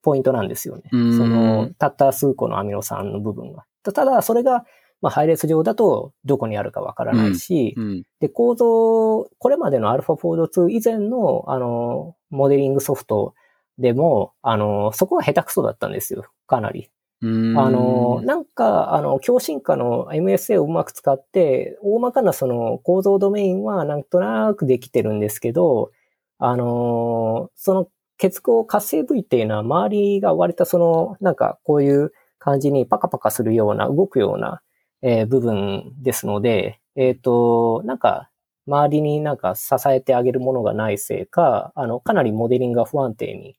[0.01, 0.83] ポイントなんですよね。
[0.91, 3.65] その、たった数個のアミノ酸の部分が。
[3.83, 4.65] ただ、それが、
[5.01, 13.33] まあ、配列上だとどこにあるかわからないし、うんうん、で、構造、これまでの AlphaFold2 以前の、あの、モデリングソフト
[13.79, 16.25] でも、あの、そこは下手くそだったんですよ。
[16.47, 16.89] かなり。
[17.23, 25.91] あの、なんか、あの、強進化の MSA をうまく使って、大まかなその構造ドメインはなんとなくできてるんですけど、
[26.39, 27.87] あの、その
[28.21, 34.61] 結合活性部位っていうのは周りが割とその、なんかこういう感じにパカパカするような、動くような、
[35.01, 38.29] えー、部分ですので、えっ、ー、と、なんか、
[38.67, 43.57] 周りになんか支えてあげるものがないせいか、あの、かなりモデリングが不安定に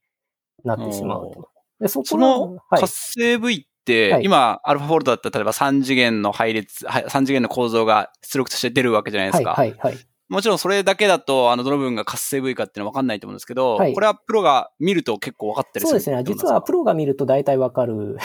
[0.65, 1.49] なってしまうと。
[1.81, 9.55] でそその活性部位って、はい、今、アルファフォールドだったら例えば3次元の配列、3次元の構造が出力として出るわけじゃないですか。
[9.55, 10.12] はい、はい、はい。
[10.33, 16.25] もちろんそれだけだと、あの、どの部分が活性部位かっていうのは分かんないと思うんですけど、はい、これはプロが見ると結構分かったりするそうですね。
[16.25, 18.17] 実はプロが見ると大体分かる。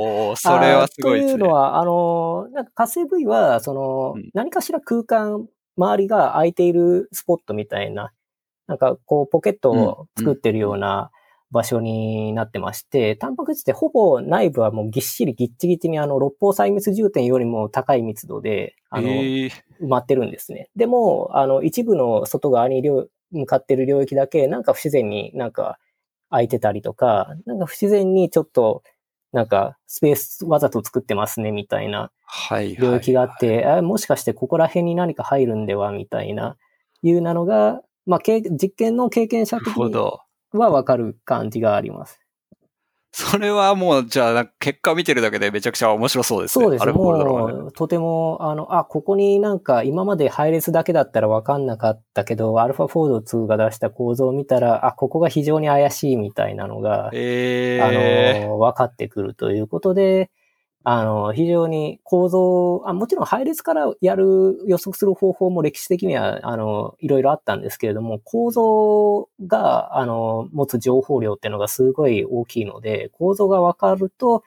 [0.00, 1.38] おそれはすごいですね。
[1.38, 5.46] というのは、あの、なんか活性部位は、その、うん、何かしら空間、
[5.76, 8.12] 周りが空いているスポットみたいな、
[8.66, 11.21] なんかこう、ポケットを作ってるような、うんうん
[11.52, 19.50] 場所になってまして、タンパク質ってほぼ内部はもうぎっしりぎっちぎちにあの六方細密重点よりも高い密度で、あの、埋
[19.86, 20.70] まってるんですね。
[20.74, 22.82] でも、あの、一部の外側に
[23.30, 25.78] 向かってる領域だけ、なんか不自然になんか
[26.30, 28.82] 空いてたりとか、なんか不自然にちょっと、
[29.32, 32.10] なんかスペースわざと作ってますねみたいな
[32.78, 36.56] 領域があって、はいはいはい、もしかしてここら辺に何か入るんではみたいな、
[37.02, 39.74] いうなのが、まあ、実験の経験者的に
[40.58, 42.22] はわかる感じがあります。
[43.14, 46.64] それはもう、じゃあ、結果見てるだけでめちゃくちゃ面白そうですね。
[46.64, 46.92] そうですね。
[46.92, 60.30] もう、とても、あの、あ、ここになんか今まで配列だけだったらわかんなかったけど、アルファフォード2が出した構造を見たら、あ、ここが非常に怪しいみたいなのが、えー、あの、分かってくるということで、
[60.84, 74.42] あの、非常に構造、あもちろん配列からやる、予測する方法も歴史的には、あの、いろいろあったんですけれども、構造が、あの、持つ情報量っていうのがすごい大きいので、構造がわかると、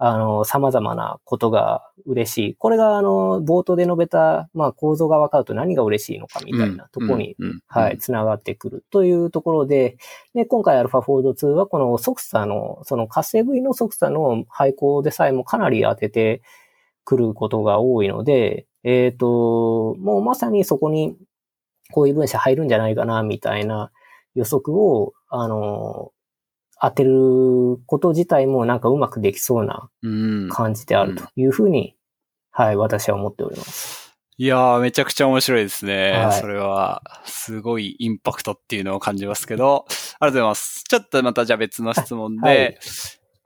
[0.00, 2.54] あの、様々なことが嬉しい。
[2.54, 9.96] これが、あの、冒頭で述べた、まあ、構造が分かると何が嬉しいのかみたいなところに、はい、つながってくるというところで、
[10.34, 16.42] で、今回 AlphaFold2 はこの即差の、その活性部位の即差の配項でさえもかなり当てて
[17.04, 21.16] くることが多いので、えっ、ー、と、もうまさにそこに
[21.90, 23.90] こういう分子入るんじゃないかな、みたいな、
[24.34, 26.12] 予測を、あの、
[26.80, 30.48] 当てること自体もなんかうまくできそうなうん。
[30.48, 31.96] 感じであるというふうに、
[32.50, 34.14] はい、私は思っております。
[34.40, 36.12] いやー、めちゃくちゃ面白いですね。
[36.12, 40.84] はいそれは、すごいインパクトっていうのを感じますけど、ありがとうございます。
[40.84, 42.78] ちょっとまたじゃあ別の質問で、はい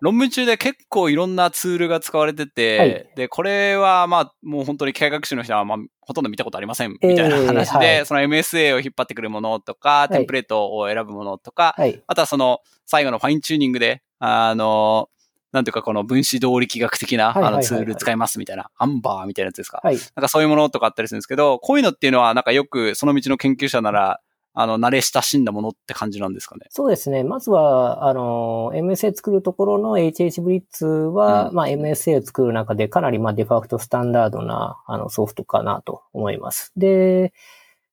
[0.02, 12.02] 論文中で結構いろんなツールが使われてて、はいで、これはまあ、もう本当に機械学習の人はまあ、ほとんど見たことありません、みたいな話で、えーはいその MSA を引っ張ってくるものとか、いテンプレートを選ぶものとか、はい。
[12.04, 15.08] あとはその、最後のファインチューニングで、あの、
[15.52, 19.80] なんていうかこの分子動力学的な、あのツール使いますみたいな、アンバーみたいなやつですか？
[19.84, 19.94] はい。
[19.94, 24.20] なんかそういうものとかあったりするんですけど、こういうのっていうのはなんかよくその道の研究者なら、
[24.54, 26.66] あの、慣れ親しんだものって感じなんですかね？
[26.70, 27.24] そうですね。
[27.24, 36.72] まずは、あの、MSA 作るところの HH ブリッツは、うんまあ MSA を作る中でかなりまあデファクトスタンダードなあのソフトかなと思います。
[36.76, 37.32] で、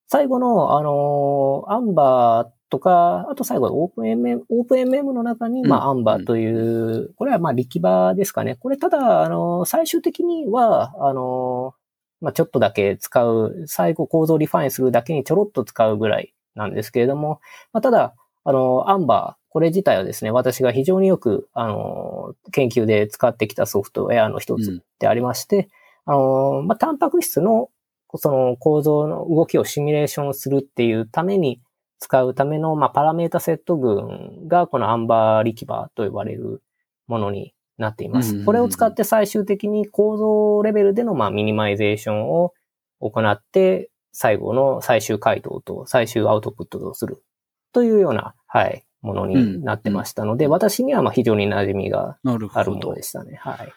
[0.08, 8.56] 最後の、あの、アンバーとか、あと最後、オープン MM、オープン MM の中に、まあ、アうんンバーという、これはまあ、力場ですかね。
[8.56, 11.74] これ、ただ、あの、最終的には、あの、
[12.22, 17.40] まあ、ちょっとだけ使う、最後構造をリファインするだけにちょろっと使うぐらいなんですけれども、
[17.74, 25.70] まあ、ただ、あの、 AMBER、これ自体はですね、私が非常によく、あの、研究で使ってきたソフトウェアの一つでありまして、
[26.06, 27.70] あの、まあ、タンパク質の、
[28.16, 31.62] その構造の動きをシミュレーションするっていうために
[32.00, 36.64] 使うための、まあ、パラメータセット群がこの AMBER 力場と呼ばれる
[37.08, 38.46] ものになっていまうんうんうんす。
[38.46, 42.54] これを使って最終的に構造レベルでの、まあ、 minimization を
[43.00, 43.90] 行って、
[44.22, 47.24] 最後の最終回答と最終アウトプットをする
[47.72, 53.40] というような、はい、ものになってましたので、私にはまあ非常に馴染みがあるものでしたね。
[53.42, 53.72] はい。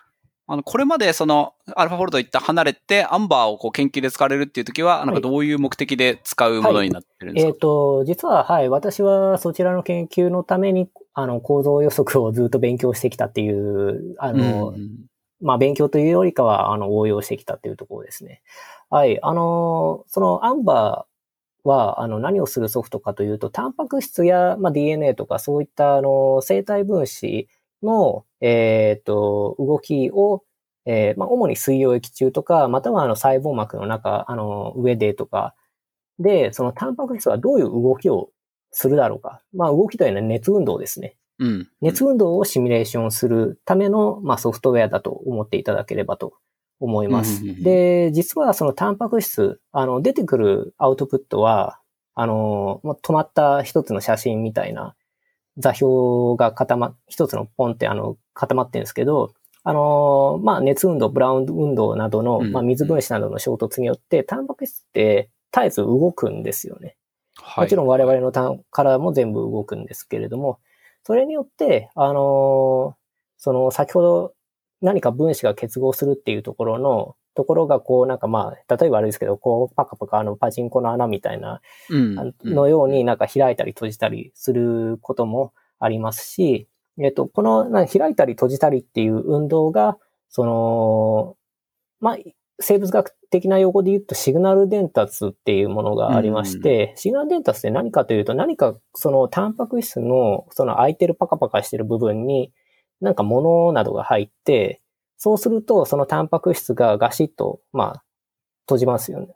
[0.49, 14.91] あの、これまでその、アルファフォールド一旦離れて、アンバーをこう研究で使われるっていう時は、なんかどういう目的で使うものになってるんですか、えっ、と、実は、はい、私はそちらの研究のために、あの、構造予測をずっと勉強してきたっていう、あの、うんうん
[15.43, 18.43] まあ、勉強というよりかは、あの、応用してきたっていうところですね。
[18.93, 19.19] はい。
[19.23, 27.49] あの、そのアンバーは、あの、何をするソフトかというと、タンパク質や、まあ、DNA とか、そういった、あの、生体分子
[27.83, 30.45] の、えっ、と、動きを、
[30.85, 35.55] えーまあ、主に水溶液中とか、または、あの、細胞膜の中、あの、上でとか、
[36.19, 38.29] で、そのタンパク質はどういう動きを
[38.73, 39.41] するだろうか。
[39.55, 41.17] まあ、動きというのは熱運動ですね。
[41.39, 41.69] うん。
[41.81, 46.35] 熱運動をシミュレーションするための、まあ、ソフトウェアだと思っていただければと
[46.85, 47.43] 思います。
[47.63, 51.79] で、実はそのタンパク質、あの、出てくるアウトプットは、
[52.15, 54.95] あの、まあ止まった一つの写真みたいな
[55.59, 59.33] 座標が固ま、一つのポンってあの、固まってるんですけど、
[59.65, 66.97] あの、まあ、熱運動、ブラウン運動などの、うんまあ、水分子などの衝突によって、タンパク質って絶えず動くんですよね。
[67.41, 70.59] はいもちろん我々の体からも全部動くんですけれども、
[71.05, 73.03] それによって、あのー
[73.43, 74.35] その先ほど
[74.83, 81.63] 何か分子が結合するっていうところの、ところがこうなんかまあ、例えばあれですけど、こうパカパカあのパチンコの穴みたいな
[82.45, 86.69] のようになんか開いたり閉じたりすることもありますし、
[87.01, 89.97] えっと、このな開いたり閉じたりっていう運動が、
[90.29, 91.37] その、
[92.01, 92.17] まあ、
[92.61, 102.53] 生物学的な用語で言うとシグナル伝達っていうものがありまして、シグナル伝達って何かというと何かそのタンパク質のその空いてるパカパカしてる部分に
[103.03, 104.81] なんか物などが入って、
[105.19, 108.03] そうするとそのタンパク質がガシッと、まあ、
[108.63, 109.29] 閉じますよね。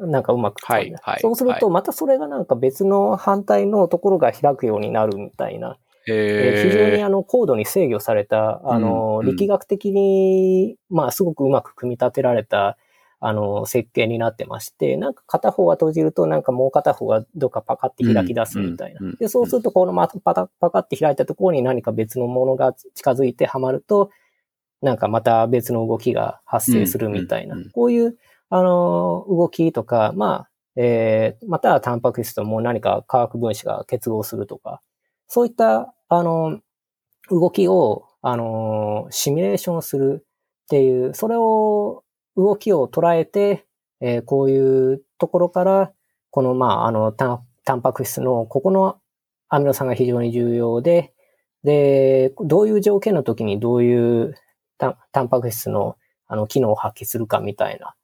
[0.00, 5.76] なんかうまくはいはいそうすると、またそれがなんか別の反対のところが開くようになるみたいな、
[6.08, 12.78] えー非常にへあの高度に制御された、あの、力学的に、まあすごくうまく組み立てられた、
[13.20, 19.00] あの、設計になってまして、なんか片方が閉じると、なんかもう片方がどっかパカって開き出すみたいな。
[19.18, 24.10] で、そうすると、このまたパタパカって開いたところに何か別のものが近づいてはまると、
[24.80, 27.56] なんかまた別の動きが発生するみたいな。
[27.72, 28.16] こういう、
[28.50, 34.80] あの、動きとか、まあ、えー、またはタンパク質ともう何か化学分子が結合するとか、
[35.26, 36.60] そういった、あの、
[37.30, 42.04] 動きを、あの、シミュレーションするっていう、それを、
[42.38, 43.66] 動きを捉えて、
[44.00, 45.92] えーこういうところから、
[46.30, 48.98] この、まあ、あの、タンタンパク質の、ここの
[49.48, 51.12] アミノ酸が非常に重要で、
[51.64, 54.34] で、どういう条件の時にどういう
[54.78, 55.96] タンタンパク質の、
[56.28, 57.94] あの、機能を発揮するかみたいな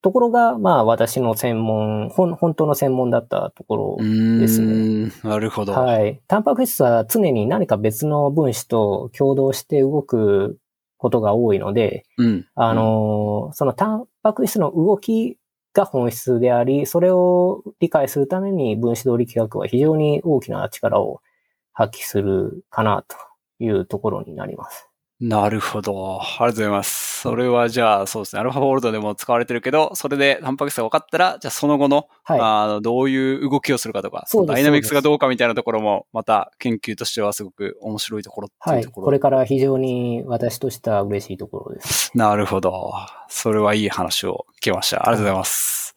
[0.00, 5.12] ところが、まあ、私の専門、ほん本当の専門だったところーですね。
[5.22, 5.72] なるほど。
[5.72, 6.20] はい。
[6.28, 10.58] タンパク質は常に何か別の分子と共同して動く
[11.04, 12.46] ことが多いので、うん。
[12.54, 15.36] あの、そのタンパク質の動き
[15.74, 21.20] が本質であり、それを理解するために分子動力学は非常に大きな力を
[21.74, 23.16] 発揮するかなと
[23.62, 24.88] いうところになります。
[25.26, 26.20] なるほど。
[26.20, 27.20] ありがとうございます。
[27.22, 28.40] それはじゃあ、そうですね。
[28.40, 32.40] アルファフォールドでも使われてるけど、それでタンパク質が分かったら、じゃあその後の、はい。
[32.42, 38.82] あの、どういう動きをするかとか、そうですダイナミクスがどうかみたいなところも、また研究としてはすごく面白いところってはいい。
[38.82, 39.04] うところ。
[39.06, 42.10] これから非常に私としては嬉しいところです。
[42.14, 42.92] なるほど。
[43.28, 45.08] それはいい話を聞けました。
[45.08, 45.94] ありがとうございます。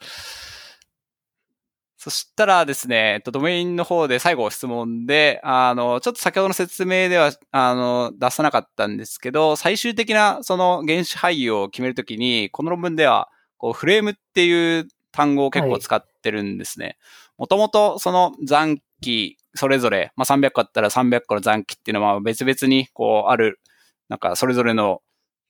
[2.07, 13.27] そしたらですね、えっと、ドメインの方で最後質問で、あの、ちょっと先ほどの説明では、あの、出さなかったんですけど、最終的なその原子配位を決めるときに、この論文では、
[13.57, 16.97] こう、フレームっていう単語を結構使ってるんですね。
[17.37, 23.59] もともとその残機、それぞれ、まあ、300個あったら300個の残機っていうのは別々にこうある、
[24.07, 25.01] なんかそれぞれの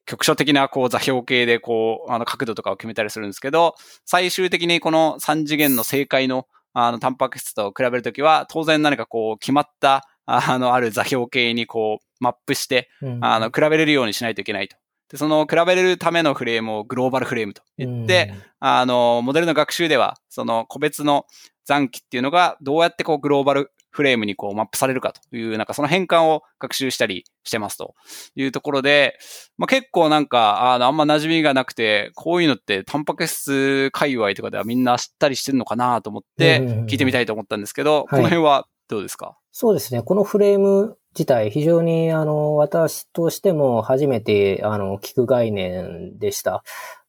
[0.07, 3.75] 局所的なこう座標系でこう、あの角度とかを決めたりするんですけど、
[4.05, 14.77] 最終的にこの3次元の正解のあのタンパク質と比べるときは、当然何かこう決まったあのある座標系にこうマップして、うんあの比べれるようにしないといけないと。
[15.09, 21.25] で、その比べれるためのフレームをグローバルフレームと言って、、あの、モデルの学習では、その個別の
[21.65, 27.95] 残機っていうのがどうやってこうグローバルフレームにこうマップされるかという、なんかその変換を学習したりしてますと
[28.35, 29.17] いうところで、
[29.57, 39.35] まあ、結構なんか、あの、あんま馴染みがなくて、こういうのってタンパク質界隈とかではみんな知ったりしてるのかなと思って聞いてみたいと思ったんですけど、いこの辺はどうですか？
[39.51, 40.03] そうですね。
[40.03, 46.63] このフレーム自体、非常に、あの、私としても初めて、あの、聞く概念でした。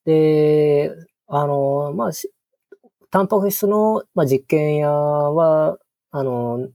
[0.06, 0.90] で、
[1.26, 2.30] あの、まあ、し
[3.10, 5.78] タンパク質の、まあ、実験屋は、
[6.10, 6.68] あの、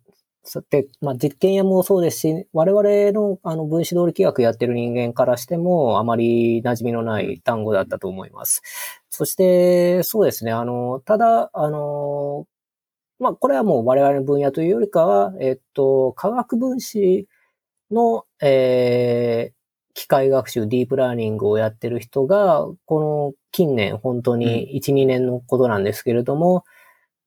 [0.46, 8.62] そうやって、まあ、実験屋もそうですし、我々の、あの、分子動力学やってる人間からしても、あまり馴染みのない単語だったと思います。
[9.10, 10.52] そして、そうですね。
[10.52, 12.46] あの、ただ、あの、
[13.20, 17.28] まあ、これはもう我々の分野というよりかは、えっと、化学分子
[17.92, 19.56] の、えー
[19.96, 26.64] 機械学習、ディープラーニングをやってる人が、この近年、本当に1、2年のことなんですけれども、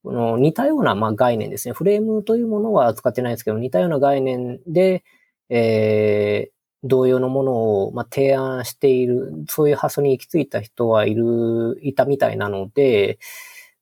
[0.06, 1.74] この似たようなまあ概念ですね。
[1.74, 5.02] フレームというものは扱ってないですけど、似たような概念で、
[5.50, 7.52] えー同様のもの
[7.86, 13.18] をまあ提案している、そういう発想に行き着いた人はいる、いたみたいなので、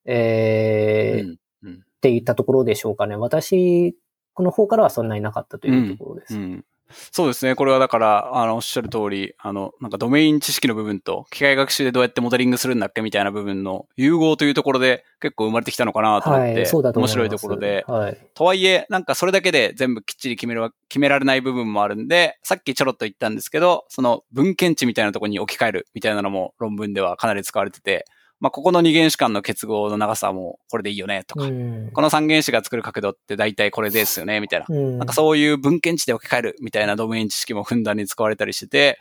[0.06, 1.38] えーうん
[1.68, 3.16] うんっていったところでしょうかね。
[3.16, 3.94] 私、
[4.32, 6.36] この方からはそんなになかったというところです。
[6.36, 6.64] うん。
[7.10, 7.54] そうですね。
[7.54, 17.12] これはだから、あの、おっしゃる通り、あの、なんかドメイン知識の部分と、機械学習でどうやってモデリングするんだっけみたいな部分の融合というところで結構生まれてきたのかなと思って、はい、そうだと思面。
[17.12, 18.18] 白いところで、はい。
[18.34, 28.06] とはいえ、なんかそれだけで全部きっちり決めるわ、決められない部分もあるんで、さっきちょろっと言ったんですけど、その分権値みたいなところに置き換えるみたいなのも論文ではかなり使われてて、
[28.44, 34.66] まあ、ここの二原子間の結合の長さもこれでいいよねとか、うんこの三原子が作る角度って大体これですよねみたいな。
[34.68, 38.98] うんなんかそういう文献値で置き換えるみたいなドメイン知識もふんだんに使われたりしてて、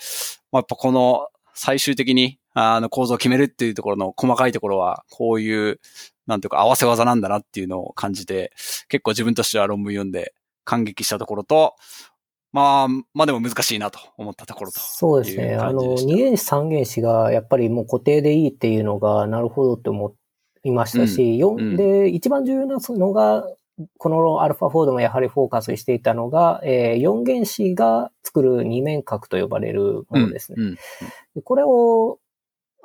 [0.54, 5.80] まあ、やっぱこの最終的にあの構造を決めるっていうところの細かいところは、こういう、
[6.26, 8.54] なんていうか合わせ技なんだなっていうのを感じて、
[8.88, 10.34] 結構自分としては論文読んで
[10.64, 11.76] 感激したところと、
[12.54, 14.80] まあ、まあでも難しいなと思ったところと。
[14.80, 15.56] そうですね。
[15.56, 20.16] あの、感じでした二原子、三原子がやっぱりもう固定でいいっていうのが、なるほどって思
[20.64, 23.44] いましたし、四うんで、一番重要なのが、
[23.98, 30.58] このアルファ4でもやはりフォーカスしていたのが、えー、4原子が作る二面角と呼ばれるものですね。
[30.60, 30.76] うんうん
[31.36, 32.20] でこれを、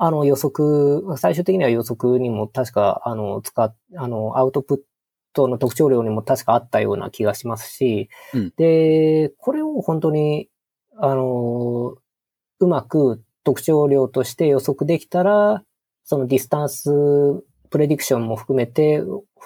[0.01, 4.79] あの予測、最終的には予測にも確か、あの、使っ、あの、アウトプッ
[5.39, 8.53] トの特徴量にも確かあったような気がしますし、うん。
[8.57, 10.49] で、これを本当に、
[10.97, 11.95] あの、
[12.61, 15.63] うまく特徴量として予測できたら、
[16.05, 16.91] そのディスタンス
[17.71, 19.03] プレディクションも含めて、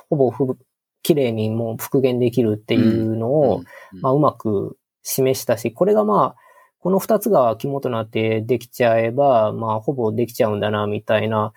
[0.09, 0.57] ほぼふ
[1.03, 3.63] 綺麗にもう復元できるっていうのを、
[3.93, 4.01] うん。
[4.01, 6.43] まあ、うまく示したし、これがまあ、
[6.79, 11.53] この二つが肝となってできちゃえば、まあ、ほぼできちゃうんだな、みたいな、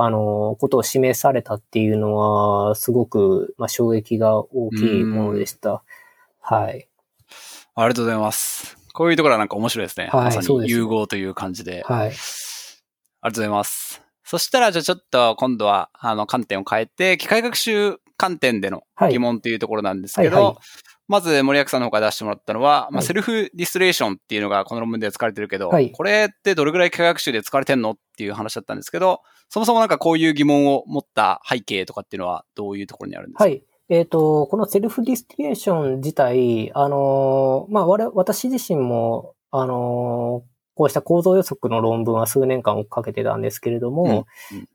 [0.00, 5.82] あの、ことを示されたっていうのは、すごく、まあ、衝撃が大きいものでした。
[6.40, 6.88] はい。
[7.74, 8.76] ありがとうございます。
[8.92, 10.06] こういうところはなんか面白いですね。
[10.06, 11.82] はいまさに融合という感じで。
[11.84, 12.08] はい。
[12.08, 14.02] ありがとうございます。
[14.24, 20.54] そしたら、じゃあちょっと今度は、あの、観点を変えて、機械学習観点でのはい疑問というところなんですけど、はいはい
[21.10, 33.44] まず森脇さんの方から出してもらったのは、まあ、はいセルフディストレーションっていうのがこの論文では使われてるけど、はいこれってどれぐらい機械学習で使われてんのっていう話だったんですけど、そもそもなんかこういう疑問を持った背景とかっていうのはどういうところにあるんですか？
[33.44, 33.62] はい。
[33.88, 40.48] えっ、と、この self-distillation 自体、あのーまあ、我々私自身も、あのー
[40.78, 44.26] こうした構造予測の論文は数年間かけてたんですけれども、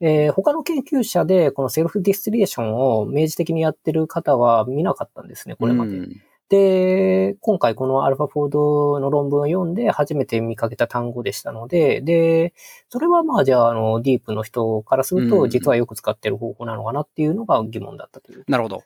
[0.01, 5.95] うんえー、他の研究者でこの self-distillation を明示的にやってる方は見なかったんですね、これまで。
[5.95, 6.21] うん
[6.53, 12.53] で、今回この AlphaFold の論文を読んで初めて見かけた単語でしたので、で、
[12.89, 18.43] それはまあじゃあ、あの、ディープの人からすると、実はよく使ってる方法なのかなっていうのが疑問だったという。
[18.47, 18.83] なるほど。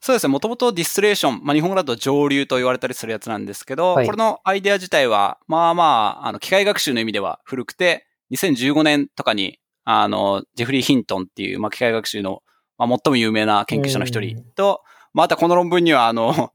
[0.00, 0.32] そうですね。
[0.32, 12.42] もともとディストレーション、まあ、日本語だと上流と言われたりするやつなんですけど、はい、これのアイデア自体は、まあまあ、あの、機械学習の意味では古くて、2015年とかに、あの、ジェフリー・ヒントンっていう、まあ、機械学習の、
[12.78, 14.82] まあ、最も有名な研究者の一人と、
[15.14, 16.52] またこの論文には、あの、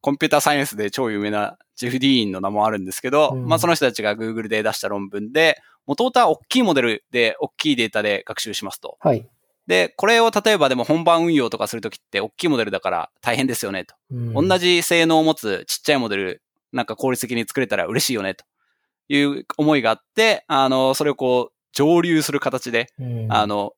[0.00, 8.96] コンピューターサイエンスで超有名なジェフ・ディーンの名もあるんですけど、うん、まあその人たちが Google で出した論文で、元々は大きいモデルで大きいデータで学習しますと。
[9.00, 9.28] はい。
[9.66, 13.94] で、これを例えばでも本番運用とかするときって大きいモデルだから大変ですよねと。
[14.10, 18.44] うん、同じ性能を持つちっちゃいモデル、なんか効率的に作れたら嬉しいよねと
[19.08, 23.74] いう思いがあって、あの、それをこう上流する形で、うん、あの、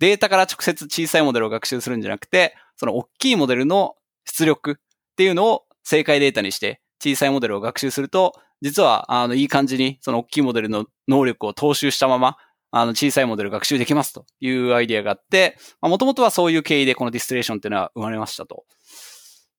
[0.00, 4.80] データから直接小さいモデルを学習するんじゃなくて、その大きいモデルの出力
[5.12, 12.36] っていうのを正解データにして小さいモデルを学習すると、実は、あの、いい感じに、その大きいモデルの能力を踏襲したまま、
[12.70, 18.64] あの、小さいモデル学習できますというアイディアがあって、もともとはそういう経緯でこの distillation っていうのは生まれましたと。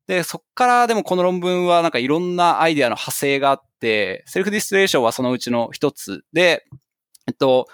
[0.07, 6.65] で、そっからでもこの論文はなんかいろんなアイディアの派生があって、 self-distillation はそのうちの一つで、
[7.27, 7.67] えっと、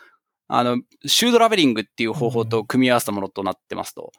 [0.47, 4.11] あの、 pseudo labeling っていう方法と組み合わせたものとなってますと。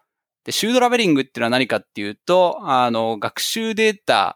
[0.49, 4.35] で、 pseudo labeling っていうのは何かっていうと、あの、学習データ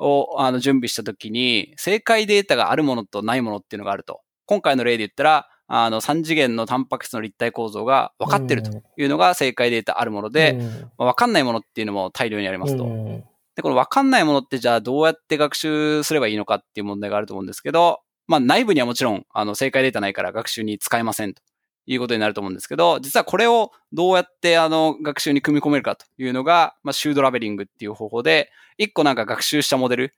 [0.00, 4.22] をあの準備したときに、正解データがあるものとないものっていうのがあると。
[4.46, 10.66] 今回の例で言ったら、あの、3次元のタンパク質の立体構造が分かってるというのが正解データあるもので、うん、ま
[10.98, 12.82] あ、分かんないものっていうのも大量にありますと。
[12.82, 13.24] うん、
[13.54, 21.42] で、この分かんないものってじゃあどうやって学習すればいいのかっていう問題があると思うんですけど、まあ内部にはもちろん、あの、正解データないから学習に使えませんと。
[21.86, 30.14] いうことになると思うんですけど、実はこれをどうやってあの学習に組み込めるかというのが、まあ、シュードラベリングっていう方法で、一個なんか学習したモデル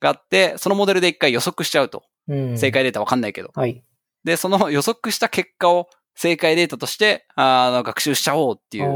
[0.00, 2.02] があって、そのモデルで一回予測しちゃうと。
[2.28, 3.50] うん、正解データわかんないけど。
[3.54, 3.84] はい。
[4.24, 8.88] で、その予測した結果を正解データとして、あの、学習しちゃおうっていう、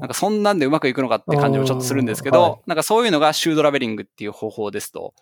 [0.00, 5.14] なんかそんなんでうまくいくのかって感じもちょっとするんですけど、はい、なんかそういうのがシュードラベリングっていう方法ですと。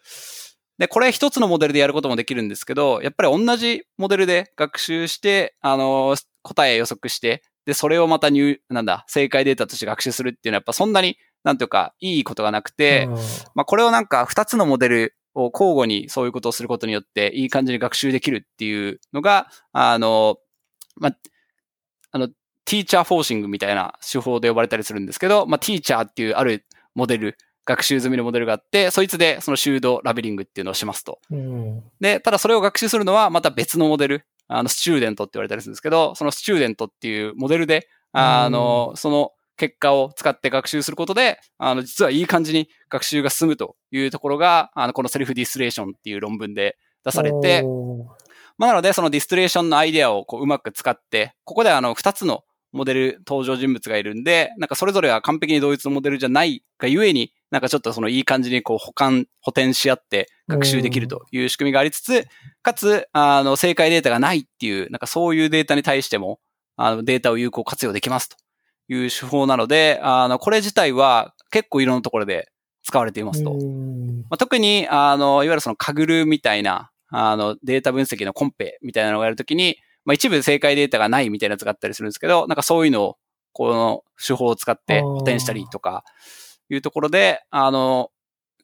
[0.78, 6.16] で、これ一つのモデルでやることもできるんですけど、やっぱり同じモデルで学習して、あの、
[6.46, 13.08] 答え予測して、で、それをまた入、なんだ、正解データとして学習するっていうのはやっぱそんなに、なんていうか、いいことがなくて、
[13.54, 20.38] まあこれをなんか二つのモデルを交互にそういうことをすることによって、いい感じに学習できるっていうのが、あの、
[20.96, 21.16] まあ、
[22.12, 26.64] あの、 teacher forcing みたいな手法で呼ばれたりするんですけど、まあ、 teacher っていうある
[26.94, 31.20] モデル、学習済みのモデルがあって、そいつでその pseudo labeling っていうのをしますと。
[31.30, 34.24] うん、で、ただそれを学習するのはまた別のモデル。
[34.48, 47.62] あの、 student って言われたりするんですけど、その student っていうモデルで、あの、その結果を使って学習することで、あの、実はいい感じに学習が進むというところが、あの、この self-distillation っていう論文で出されて、
[48.58, 52.42] まあ、なので、そのディストレーションのアイデアをこううまく使って、ここであの、二つの
[52.76, 62.26] モデル登場人物がいるんで、なんかそれぞれは完璧に同一のモデルじゃないがゆえに、なんかちょっとそのいい感じにこう補完、補填し合って学習できるという仕組みがありつつ、
[62.62, 66.40] かつ、あの、正解データがないっていう、なんかそういうデータに対しても、
[66.76, 68.36] あの、データを有効活用できますと
[68.88, 72.48] いう手法なので、あの、これ自体は結構いろんなところで
[72.82, 73.54] 使われていますと。
[73.54, 83.16] まあ、特に、あの、いわゆるそのカグルみたいな、あの、データ分析のコンペみたいなのをやるときに、まあ、一部正解データがないみたいなやつがあったりするんですけど、なんかそういうのを、
[83.52, 86.04] この手法を使って補填したりとか、
[86.68, 88.10] いうところで、あの、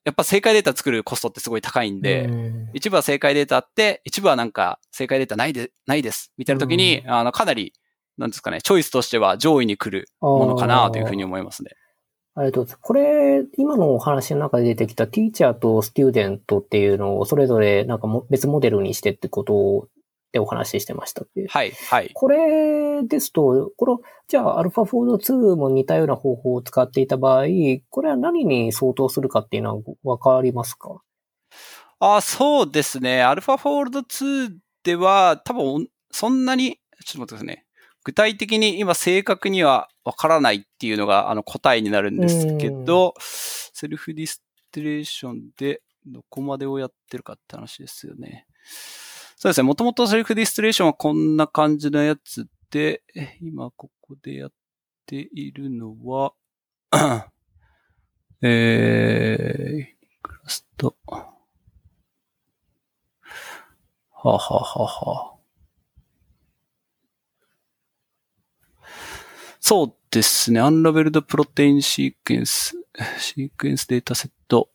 [0.05, 2.29] やっぱ正解データ作るコストってすごい高いんで、
[2.73, 7.73] 一部は正解データあって、一部はなんか正解データないで、ないです、みたいな時に、あの、かなり、
[8.19, 11.71] なんですかね、チョイスとしては上位に来るものかなというふうに思いますね。
[12.35, 12.83] ありがとうございます。
[12.83, 19.89] これ、今のお話の中で出てきたティーチャーとステューデントっていうのをそれぞれなんか別モデルにしてってこと
[20.33, 22.11] でお話ししてましたっけはい、はい。
[22.15, 27.45] これですと、この、じゃあ、アルファフォード2も似たような方法を使っていた場合、
[27.91, 31.03] これは何に相当するかっていうのはわかりますか？
[32.01, 33.23] あそうですね。
[33.23, 37.67] アルファフォールド2では、多分、そんなに、ちょっと待ってくださいね。
[38.05, 48.47] 具体的に今正確にはわからないっていうのがあの答えになるんですけど、 self-distillation でどこまでをやってるかって話ですよね。
[49.43, 49.65] そうですね。
[49.65, 53.03] もともと self-distillation はこんな感じのやつで、
[53.41, 54.53] 今ここでやっ
[55.05, 56.33] ているのは、
[58.41, 60.97] えー、クラスト。
[61.09, 61.35] は、
[64.13, 65.37] ははは、
[69.59, 70.61] そうですね。
[70.61, 72.77] アンラベルドプロテインシークエンス、
[73.19, 74.71] シークエンスデータセット。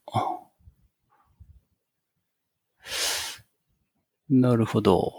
[4.30, 5.14] なるほど。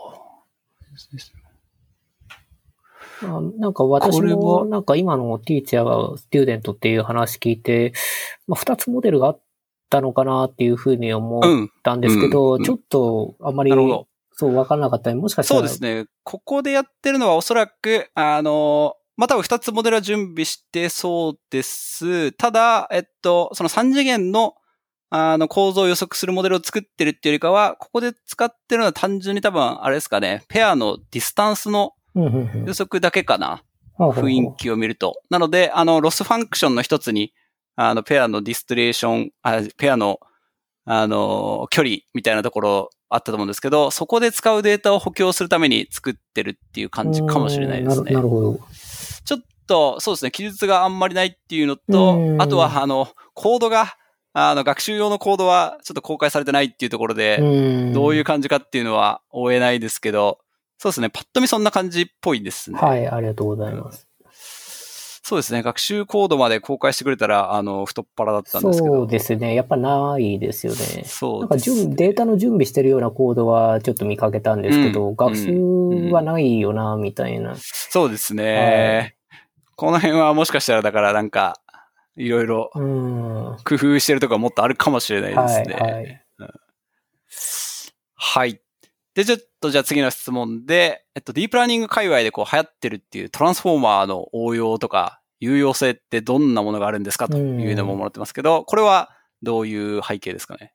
[3.23, 7.93] あなんか私も、はなんか今のティーチャーがスチューデントっていう話聞いて、
[8.47, 9.41] まあ、二つモデルがあっ
[9.91, 11.71] たのかなっていうふうに思っうん。
[11.83, 13.73] たんですけど、うんちょっとあんまり。
[14.41, 15.61] そう分からなかったり、もしかしたら。
[15.61, 16.07] そうですね。
[16.23, 22.31] ここでやってるのはおそらく、あの、まあ、多分二つモデルは準備してそうです。
[22.33, 24.55] ただ、えっと、その三次元の、
[25.11, 33.63] あの、構造を予測するモデルを作ってるっていうよりかは、ここで使ってるのは単純に多分、あれですかね、 pair の distance の予測だけかな。
[33.99, 35.21] 雰囲気を見ると。
[35.29, 37.33] なので、あの、 loss function の一つに、
[37.75, 40.21] あの、ペアのディストレーション、あペアの、
[40.85, 48.61] あの、距離みたいなところあったと思うんですけど、そこで使うデータを補強するために作ってるっていう感じかもしれないですねうんなるほど。
[49.25, 53.97] ちょっと、そうですね、記述があんまりないっていうのとう、んあとは、あの、コードが、
[54.39, 57.39] あの、学習用のコードはちょっと公開されてないっていうところで、
[57.93, 60.39] どういうう感じかっていうのは追えないですけど、
[60.79, 62.79] そうですね、パッと見そんな感じっぽいですね。
[62.79, 64.09] はい、ありがとうございます。
[65.29, 65.63] そうですね。
[65.63, 68.95] 学習コードまで公開してくれたら、あの、太っ腹だったんですけど。
[68.95, 69.55] そうですね。
[69.55, 71.05] やっぱないですよね。
[71.05, 77.57] そうなんかですね準データの準備してるようなコードはちょっと見かけたんですけど、うん学習はないよな、みたいな。
[77.57, 79.17] そうですね。
[79.77, 81.61] この辺はもしかしたら、だからなんか、
[82.19, 85.75] いろいろ工夫してるとこはもっとあるかもしれないですね。
[85.75, 86.49] はいはいうん
[88.15, 88.61] はい。
[89.15, 99.11] で、ちょっとじゃあ次の質問で、えっと、ディープラーニング界隈でこう流行ってるっていうトランスフォーマーの応用とか、有用性ってどんなものがあるんですかというのももらってますけど、これは
[99.43, 100.73] どういう背景ですかね？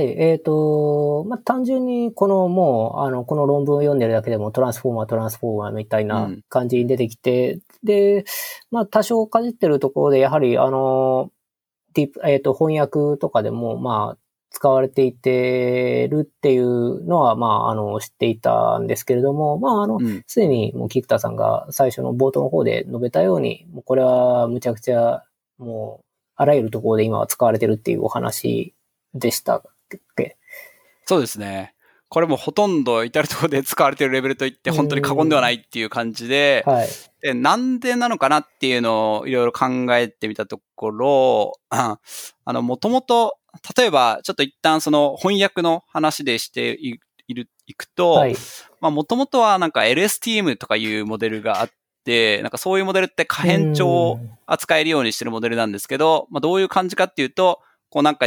[0.00, 0.04] い。
[0.04, 8.24] えっ、と、まあ、単純にこのもう、あの、この論文を読んでるだけでもトランスフォーマー、トランスフォーマーみたいなうん感じに出てきて、で、
[8.70, 11.30] まあ、多少かじってるところで、やはり、あの、
[11.94, 14.18] ディープ、えっ、と、翻訳とかでも、まあ、
[14.50, 20.22] 使われていてるっていうのは、まあ、あの、知っていたんですけれども、まあ、あの、うん。
[20.26, 25.24] すでにもう菊田さんが最初の冒頭の方で述べたように、もうこれはむちゃくちゃ
[25.58, 26.04] もう
[26.36, 28.74] あらゆるところで今は使われてるっていうお話
[29.14, 29.62] でしたっ
[30.16, 30.36] け？
[31.06, 31.74] そうですね。
[32.12, 36.88] これもほとんど至るところで使われているレベルといって本当に過言ではないっていう感じで、はい。
[37.22, 39.66] でなんでなのかなっていうのをいろいろ考
[39.96, 42.00] えてみたところ、あ
[42.44, 43.38] あの、もともと、
[43.78, 46.98] 例えば、ちょっと一旦その翻訳の話でしてい
[47.28, 48.34] いる、いくと、はい。
[48.82, 51.70] まあ、もともとはなんか LSTM とかいうモデルがあっ
[52.04, 58.26] て、なんかそういうモデルって可変調を扱えるようにしてるモデルなんですけど、まあ、どういう感じかっていうと、こうなんか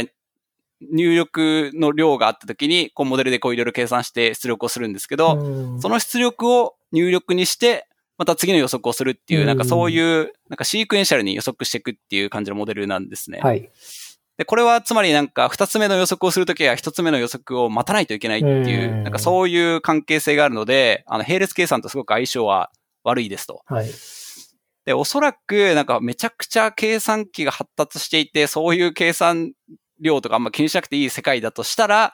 [0.80, 7.86] 入力の量があった時に、こうモデルでこういろいろ計算して出力をするんですけど、うんその出力を入力にして、
[8.18, 13.40] また次の予測をするっていうう、んなんかそういう、なんかシークエンシャルに予測していくっていう感じのモデルなんですね。
[13.40, 13.70] はい。
[14.38, 22.70] で、これはつまりなんか二つ目の予測をするときは一つ目の予測を待たないといけないっていうう、んなんかそういう関係性があるので、あの、並列計算とすごく相性は
[23.02, 23.62] 悪いですと。
[23.66, 23.90] はい。
[24.84, 29.52] で、おそらくなんかめちゃくちゃ計算機が発達していて、そういう計算
[30.00, 32.12] 量とかあんま気にしなくていい世界だとしたら、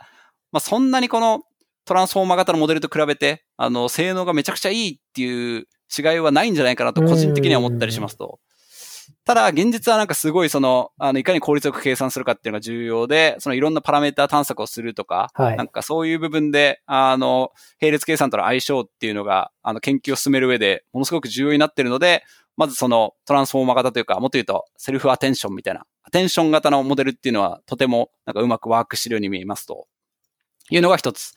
[0.51, 1.43] まあそんなにこの
[1.85, 8.39] トランスフォーマー型のモデルと比べて、あの、性能がめちゃくちゃいいっていう違いはないんじゃないかなと個人的には思ったりしますと。
[9.25, 17.51] ただ、現実はなんかすごいその、あの、いかに効率よく計算するかっていうのが重要で、そのいろんなパラメータ探索をするとか、はいなんかそういう部分で、あの、
[17.81, 22.25] 並列計算との相性っていうのが、あの、研究を進める上で、ものすごく重要になっているので、
[22.57, 29.89] まずそのトランスフォーマー型というか、もっと言うと、セルフアテンションみたいな、アテンション型のモデルっていうのは、とても、なんかうまくワークしてるように見えますと。
[30.70, 31.34] いうのが一つ。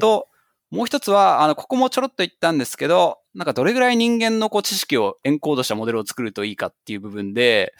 [0.00, 0.28] と、
[0.70, 7.74] もう一つは、あの、ここもちょろっと言ったんですけど、なんかどれぐらい人間のこう知識をエンコードしたモデルを作るといいかっていう部分で、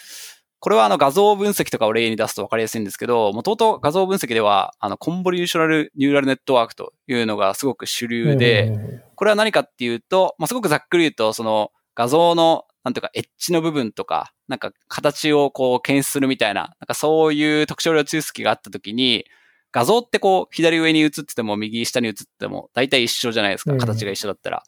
[0.60, 19.24] これはあの画像分析とかを例に出すと分かりやすいんですけど、もともと画像分析では、あの、コンボリューショナルニューラルネットワークというのがすごく主流で、これは何かっていうと、まあ、すごくざっくり言うと、その画像の、なんていうか、エッジの部分とか、なんか形をこう検出するみたいな、なんかそういう特徴量抽出器があったときに、
[19.72, 23.72] 画像ってこう、左上に映ってても右下に映ってても、大体一緒じゃないですか。
[23.72, 24.62] うん形が一緒だったら。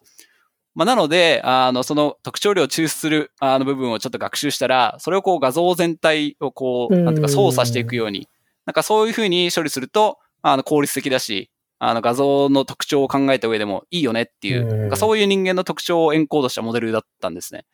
[0.75, 8.29] まあ、なので、あの、その特徴量を抽出する、あの部分をちょっと学習したら、それをこう画像全体をこう、うんなんていうか操作していくように、
[8.67, 17.67] なんかそういうふうに処理すると、あの、効率的だし、あの画像の特徴を考えた上でもいいよねっていう、うそういう人間の特徴をエンコードしたモデルだったんですね。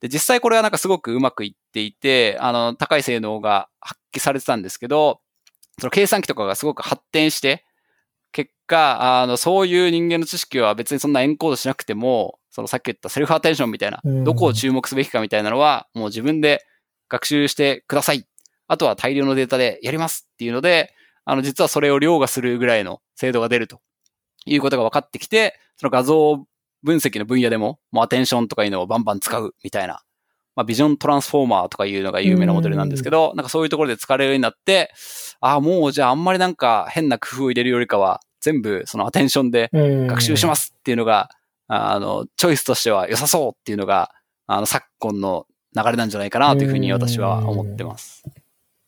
[0.00, 5.20] で、実際これはなんかすごくうまくいっていて、あの、高い性能が発揮されてたんですけど、
[5.78, 7.64] その計算機とかがすごく発展して、
[8.32, 16.66] 結果、あの、そういう人間の知識は別にそんなエンコードしなくても、そのさっき言ったセルフアテンションみたいな、うんどこを注目すべきかみたいなのは、もう自分で
[17.08, 18.26] 学習してください。
[18.66, 20.92] あとは大量のデータでやりますっていうので、
[21.24, 23.80] あの、実はそれを凌駕するぐらいの精度が出ると
[24.46, 26.44] いうことが分かってきて、その画像
[26.82, 30.02] 分析の分野でも、もうアテンションとかいうのをバンバン使うみたいな、
[30.54, 34.92] まあ、ビジョントランスフォーマーとかいうのが有名なモデルなんですけど、なんかそういうところで使われるようになって、
[35.40, 41.30] ああ、もうじゃああんまりなんか変な工夫を入れるよりかは、全部そのアテンションで学習しますすっていうのが、
[41.68, 44.10] あの、チョイスとしては良さそうっていうのが、
[44.46, 48.24] あの、昨今の流れなんじゃないかなというふうに私は思ってます。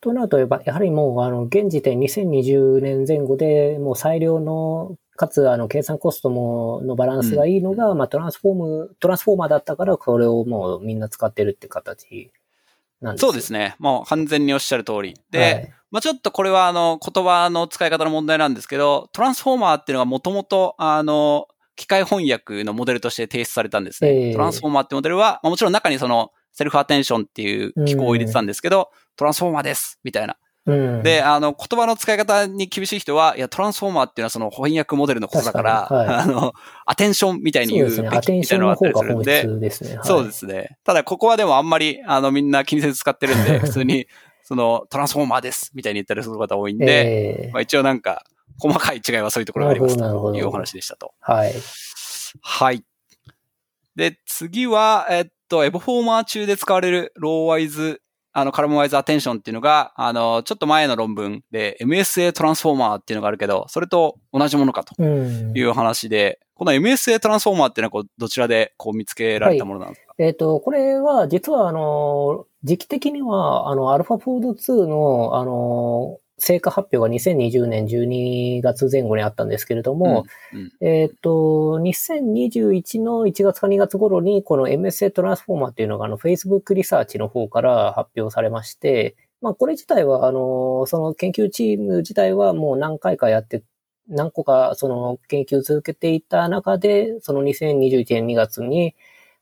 [0.05, 12.33] となると、やはりもう、あの、現時点2020年前後でもう最良の、かつ、あの、計算コストも、のバランスがいいのが、まあ、トランスフォーム、トランスフォーマーだったから、これをもうみんな使ってるって形
[13.01, 13.77] なんですそうですね。
[13.79, 15.15] もう完全におっしゃる通り。
[15.31, 24.11] で、はいまあちょっとこれはあの言葉の使い方の問題なんですけど、トランスフォーマーっていうのがもともとあの機械翻訳のモデルとして提出されたんですね。
[24.11, 30.37] ええトランスフォーマーってモデルは、まあ、もちろん中にそのセルフアテンションっていう機構を入れてたんですけど、トランスフォーマーですみたいな。
[30.67, 31.03] うん。
[31.03, 36.53] で、あの言葉の使い方に厳しい人は、いや、トランスフォーマーっていうのはその翻訳モデルのことだから、確かにはいあの、
[36.87, 39.97] アテンションみたいに言うべきみたいなのがあのったりするんで、方が本質ですね。
[39.97, 40.79] はいそうですね。
[40.85, 44.07] ただ、ここはでもあんまり、あの、みんな気にせず使ってるんで、 普通に、
[44.43, 48.25] その、トランスフォーマーです、みたいに言ったりする方多いんで、ええまあ一応なんか、
[48.59, 51.13] 細かい違いはそういうところがありますというお話でしたと。
[51.21, 51.53] はい。
[52.41, 52.85] はい。
[53.97, 58.01] で、次は、えっと、エボフォーマー中で使われるローワイズ、
[58.33, 65.57] あの、カラムワイズアテンションっていうのが、あの、ちょっと前の論文で MSA トランスフォーマーっていうのがあるけど、それと同じものかとうん。
[65.57, 93.63] いう話で、この MSA トランスフォーマーっていうのはこうどちらでこう見つけられたものなんですか、えっ、と、これは、実は、あの、時期的には、あの、アルファフォード2の、あの、成果発表が2020年12月前後にあったんですけれども、うんえっ、と、2021の1月か2月頃に、この MSA トランスフォーマーっていうのが、あの、Facebook リサーチの方から発表されまして、まあ、これ自体は、あの、その研究チーム自体はもう何回かやって、
[94.09, 98.95] 何個かその研究を続けていた中で、その2021年2月に、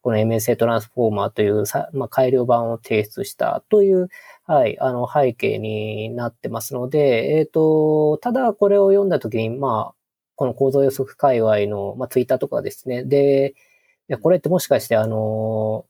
[0.03, 4.09] この MSA トランスフォーマーというさ、まあ、改良版を提出したという、
[4.53, 9.95] はい、あの背景になってますので、えっ、と、ただこれを読んだときに、まあ、
[10.35, 13.03] この構造予測界隈の、まあ、ツイッターとかですね。
[13.03, 15.87] で、いや、これってもしかしてあの、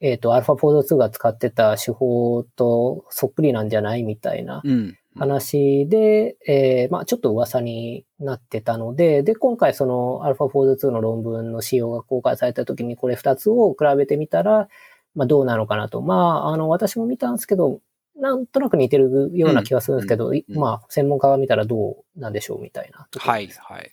[0.00, 4.98] えっ、と、アルファフォード2が使ってた手法とそっくりなんじゃないみたいなうん。
[5.16, 14.68] 話で、えーまあちょっと噂になってたので、で、今回その AlphaFold2 の論文の仕様が公開された時にこれ2つを比べてみたら、
[15.16, 16.00] まあどうなのかなと。
[16.00, 17.80] まあ、あの、私も見たんですけど、
[18.18, 23.08] なんとなく似てるような気がするんですけど、いうんまあ、専門家が見たらどうなんでしょうみたいな。
[23.18, 23.78] はい、はい。
[23.78, 23.90] ありが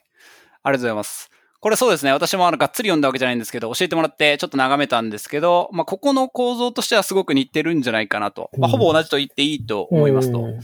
[0.64, 1.30] とうございます。
[1.60, 2.12] これそうですね。
[2.12, 8.50] 私もあの、がっつり読んだわけじゃないんですけど、教えてもらってちょっと眺めたんですけど、まあ、ここの構造としてはすごく似てるんじゃないかなと。
[8.58, 10.40] まあ、うんほぼ同じと言っていいと思いますと。
[10.40, 10.60] うん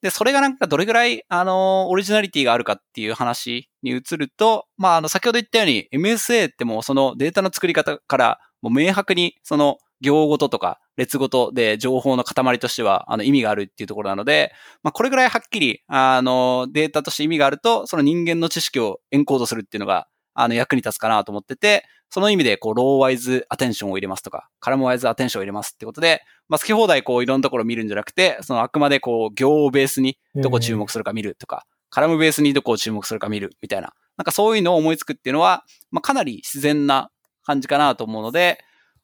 [0.00, 14.52] で、それがなんかどれぐらい、あの、オリジナリティがあるかっていう話に移ると、まあ、あの、先ほど言ったように MSA ってもうそのデータの作り方から、もう明白にその行ごととか列ごとで情報の塊としては、あの、意味があるっていうところなので、
[14.82, 37.10] まあ、これぐらいはっきり、あの、データとして意味があると、その人間の知識をエンコードするっていうのが、あの、役に立つかなと思ってて、その意味で、こう、ローワイズアテンションを入れますとか、カラムワイズアテンションを入れますってことで、まあ、好き放題こう、いろんなところを見るんじゃなくて、そのあくまでこう、行をベースにどこ注目するか見るとか、カラムベースにどこを注目するか見るみたいな、なんかそういうのを思いつくっていうのは、まあ、かなり自然な
[37.44, 38.58] 感じかなと思うので、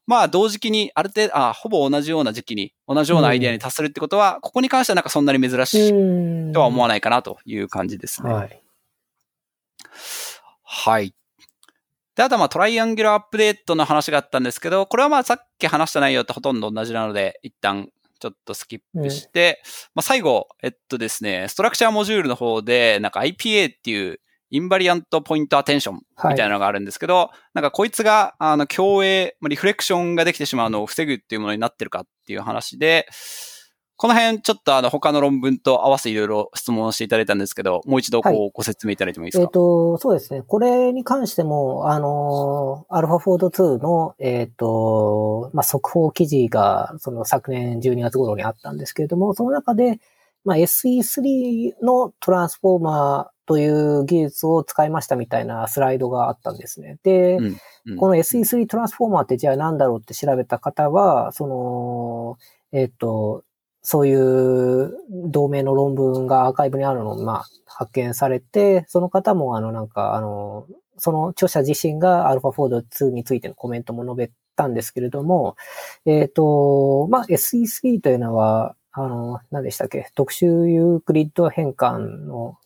[0.07, 8.33] まあ、同時期に、ある程度、あ、ほぼ同じような時期に、同じようなアイデアに達するってことは、ここに関してはなんかそんなに珍しいうんとは思わないかなという感じですね。
[8.33, 8.63] はい。
[10.63, 11.15] はい。
[12.15, 17.89] で、あとはまあトライアンギュラーアップデートの話があったんですけど、これはまあさっき話した内容とほとんど同じなので、一旦
[18.21, 19.63] ちょっとスキップして、
[19.95, 24.21] まあ最後、えっとですね、ストラクチャーモジュールの方で、なんか IPA っていう
[24.55, 33.09] インバリアントポイントアテンションみたいなのがあるんですけど、なんかこいつが、あの、共栄、まあリフレクションができてしまうのを防ぐっていうものになってるかっていう話で、
[33.97, 40.43] この辺ちょっとあの他の論文と合わせていろいろ質問していただいたんですけど、もう一度こはうご説明いただいてもいいですえっ、か、と、そうですね。
[40.43, 49.99] これに関しても、あの、アルファフォード2の、えっ、と、まあ、速報記事が、その昨年12月頃にあったんですけれども、その中で、
[50.45, 56.99] まあ、SE3 のトランスフォーマーという技術を使いましたみたいなスライドがあったんですね。
[57.03, 57.57] で、うんうん
[57.99, 62.39] この SE3 トランスフォーマーってじゃあ何だろうって調べた方は、その、
[62.73, 63.45] えっ、と、
[63.83, 70.67] そういう同名の論文がアーカイブにあるのを、まあ、発見されて、その方も、あの、なんか、あの、
[70.97, 75.57] その著者自身が AlphaFold2 についてのコメントも述べたんですけれども、
[76.07, 80.11] えっ、ー、と、まあ、SE3 というのは、あの、何でしたっけ？
[80.15, 82.57] 特殊ユークリッド変換の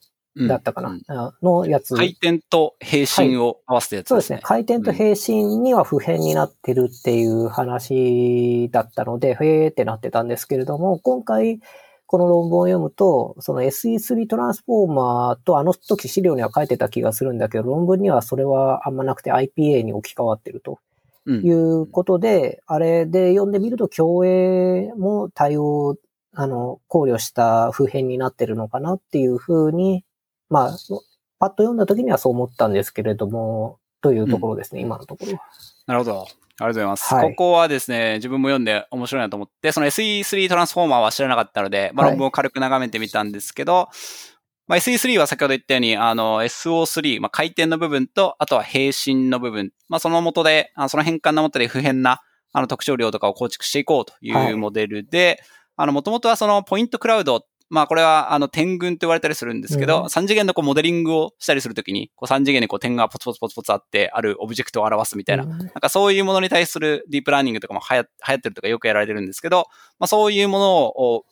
[0.46, 1.02] だったかな、うん、
[1.42, 1.94] のやつ。
[1.94, 4.40] 回転と平心を合わせたやつですね、はい、そうですね。
[4.42, 11.60] 回転と平心には不変になってるっていう話だったので、へーってなってたんですけれども、今回、
[12.06, 20.78] この論文を読むと、その SE3 トランスフォーマーとあの時資料には書いてた気がするんだけど、論文にはそれはあんまなくて IPA に置き換わってると。
[21.28, 25.96] いうことで、うん、あれで読んでみると、共栄も対応、
[26.32, 30.04] あの、考慮した普遍になってるのかなっていうふうに
[30.50, 30.78] まあ、
[31.38, 35.42] パッと読んだ時にはそう思ったんですけれども、というところですね、うん、今のところは。
[35.86, 36.20] なるほど。
[36.20, 37.14] ありがとうございます。
[37.14, 43.86] はい、ここはですね、自分も読んで面白いなと思って、その SE3 トランスフォーマーは知らなかったので、まあ、論文を軽く眺めてみたんですけど、はい、
[44.66, 52.22] まあ、SE3 は先ほど言ったように、あの、SO3、まあ、回転の部分と、あとは平心の部分、まあ、その元で、あのその変換の元で不変な、
[52.52, 55.38] あの、特徴量とかを構築していこうというモデルで、はい、
[55.76, 69.66] あの、もともとはそのポイントクラウドまあこれはあの点群って言われたりするんですけど、うん、3次元のこうモデリングをしたりするときに、こう3次元にこう点がポツポツポツポツあって、あるオブジェクトを表すみたいな、うん、なんかそういうものに対するディープラーニングとかも流行ってるとかよくやられてるんですけど、
[69.98, 71.24] まあそういうものを、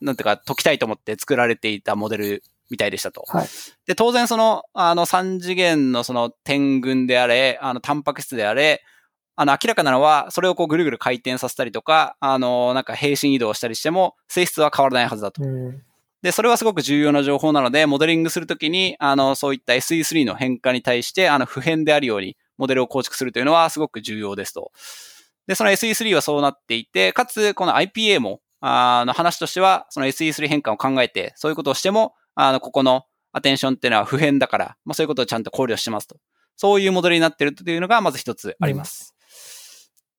[0.00, 3.24] なんていうか解きたいと思って作られていたモデルみたいでしたと。
[3.26, 3.48] はい、
[3.86, 8.82] で、当然その、あの3次元のその点群であれ、あのタンパク質であれ、
[9.40, 15.44] あの、明らかなのは、それをこうぐるぐる回転させたりとか、あの、なんか平行移動したりしても、性質は変わらないはずだと。
[15.44, 15.82] うん
[16.20, 24.72] で、それはすごく重要な情報なので、モデリングするときに、あの、そういった SE3 の変化に対して、あの、普遍であるように、モデルを構築するというのはすごく重要ですと。
[25.46, 36.16] で、その SE3 はそうなっていて、かつ、この IPA も、あの、話としては、その SE3 変換を考えて、そういうことをしても、あの、ここのアテンションっていうのは普遍だから、まあ、そういうことをちゃんと考慮してますと。
[36.56, 39.14] そういうモデルになっているというのが、まず一つあります。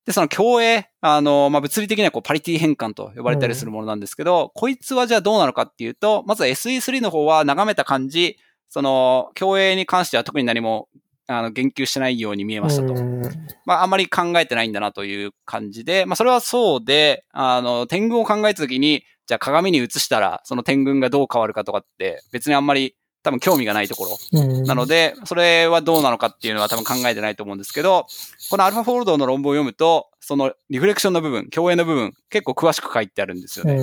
[0.06, 8.38] で、その共栄、あの、まあ、物理的にはこうパリティ変換と呼ばれたりするものなんですけど、うん、こいつはじゃあどうなのかっていうと、まず SE3 の方は眺めた感じ、
[8.70, 10.90] その、共栄に関しては特に何も、
[11.28, 12.94] あの、言及してないように見えましたと。
[12.94, 13.22] うん、
[13.66, 24.42] まあ、あんまり考えてないんだなという感じで、まあ、それはそうで、あの、天群を考えたときに、じゃあ鏡に映したら、その天群がどう変わるかとかって、別にあんまり多分興味がないところ。
[24.66, 28.08] なので、それはどうなのかっていうのは多分考えてないと思うんですけど、
[28.50, 33.78] このアルファフォールドの論文を読むと、そのリフレクションの部分、共演の部分、結構詳しく書いてあるんですよね。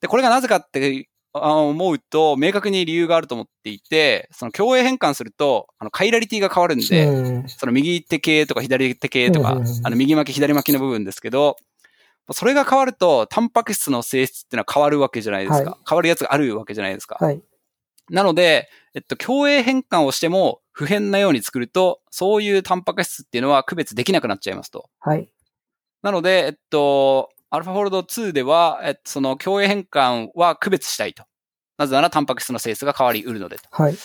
[0.00, 11.56] で、これがなぜかって思うと、明確に理由があると思っていて、その共栄変換すると、あの、カイラリティが変わるんで、その右手系とか左手系とか、あの、右巻き左巻きの部分ですけど、
[12.32, 15.70] それが変わると、タンパク質の性質っていうのは変わるわけじゃないですか。
[15.70, 17.18] はい、変わるやつがあるわけじゃないですか。
[17.20, 17.42] はい、
[18.10, 24.90] なので、えっと、鏡映変換をしても不変なように作ると、そういうタンパク質っていうのは区別できなくなっちゃいますと。
[25.00, 25.28] はい。
[26.02, 31.24] なので、えっと、 AlphaFold 2では、えっと、その鏡映変換は区別したいと。
[31.78, 33.62] なぜならタンパク質の性質が変わり得るのでと。
[33.70, 33.96] はい。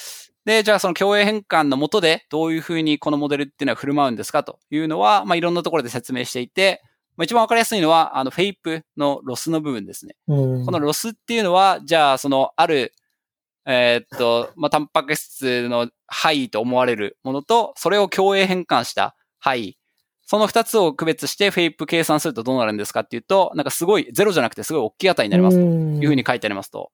[0.45, 6.81] で、じゃあその鏡映変換のもとでどういうふうにこのモデルっていうのは振る舞うんですかというのは、まあ、いろんなところで説明していて、
[7.17, 10.15] まあ、一番わかりやすいのは、あの、 FAPE のロスの部分ですね。
[10.25, 12.93] このロスっていうのは、じゃあそのある
[13.65, 19.73] えー、っと、まあ、タンパク質の範と思われるものと、それを共栄変換した範
[20.25, 25.63] その二つを区別してフェイプ計算するとどうなるんですかっていうと、なんかすごい、ゼロじゃなくてすごい大きい値になりますと。
[25.63, 26.91] いうふうに書いてありますと。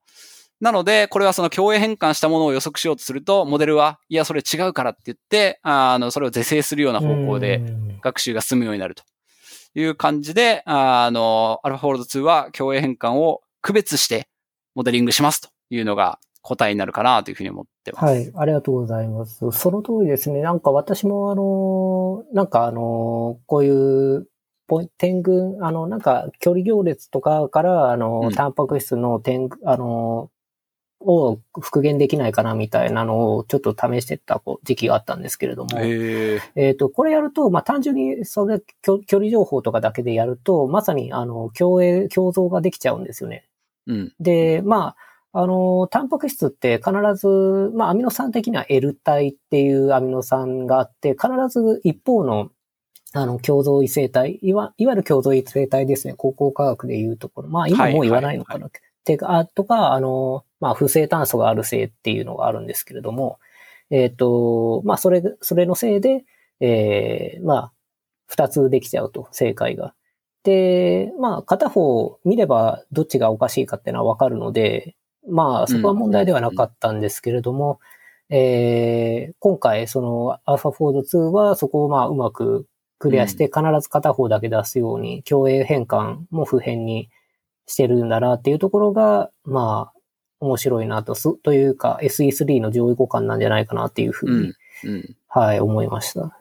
[0.61, 7.61] なので、これはその共栄変換したものを予測しようとすると、モデルは、いや、それ違うからって言って、あの、それを是正するような方向で
[8.01, 9.03] 学習が進むようになると。
[9.77, 14.29] いう感じで、あの、アルファフォールド2は共栄変換を区別して
[14.73, 18.05] モデリングしますというのが、答えになるかなというふうに思ってます。
[18.05, 19.49] はい、ありがとうございます。
[19.51, 20.41] その通りですね。
[20.41, 24.27] なんか私もあの、なんかあの、こういう
[24.99, 30.29] 点群、あの、なんか距離行列とかから、あの、うん、タンパク質の点、あの、
[30.99, 36.39] を復元できないかなみたいなのをちょっと試してた時期があったんですけれども、え
[36.71, 43.45] っ、ー、と、これやると、まあ、単純にそれ距離情報とかだけでやると、まさにあの、共栄、共造ができちゃうんですよね。
[43.87, 44.95] うん、で、まあ、
[45.37, 52.51] あの、タンパク質って必ず、まあ、アミノ酸的には L 体っていうアミノ酸があって、必ず一方の、
[53.13, 56.13] あの、共同異性体、いわいわゆる共同異性体ですね。
[56.17, 57.49] 高校科学でいうところ。
[57.49, 58.55] まあ、今もう言わないのかな。
[58.55, 63.39] はいはいはい、てか、あとか、あの、まあ、不正炭素がある性っていうのがあるんですけれども、
[63.89, 66.23] えっ、ー、と、まあ、それ、それのせいで、
[66.61, 67.73] ええー、まあ、
[68.27, 69.87] 二つできちゃうと、正解が。
[69.87, 69.93] っ
[70.45, 74.95] で、まあ、片方見ればどっちがおかしいかっていうのはわかるので、
[75.27, 77.79] まあ、そこは問題ではなかったんですけれども、
[78.29, 82.67] えー、今回、その AlphaFold 2はそこをまあうまく
[82.99, 87.09] クリアして必ず片方だけ出すように、共栄変換も普遍に
[87.67, 89.99] してるんだなっていうところが、まあ、
[90.39, 94.53] 面白いなと、すというか SE3 の上位互換なんじゃないかなっていうふうに、
[94.83, 96.37] うんうんはい、思いました。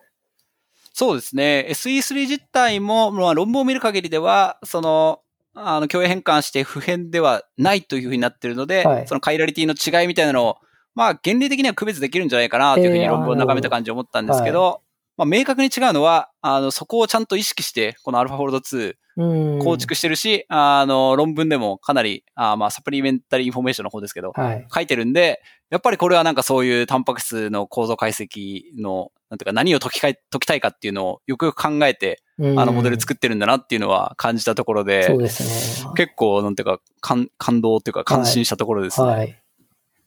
[0.92, 1.66] そうですね。
[1.70, 5.20] SE3 自体も、まあ、論文を見る限りでは、その、
[5.54, 9.08] あの、鏡映変換して不変ではないというふうになっているので、はい。
[9.08, 10.56] その chirality の違いみたいなのを、
[10.94, 14.82] まあ、原理的には区別できるんじゃないかなというふうにえー論文を眺めた感じを思ったんですけど、
[15.16, 19.58] まあ、明確に違うのは、あの、そこをちゃんと意識して、この AlphaFold 2うん。
[19.60, 24.66] 構築してるし、あの、論文でもかなり、あまあ、 supplementary information の方ですけど、はい。
[24.72, 35.92] 書いてるんで、やっぱりこれはなんかそういうタンパク質の構造解析の、なんていうか何を解き解きたいかっていうのをよくよく考えて、うんあのモデル作ってるんだなっていうのは感じたところで、そうですね。
[35.96, 39.08] 結構なんていうか感感動っていうか感心したところですね。
[39.08, 39.43] はい。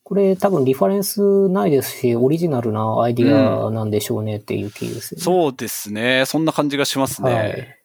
[0.07, 5.21] これ多分リファレンスないですし、オリジナルなアイディアなんでしょうねっていう気ですよね。
[5.21, 6.23] そうですね。
[6.25, 7.33] そんな感じがしますね。
[7.33, 7.77] はい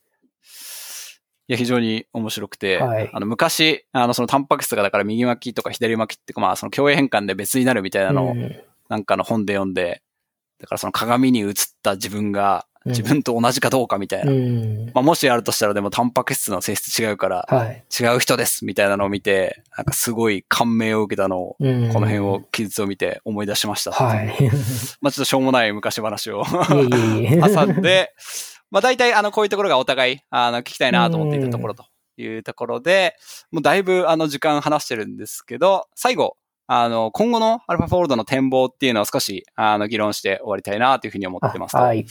[1.49, 8.57] い、や、非常に面白くて、はいあの、昔、あの、そのタンパク質がだから右巻きとか左巻きってまあ、その共栄変換で別になるみたいなのを、うん
[8.89, 10.03] なんかの本で読んで、
[10.61, 14.33] だからその鏡に映った自分がうん自分と同じかどうかみたいな。
[14.33, 14.87] うん。
[14.95, 17.85] まあ、もしあるとしたらでもタンパク質の性質違うからはい。
[17.91, 23.93] 違う人ですみたいなのを見て、なんかすごい感銘を受けたのを、うんこの辺を、記述を見て思い出しました。
[23.93, 24.37] はい。
[25.01, 26.45] まあちょっとしょうもない昔話を。
[26.51, 28.13] 挟んで、
[28.71, 31.85] まあ大体あのこういうところがお互いあの聞きたいなと思っていたところと
[32.17, 33.17] いうところで、
[33.51, 36.37] もうだいぶあの時間話してるんですけど、最後、
[36.67, 42.07] あの今後のアルファフォールドの展望っていうのを少しあの議論して終わりたいなというふうに思ってますはい。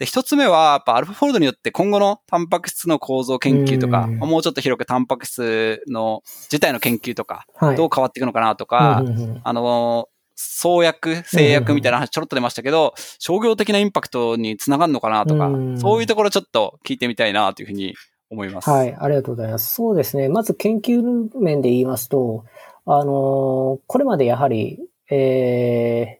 [0.00, 7.76] で、一つ目は、やっぱアルファフォールドによって今後のタンパク質の構造研究とか、うんもうちょっと広くタンパク質の自体の研究とか、はい。
[7.76, 17.94] どう変わっていくのかなとか、うんうんうんあの、創薬、製薬みたいな話ちょろっと出ましたけど、商業的なインパクトにつながるのかなとかう、んそういうところちょっと聞いてみたいなというふうに
[18.30, 18.70] 思います。
[18.70, 19.74] はい、ありがとうございます。
[19.74, 20.30] そうですね。
[20.30, 22.46] まず研究面で言いますと、
[22.86, 24.78] あのーこれまでやはり、
[25.10, 26.19] え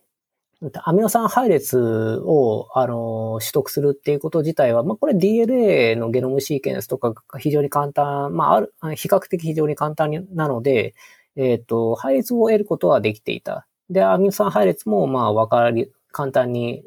[0.83, 10.93] アミノ酸配列を、あのー取得するっていうこと自体は、まあ、これ DNA のゲノムシーケンスとかが非常に簡単、まあ、ある、比較的非常に簡単なので、
[11.35, 13.65] えっ、と、配列を得ることはできていた。
[13.89, 16.83] で、アミノ酸配列も、まあ、わかり、簡単に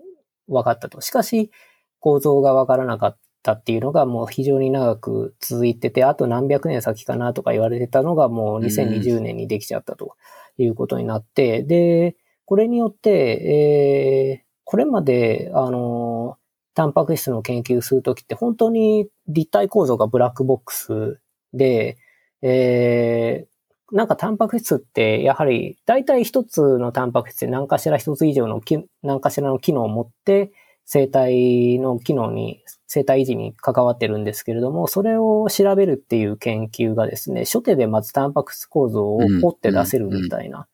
[0.49, 1.01] 分かったと。
[1.01, 1.51] しかし、
[1.99, 10.15] 構造がわからなかったっていうのがもう非常に長く続いてて、あと何百年先かなとか言われてたのがもう2020年にできちゃったと
[10.59, 16.39] いうことになって、で、これによって、えーこれまで、あの、
[16.73, 21.21] タンパク質の研究するときって本当に立体構造がブラックボックス
[21.53, 21.99] で、
[22.41, 23.55] えー
[23.93, 28.61] なんかタンパク質ってやはり大体一つのタンパク質で何かしら一つ以上の
[29.03, 30.51] 何かしらの機能を持って
[30.85, 40.67] 生体の機能に、生体維持に関わってるんですけれども、それを調べるっていう研究がですね、初手でまずタンパク質構造を掘って出せるみたいな、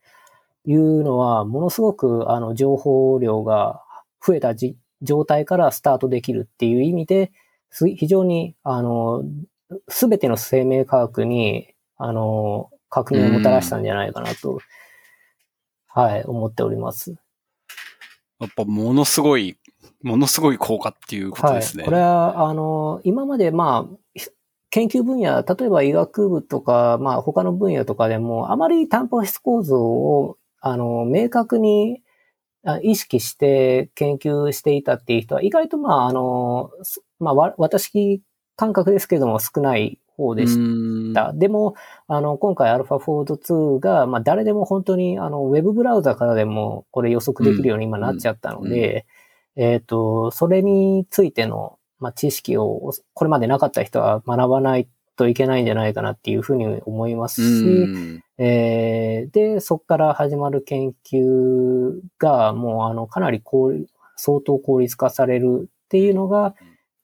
[0.65, 3.82] いうのは、ものすごくあの情報量が
[4.24, 7.32] 増えたじ状態からスタートできるっていう意味で、
[7.70, 9.23] す非常に、あの、
[9.89, 14.59] すべての生命科学に、あの、確認をもたらしたんじゃないかなと、
[15.87, 17.16] はい、思っております。
[18.41, 19.59] やっぱものすごい、
[20.03, 21.85] ものすごい効果っていうことですね。
[21.85, 21.91] はい。
[21.91, 24.28] これは、あの、今まで、まあ、ひ
[24.70, 32.03] 研究分野、例えば医学部とか、まあ、他の分野とかでも、あまりタンパク質構造を、あの、明確に
[32.65, 38.23] あ意識して研究していたっていう人は、意外と、まあ、あの、すまあ、わ私
[38.57, 41.32] 感覚ですけれども少ない方でしうんた。
[41.32, 41.74] でも、
[42.07, 49.07] あの、今回 AlphaFold 2が、まあ、誰でも本当に、あの、ウェブブラウザからでも、これ予測できるように今なっちゃったので、
[49.57, 54.89] えっ、と、それについての、まあ、知識を、これまでなかった人は学ばない
[55.20, 63.42] といけないんじゃないかなっていうふうに思いますし、うんえーで、そこから始まる研究が、もう、あの、かなり
[64.16, 66.55] 相当効率化されるっていうのが、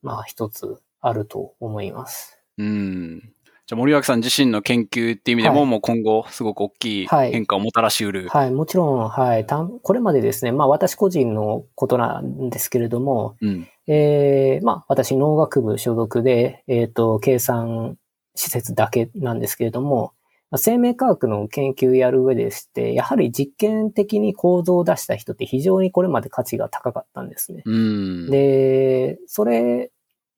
[0.00, 2.40] まあ、一つあると思います。
[2.56, 3.20] うん。
[3.66, 8.28] じゃあ森脇さん自身の研究っていう意味でも、はいもう今後すごく大きいはい変化をもたらしうる。
[8.28, 13.68] はい、もちろん、はい、たんこれまでですね、まあ、私個人のことなんですけれども、うん。
[13.88, 17.96] えーまあ、私、農学部所属で、えっ、と、計算
[18.36, 20.12] 施設だけなんですけれども、
[20.50, 27.62] まあ生命科学の研究やる上でして、やはり実験的に構造を出した人って非常にこれまで価値が高かったんですね。
[27.66, 28.30] うん。
[28.30, 29.90] で、それ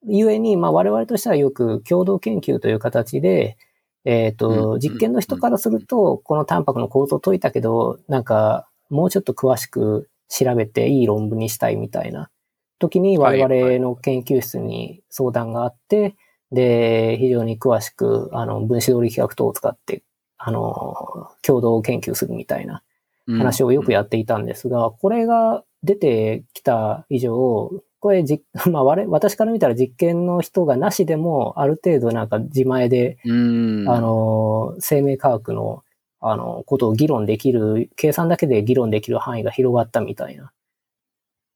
[0.07, 3.57] ゆえに、まあ我々としてはよく共同研究という形で、
[4.05, 12.31] えっ、と、うん実験の人からすると、このタンパクの構造を解いたけど、なんか、もうちょっと詳しく調べていい論文にしたいみたいな
[12.79, 16.15] 時に我はいはい々の研究室に相談があって、
[16.53, 20.03] で、非常に詳しく、あの、分子動力学等を使って、
[20.39, 22.83] あの、共同研究するみたいな
[23.27, 27.71] 話をよくやっていたんですが、これが出てきた以上、
[28.01, 33.89] これじ、 まあ、我々私から見たら実験の人がなしでも、ある程度なんか自前で、うん。
[33.89, 35.83] あの、生命科学の、
[36.21, 40.53] あの、ことを議論できる、計算だけで議論できる範囲が広がったみたいな、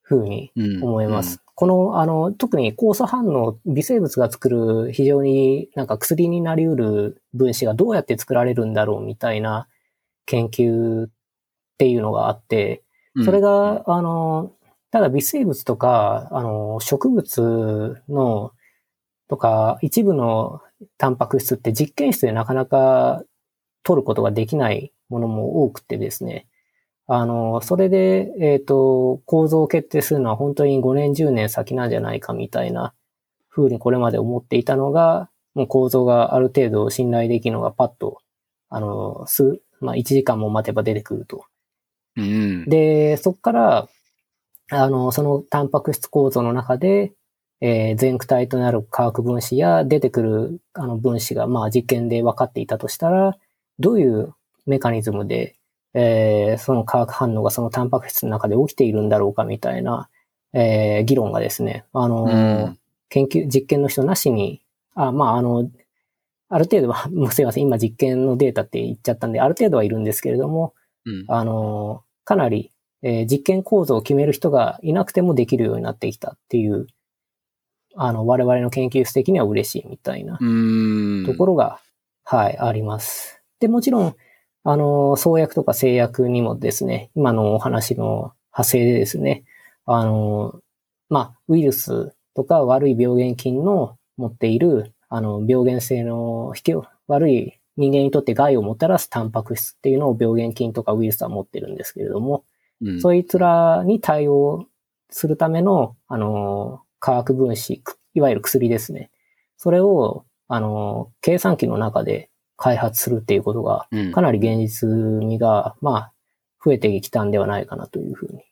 [0.03, 1.42] 風にうん思います。。
[1.55, 9.69] この、あの、特に酵素反応、微生物が作る非常になんか薬になり得る分子がどうやって作られるんだろうみたいな
[10.27, 11.11] 研究っ
[11.79, 12.83] ていうのがあって、
[13.15, 14.53] うんそれ、が、あの、
[14.91, 18.53] ただ微生物とか、あの、植物の、
[19.29, 20.63] とか、一部の
[20.97, 23.23] タンパク質って実験室でなかなか
[23.83, 26.47] 取ることができないものも多くてですね。
[27.07, 32.95] あの、それで、えっ、と、構造を決定するのは本当に5年、10年先なんじゃないかみたいな
[33.51, 38.19] 風にこれまで思っていたのが、もう構造がある程度信頼できるのがパッと、
[38.71, 41.45] あの、数、まあ1時間も待てば出てくると。
[42.17, 42.65] うん。
[42.67, 43.89] で、そこから、
[44.71, 47.13] あの、そのタンパク質構造の中で、
[47.61, 53.37] えー、全躯体となる化学分子や出てくるあの分子が、まあ実験で分かっていたとしたら、
[53.79, 54.35] どういう
[54.67, 55.57] メカニズムで、
[55.95, 60.09] えー、その化学反応がそのタンパク質の中で起きているんだろうかみたいな、
[60.53, 62.79] えー、議論がですね、あの、うん
[63.13, 64.63] 研究、実験の人なしに、
[64.95, 65.71] あ、まあ、あの、
[66.49, 70.73] ある程度は、 もうすいません、今実験のデータって言っちゃったんで、ある程度はいるんですけれども、
[71.05, 76.87] うんあの、かなり、えー実験構造を決める人がいなくてもできるようになってきたっていう、
[77.95, 81.27] あの、我々の研究室的には嬉しいみたいなうん。
[81.27, 81.81] ところが、
[82.25, 83.43] はい、あります。
[83.61, 84.17] で、もちろん、
[84.65, 89.45] あの、創薬とか製薬にもですね、今のお話の派生でですね、
[89.87, 90.61] あの、
[91.09, 102.45] まあ、ウイルスとか悪い病原菌の持っている、あの、病原性の引き、悪い人間にとって害をもたらすタンパク質っていうのを病原菌とかウイルスは持ってるんですけれども、
[102.81, 104.67] うんそいつらに対応
[105.09, 109.11] するための、あの、化学分子、くいわゆる薬ですね。
[109.57, 112.29] それを、あの、計算機の中で
[112.63, 116.13] 開発するっていうことが、うんかなり現実味が、まあ、
[116.65, 118.45] 増えてきたんではないかなというふうに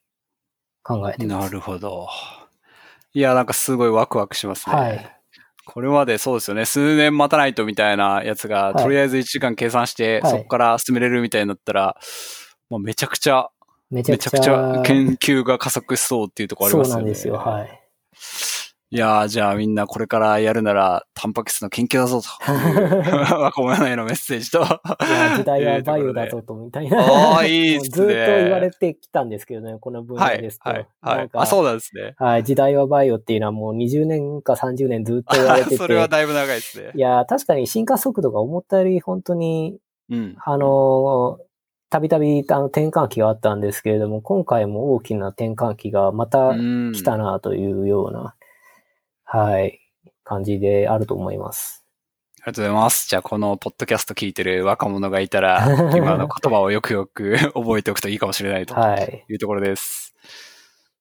[0.82, 1.46] 考えています。
[1.46, 2.08] なるほど。
[3.14, 4.74] いや、なんかすごいワクワクしますね。
[4.74, 5.16] はい
[5.66, 6.64] これまでそうですよね。
[6.64, 11.96] 数年待たないとみたいなやつが、はいとりあえず1時間計算して、はいそこから進めれるみたいになったら、
[12.70, 13.50] もうめちゃくちゃ、
[13.88, 17.02] めちゃくちゃ、めちゃくちゃ研究が加速しそうっていうところありそうますよね。
[17.02, 17.34] なんですよ。
[17.34, 17.80] はい。
[18.92, 22.28] いやー、じゃあみんなこれからやるなら、タンパク質の研究だぞと。
[23.38, 24.58] 若者へのメッセージと。
[24.58, 26.98] いや、時代はバイオだぞと、みたいな。
[26.98, 30.68] おーいいっすねずっと言われてきたんですけどね、この分野はいです、と。
[30.68, 31.18] はい、はい。
[31.18, 32.14] なんかあ、そうなんですね。
[32.16, 35.76] はい、時代はバイオっていうのはもう20年か30年ずっと言われてて。
[35.78, 36.98] それはだいぶ長いですねい。
[36.98, 39.78] や、確かに進化速度が思ったより本当に、
[40.10, 40.36] うん。
[40.44, 41.38] あの、
[41.90, 48.34] たびたびあの転換期があったんですけれども、今回も大きな転換期がまたうん来たなというような、
[49.32, 49.78] はい、
[50.24, 51.84] 感じであると思います。
[52.42, 53.08] ありがとうございます。
[53.08, 59.24] じゃあ、このポッドキャスト聞いてる若者がいたら、 今の言葉をよくよく 覚えておくといいかもしれないとはい。
[59.30, 60.16] いうところです。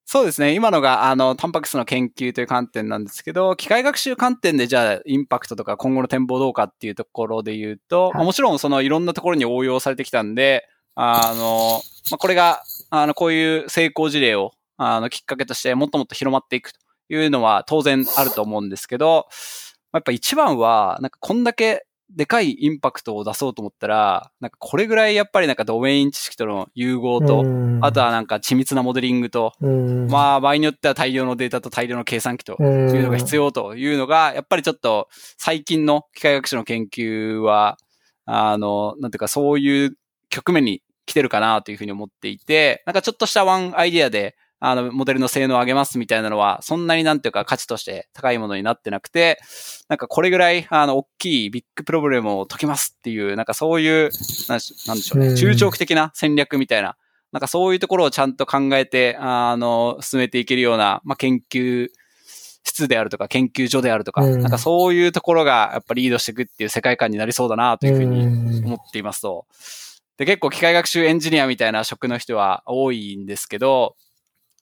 [0.06, 0.53] そうですね。
[0.53, 11.81] 今のが、あの、タンパク質の研究という観点なんですけど、機械学習観点でじゃあ、インパクトとか今後の展望どうかっていうところで言うと、はいまあもちろんそのいろんなところに応用されてきたんで、あの、
[12.11, 12.61] まあ、これが、
[12.91, 16.80] あの、こういう成功事例を、あの、きっかけとしてもっともっと広まっていくと
[17.10, 19.27] いうのは当然あると思うんですけど、
[19.91, 27.45] まあやっぱ一番は、なんかこんだけでかいインパクトを出そうと思ったら、なんかこれぐらいやっぱりなんかドメイン知識との融合と、
[27.81, 32.95] あとはなんか緻密なモデリングと、うん、まあ場合によっては大量のデータと大量の計算機とうん。
[32.95, 35.07] いうのが必要というのが、やっぱりちょっと
[35.38, 37.77] 最近の機械学習の研究は、
[38.26, 39.95] あの、なんていうかそういう
[40.30, 49.40] 局面に来てるかなというふうに思っていて、なんかちょっとしたワンアイディアで、あの、モデルの性能を上げますみたいなのは、そんなになんていうか価値として高いものになってなくて、
[49.88, 54.10] なんかこれぐらい、あの、大きいビッグプロブレムを解きますっていう、なんかそういう、
[54.48, 55.36] なんでしょうね、うん。
[55.36, 56.98] 中長期的な戦略みたいな、
[57.31, 61.88] なんかそういうところをちゃんと考えて、あの、進めていけるような、まあ、研究
[62.64, 64.41] 室であるとか、研究所であるとか、うん。
[64.41, 68.65] なんかそういうところがやっぱリードしていくっていう世界観になりそうだなというふうにうん。
[68.65, 69.45] 思っていますと。
[70.18, 73.95] で、結構機械学習エンジニアみたいな職の人は多いんですけど、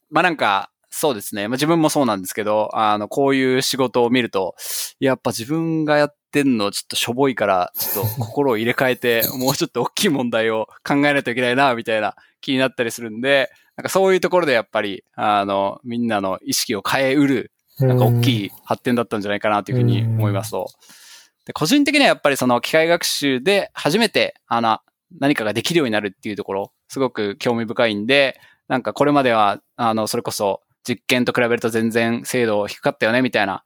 [0.09, 1.47] まあなんか、そうですね。
[1.47, 4.55] まあ、自分もそうなんですけど、あの、こういう仕事を見ると、
[4.99, 20.67] やっぱ自分がやってんのちょっとしょぼいから、ちょっと心を入れ替えて、 もうちょっと大きい問題を考えないといけないな、みたいな気になったりするんで、なんかそういうところでやっぱり、あの、みんなの意識を変えうる、なんか大きい発展だったんじゃないかなというふうに思いますと。
[21.45, 24.79] で個人的にはやっぱりその機械学習で初めて、あの、
[25.19, 33.63] 何かができるようになるっていうところ、すごく興味深いんで、なんかこれまでは、あの、それこそ実験と比べると全然精度低かったよね、みたいな、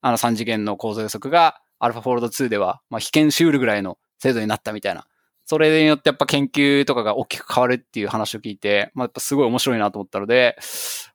[0.00, 5.06] あの3次元の構造予測が AlphaFold 2では、まあ、被験しうるぐらいの精度になったみたいな。
[5.44, 10.58] それによってやっぱ研究とかが大きく変わるっていう話を聞いて、まあ、やっぱすごい面白いなと思ったので、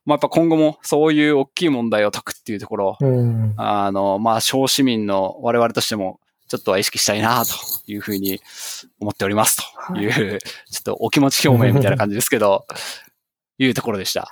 [0.04, 7.52] まあ、やっぱ今後もそういう大きい問題を解くっていうところ、うん、あの、まあ、小市民の我々としても、ちょっとは意識したいなと
[7.86, 8.40] いうふうに
[9.00, 12.66] 思っておりますという、はい、ちょっとお気持ち表明みたいな感じですけど、
[13.58, 14.30] いうところでした。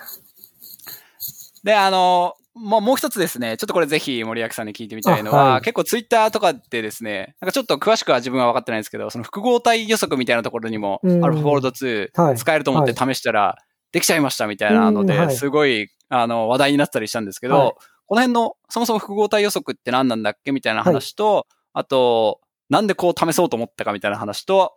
[1.65, 13.57] で、あの、まあ、もう一つですね、ちょっとこれぜひ森脇さんに聞いてみたいのは、はい、結構ツイッターとかってですね、なんかちょっと詳しくは自分は分かってないんですけど、その複合体予測みたいなところにも、アルファフォールド2使えると思って試したら、
[13.93, 17.73] できちゃいましたみたいなので、すごい、あの、話題になったりしたんですけど、はい、
[18.07, 21.45] この辺の、そもそも複合体予測って何なんだっけみたいな話と、はい、
[21.75, 24.75] あと、なんでこう試そうと思ったかみたいな話と、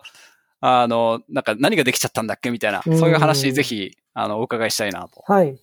[0.62, 5.24] あの、なんか何ができちゃったんだっけみたいな、そういう話ぜひ、あの、お伺いしたいなと。
[5.28, 5.58] はい。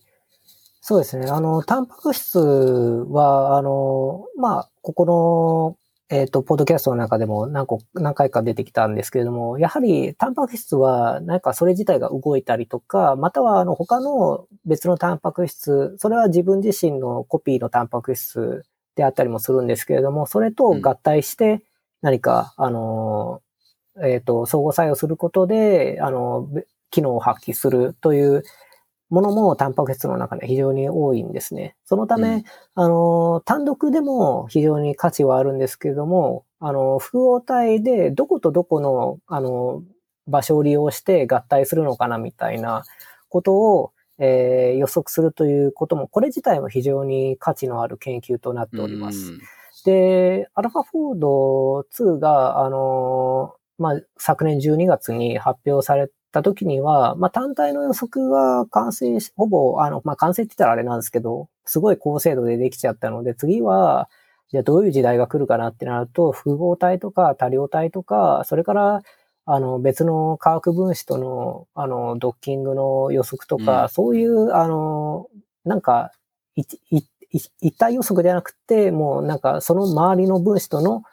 [0.79, 1.27] そうですね。
[1.29, 5.77] あの、タンパク質は、あの、まあ、ここ
[6.09, 18.63] の、えっ、ー、と、ポッドキャストの中でも何個、何回か出てきたんですけれども、やはり、タンパク質は、なんかそれ自体が動いたりとか、または、あの、他の別のタンパク質、それは自分自身のコピーのタンパク質
[18.95, 21.63] であったりもするんですけれども、それと合体して
[22.01, 23.41] 何か、うん、あの、
[24.03, 26.47] えっ、ー、と、相互作用することで、あの、
[26.93, 28.43] 機能を発揮するという
[29.09, 31.75] ものもタンパク質の中で非常に多いんですね。
[31.85, 32.43] そのため、うん、
[32.75, 39.83] あの、単独でも非常に価値はあるんですけれども、あの、複合体でどことどこの、あの、
[40.27, 42.83] 場所を利用して合体するのかなみたいな
[43.29, 49.31] ことを、えー、予測するということも、これ自体も非常に価値のある研究となっております。
[49.31, 49.39] うん、
[49.85, 64.09] で、アルファフォード2が、あの、まあ、昨年12月に発表された時には、まあ、単体の予測は完成し、ほぼ、あの、まあ、完成って言ったらあれなんですけど、すごい高精度でできちゃったので、次は、
[64.49, 69.03] じゃあどういう時代が来るかなってなると、複合体とか多量体とか、それから、
[69.45, 75.27] あの、別の化学分子との、あの、ドッキングの予測とか、うん、そういう、あの、
[75.65, 76.11] なんか、
[76.55, 81.03] 一体予測じゃなくて、もうなんか、その周りの分子との、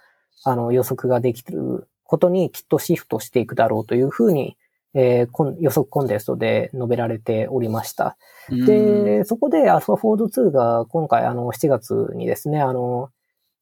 [0.44, 4.56] あの、予測ができることにきっとシフトしていくだろうというふうに
[4.94, 8.16] えー、予測コンテストで述べられておりました。
[8.48, 13.10] で、そこで AlphaFold2 が今回あの7月にですね、あの、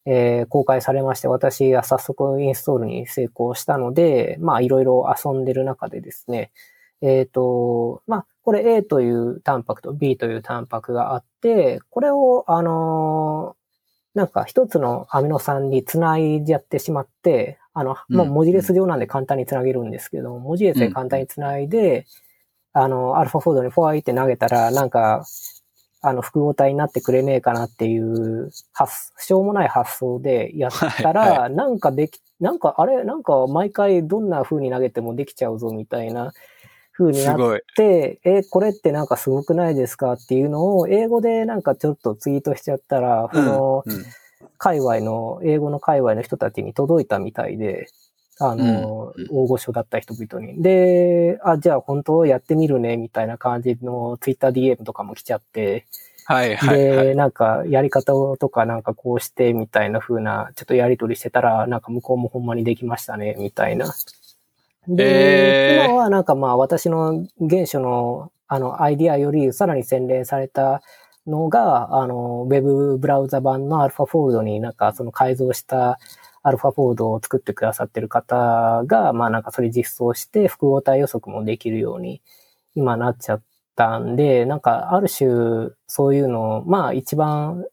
[0.06, 6.50] えー、公開されまして、私は早速インストールに成功したので、まあいろいろ遊んでる中でですね、
[7.02, 13.56] えっ、ー、と、まあこれ A というタンパクと B というタンパクがあって、これをあの
[14.14, 22.06] なんか一つのアミノ酸につないじゃってしまって、あの、まあ、文字列上なんで簡単につなげるんですけど、文字列で簡単につないで、
[22.72, 25.24] あの、アルファフォードにフォアイって投げたら、なんか、
[26.00, 36.32] あの、複合体になってくれねえかなっていう、発、しょうもない発想でやったら、なんかでき、なんか、あれ、なんか毎回どんな風に投げてもできちゃうぞみたいな
[36.92, 43.84] 風になって、え、これってなんかすごくないですかっていうのを英語でなんかちょっとツイートしちゃったら、この、
[44.58, 47.86] 界隈の、英語の界隈の人たちに届いたみたいで、
[48.40, 50.62] あの、うん、大御所だった人々に。
[50.62, 55.86] で、あ、じゃあ本当やってみるね、みたいな感じのツイッター DM とかも来ちゃって、
[56.24, 63.94] はいはい、はい、で、なんか、やり方とかなんかこうして、みたいな風な、ちょっとやりとりしてたら、なんか向こうもほんまにできましたね、みたいな。
[64.88, 70.82] で、えー、今はなんかまあ私の原初のあのアイディアよりさらに洗練された
[71.28, 75.98] のが、あの、ウェブブラウザ版のアルファフォールドになんかその改造した
[76.42, 82.22] アルファフォールドを作ってくださってる方が、まあなんかそれ実装して複合体予測もできるように
[82.74, 83.42] 今なっちゃっ
[83.76, 87.64] たんで、なんかある種そういうのを、まあ一番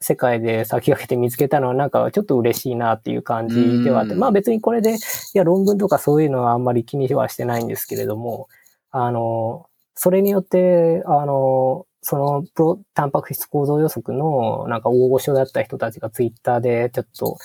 [0.00, 4.98] 世界で先駆けて見つけたのはなんかちょっと嬉しいなっていう感じではあって、まあ別にこれで、い
[5.34, 8.48] や論文とかそういうのはあんまり気にはしてないんですけれども、
[8.90, 17.38] あの、それによって、あの、そのプロ、タンパク質構造予測のなんか大御所だった人たちがツイッターでちょっと、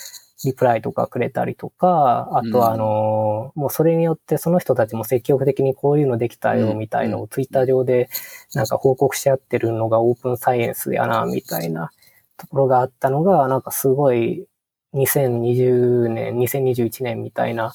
[0.45, 8.10] リプライとかくれたりとか、あとはあの、もうそれによってその人たちも積極的にこういうのできたよみたいのをツイッター上で
[8.53, 11.91] なんか報告し合ってるのがオープンサイエンスやな、みたいな
[12.38, 14.45] ところがあったのが、なんかすごい
[14.94, 17.73] 2020年、2021年みたいな、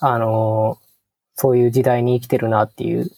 [0.00, 0.78] あの、
[1.34, 3.10] そういう時代に生きてるなっていう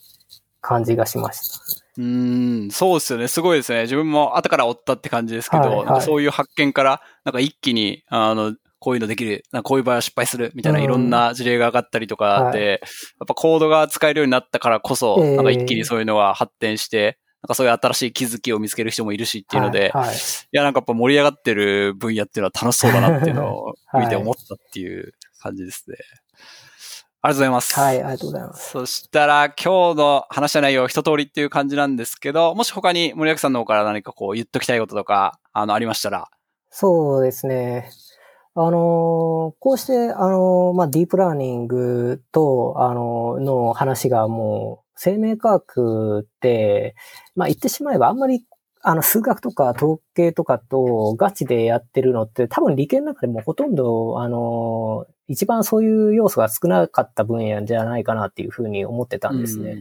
[0.60, 1.87] 感じがしました。
[1.98, 3.26] うん、そうですよね。
[3.26, 3.82] すごいですね。
[3.82, 12.78] 自分も後から追ったって感じですけど、はいはい、そういう発見から、なんか一気に、あの、こういうのできる、こういう場合は失敗するみたいないろんな事例が上がったりとかで、うんはい、やっ
[13.26, 20.18] ぱコードが使えるようになったからこそ、なんか一気にそういうのが発展して、なんかそういう新しい気づきを見つける人もいるしっていうので、はいはい、い
[20.52, 25.96] や、なんかやっぱ盛り上がってる分野っていうのは楽しそうだなっていうのを見て思ったっていう感じですね。
[27.28, 27.74] ありがとうございます。
[27.78, 28.70] はい、ありがとうございます。
[28.70, 36.30] そしたら、今日の話した内容一通りっていう感じなんですけど、もし他に森脇さんの方から何かこう言っときたいこととか、あの、ありましたら。
[36.70, 37.90] そうですね。
[38.54, 46.96] あの、こうして、あの、まあ、ディープラーニングと、あの、の話がもう、生命科学って、
[47.36, 48.42] まあ、言ってしまえばあんまり
[48.82, 59.78] あの、数学とか統計とかとガチでやってるのって多分理系の中でもほとんど、あの、一番そういう要素が少なかった分野じゃないかなっていうふうに思ってたんですね。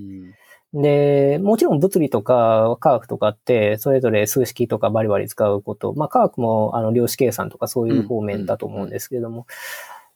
[0.73, 9.47] で、もちろん物理とか科学とかって、それぞれ数式とかバリバリ使うこと、まあ科学もあの量子計算とかそういう方面だと思うんですけれども、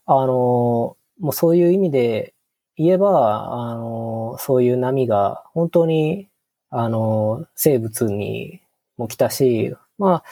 [0.05, 2.33] あの、もうそういう意味で
[2.75, 6.27] 言えば、あの、そういう波が本当に、
[6.69, 8.60] あの、生物に
[9.01, 10.23] も来たし、まあ、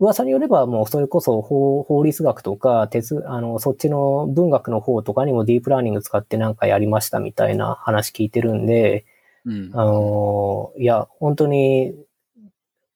[0.00, 9.04] 噂によればもうそれこそ法法律学とか、鉄、あの、そっちの文学の方とかにもディープラーニング使ってなんかやりましたみたいな話聞いてるんで、
[9.44, 11.94] うん、あの、いや、本当に、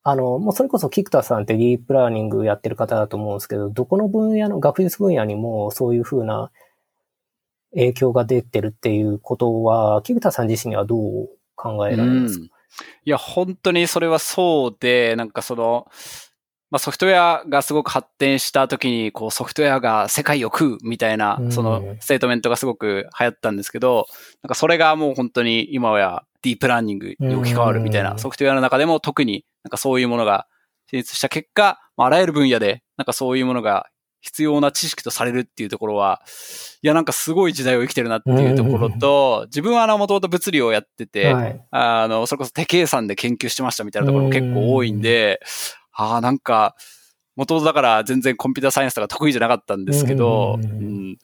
[0.03, 6.51] あの、もうそれこそキクタさんってディープラーニングやってる方だと思うんですけど、どこの分野の、学術分野にもそういうふうな
[7.75, 12.54] 影響が出てるっていうことは、キクタさん自身にはどう考えられますか、うん
[13.05, 15.87] いや、本当にそれはそうで、なんかその、
[16.71, 24.07] まあ、ソフトウェアがすごく発展した時に、こうソフトウェアが世界を食うみたいな、そのステートメントがすごく流行ったんですけど、
[24.43, 30.49] なんかそれがもう本当に今はディープラーニングに置き換わるみたいな、ソフトウェアの中でも特になんかそういうものが
[30.91, 33.87] 進出した結果、あらゆる分野でなんかそういうものが
[34.25, 36.23] 必要な知識とされるっていうところは、
[36.83, 45.41] いや、なんかすごい時代を生きてるなっていうところと、自分はあの、もともと物理をやってて、はい、あの、それこそ手計算で研究してましたみたいなところも結構多いんで、
[45.93, 46.75] ああ、なんか、
[47.37, 51.19] もともとだから全然コンピューターサイエンスとか得意じゃなかったんですけど、うん、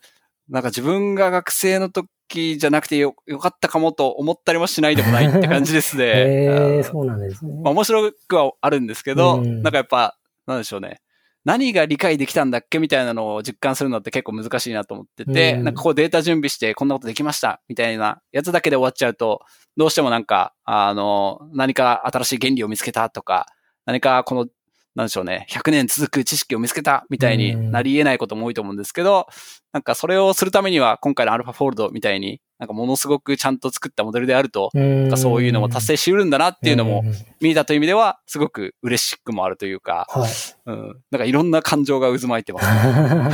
[0.51, 6.05] なんか自分が学生の時じゃなくてよよかったかもと思ったりもしないでもないって感じですね。
[6.05, 7.55] へえそうなんですね。
[7.62, 10.16] まあ面白くはあるんですけど、うん、なんかやっぱ、
[10.47, 11.01] なんでしょうね。
[11.45, 19.41] 何が理解できたんだっけみたいなのを実感するのって結構難しいなと思ってて、うん、なんかこうデータ準備してこんなことできましたみたいなやつだけで終わっちゃうと、
[19.77, 23.47] どうしてもなんか、あの、何か新しい原理を見つけたとか、
[23.87, 24.47] 何かこの
[24.95, 29.29] なんでしょうね、100年続く知識を見つけたみたいになり得ないことも多いと思うんですけど、
[29.73, 34.71] なんかそれをするためには今回のアルファフォールドみたいに、なんかものすごくちゃんと作ったモデルであると、
[35.17, 37.05] そういうのも達成しうるんだなっていうのも
[37.41, 40.31] 見えたという意味では、すごく嬉しくもあるというか、はい、
[40.67, 41.03] うん。
[41.12, 42.67] なんかいろんな感情が渦巻いてます、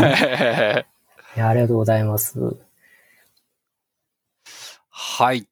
[0.03, 0.87] ね
[1.37, 1.49] いや。
[1.49, 2.39] ありがとうございます。
[4.91, 5.49] はい。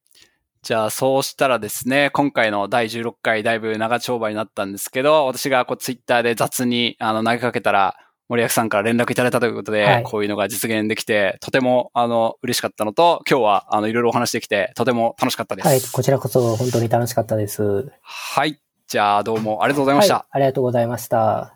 [0.64, 7.96] じゃあ、そうしたらですね、今回の第16回だいぶ長丁場になったんですけど、私がこうツイッターで雑にあの投げかけたら、
[8.30, 15.68] 森脇さんから連絡いただいたということで、はい、こういうのが実現できて、とてもあの嬉しかったのと、今日はあのいろいろお話できて、とても楽しかったです。
[15.68, 17.92] はい、こちらこそ本当に楽しかったです。
[18.00, 18.58] はい。
[18.88, 21.53] じゃあ、どうもありがとうございました、はい、ありがとうございました。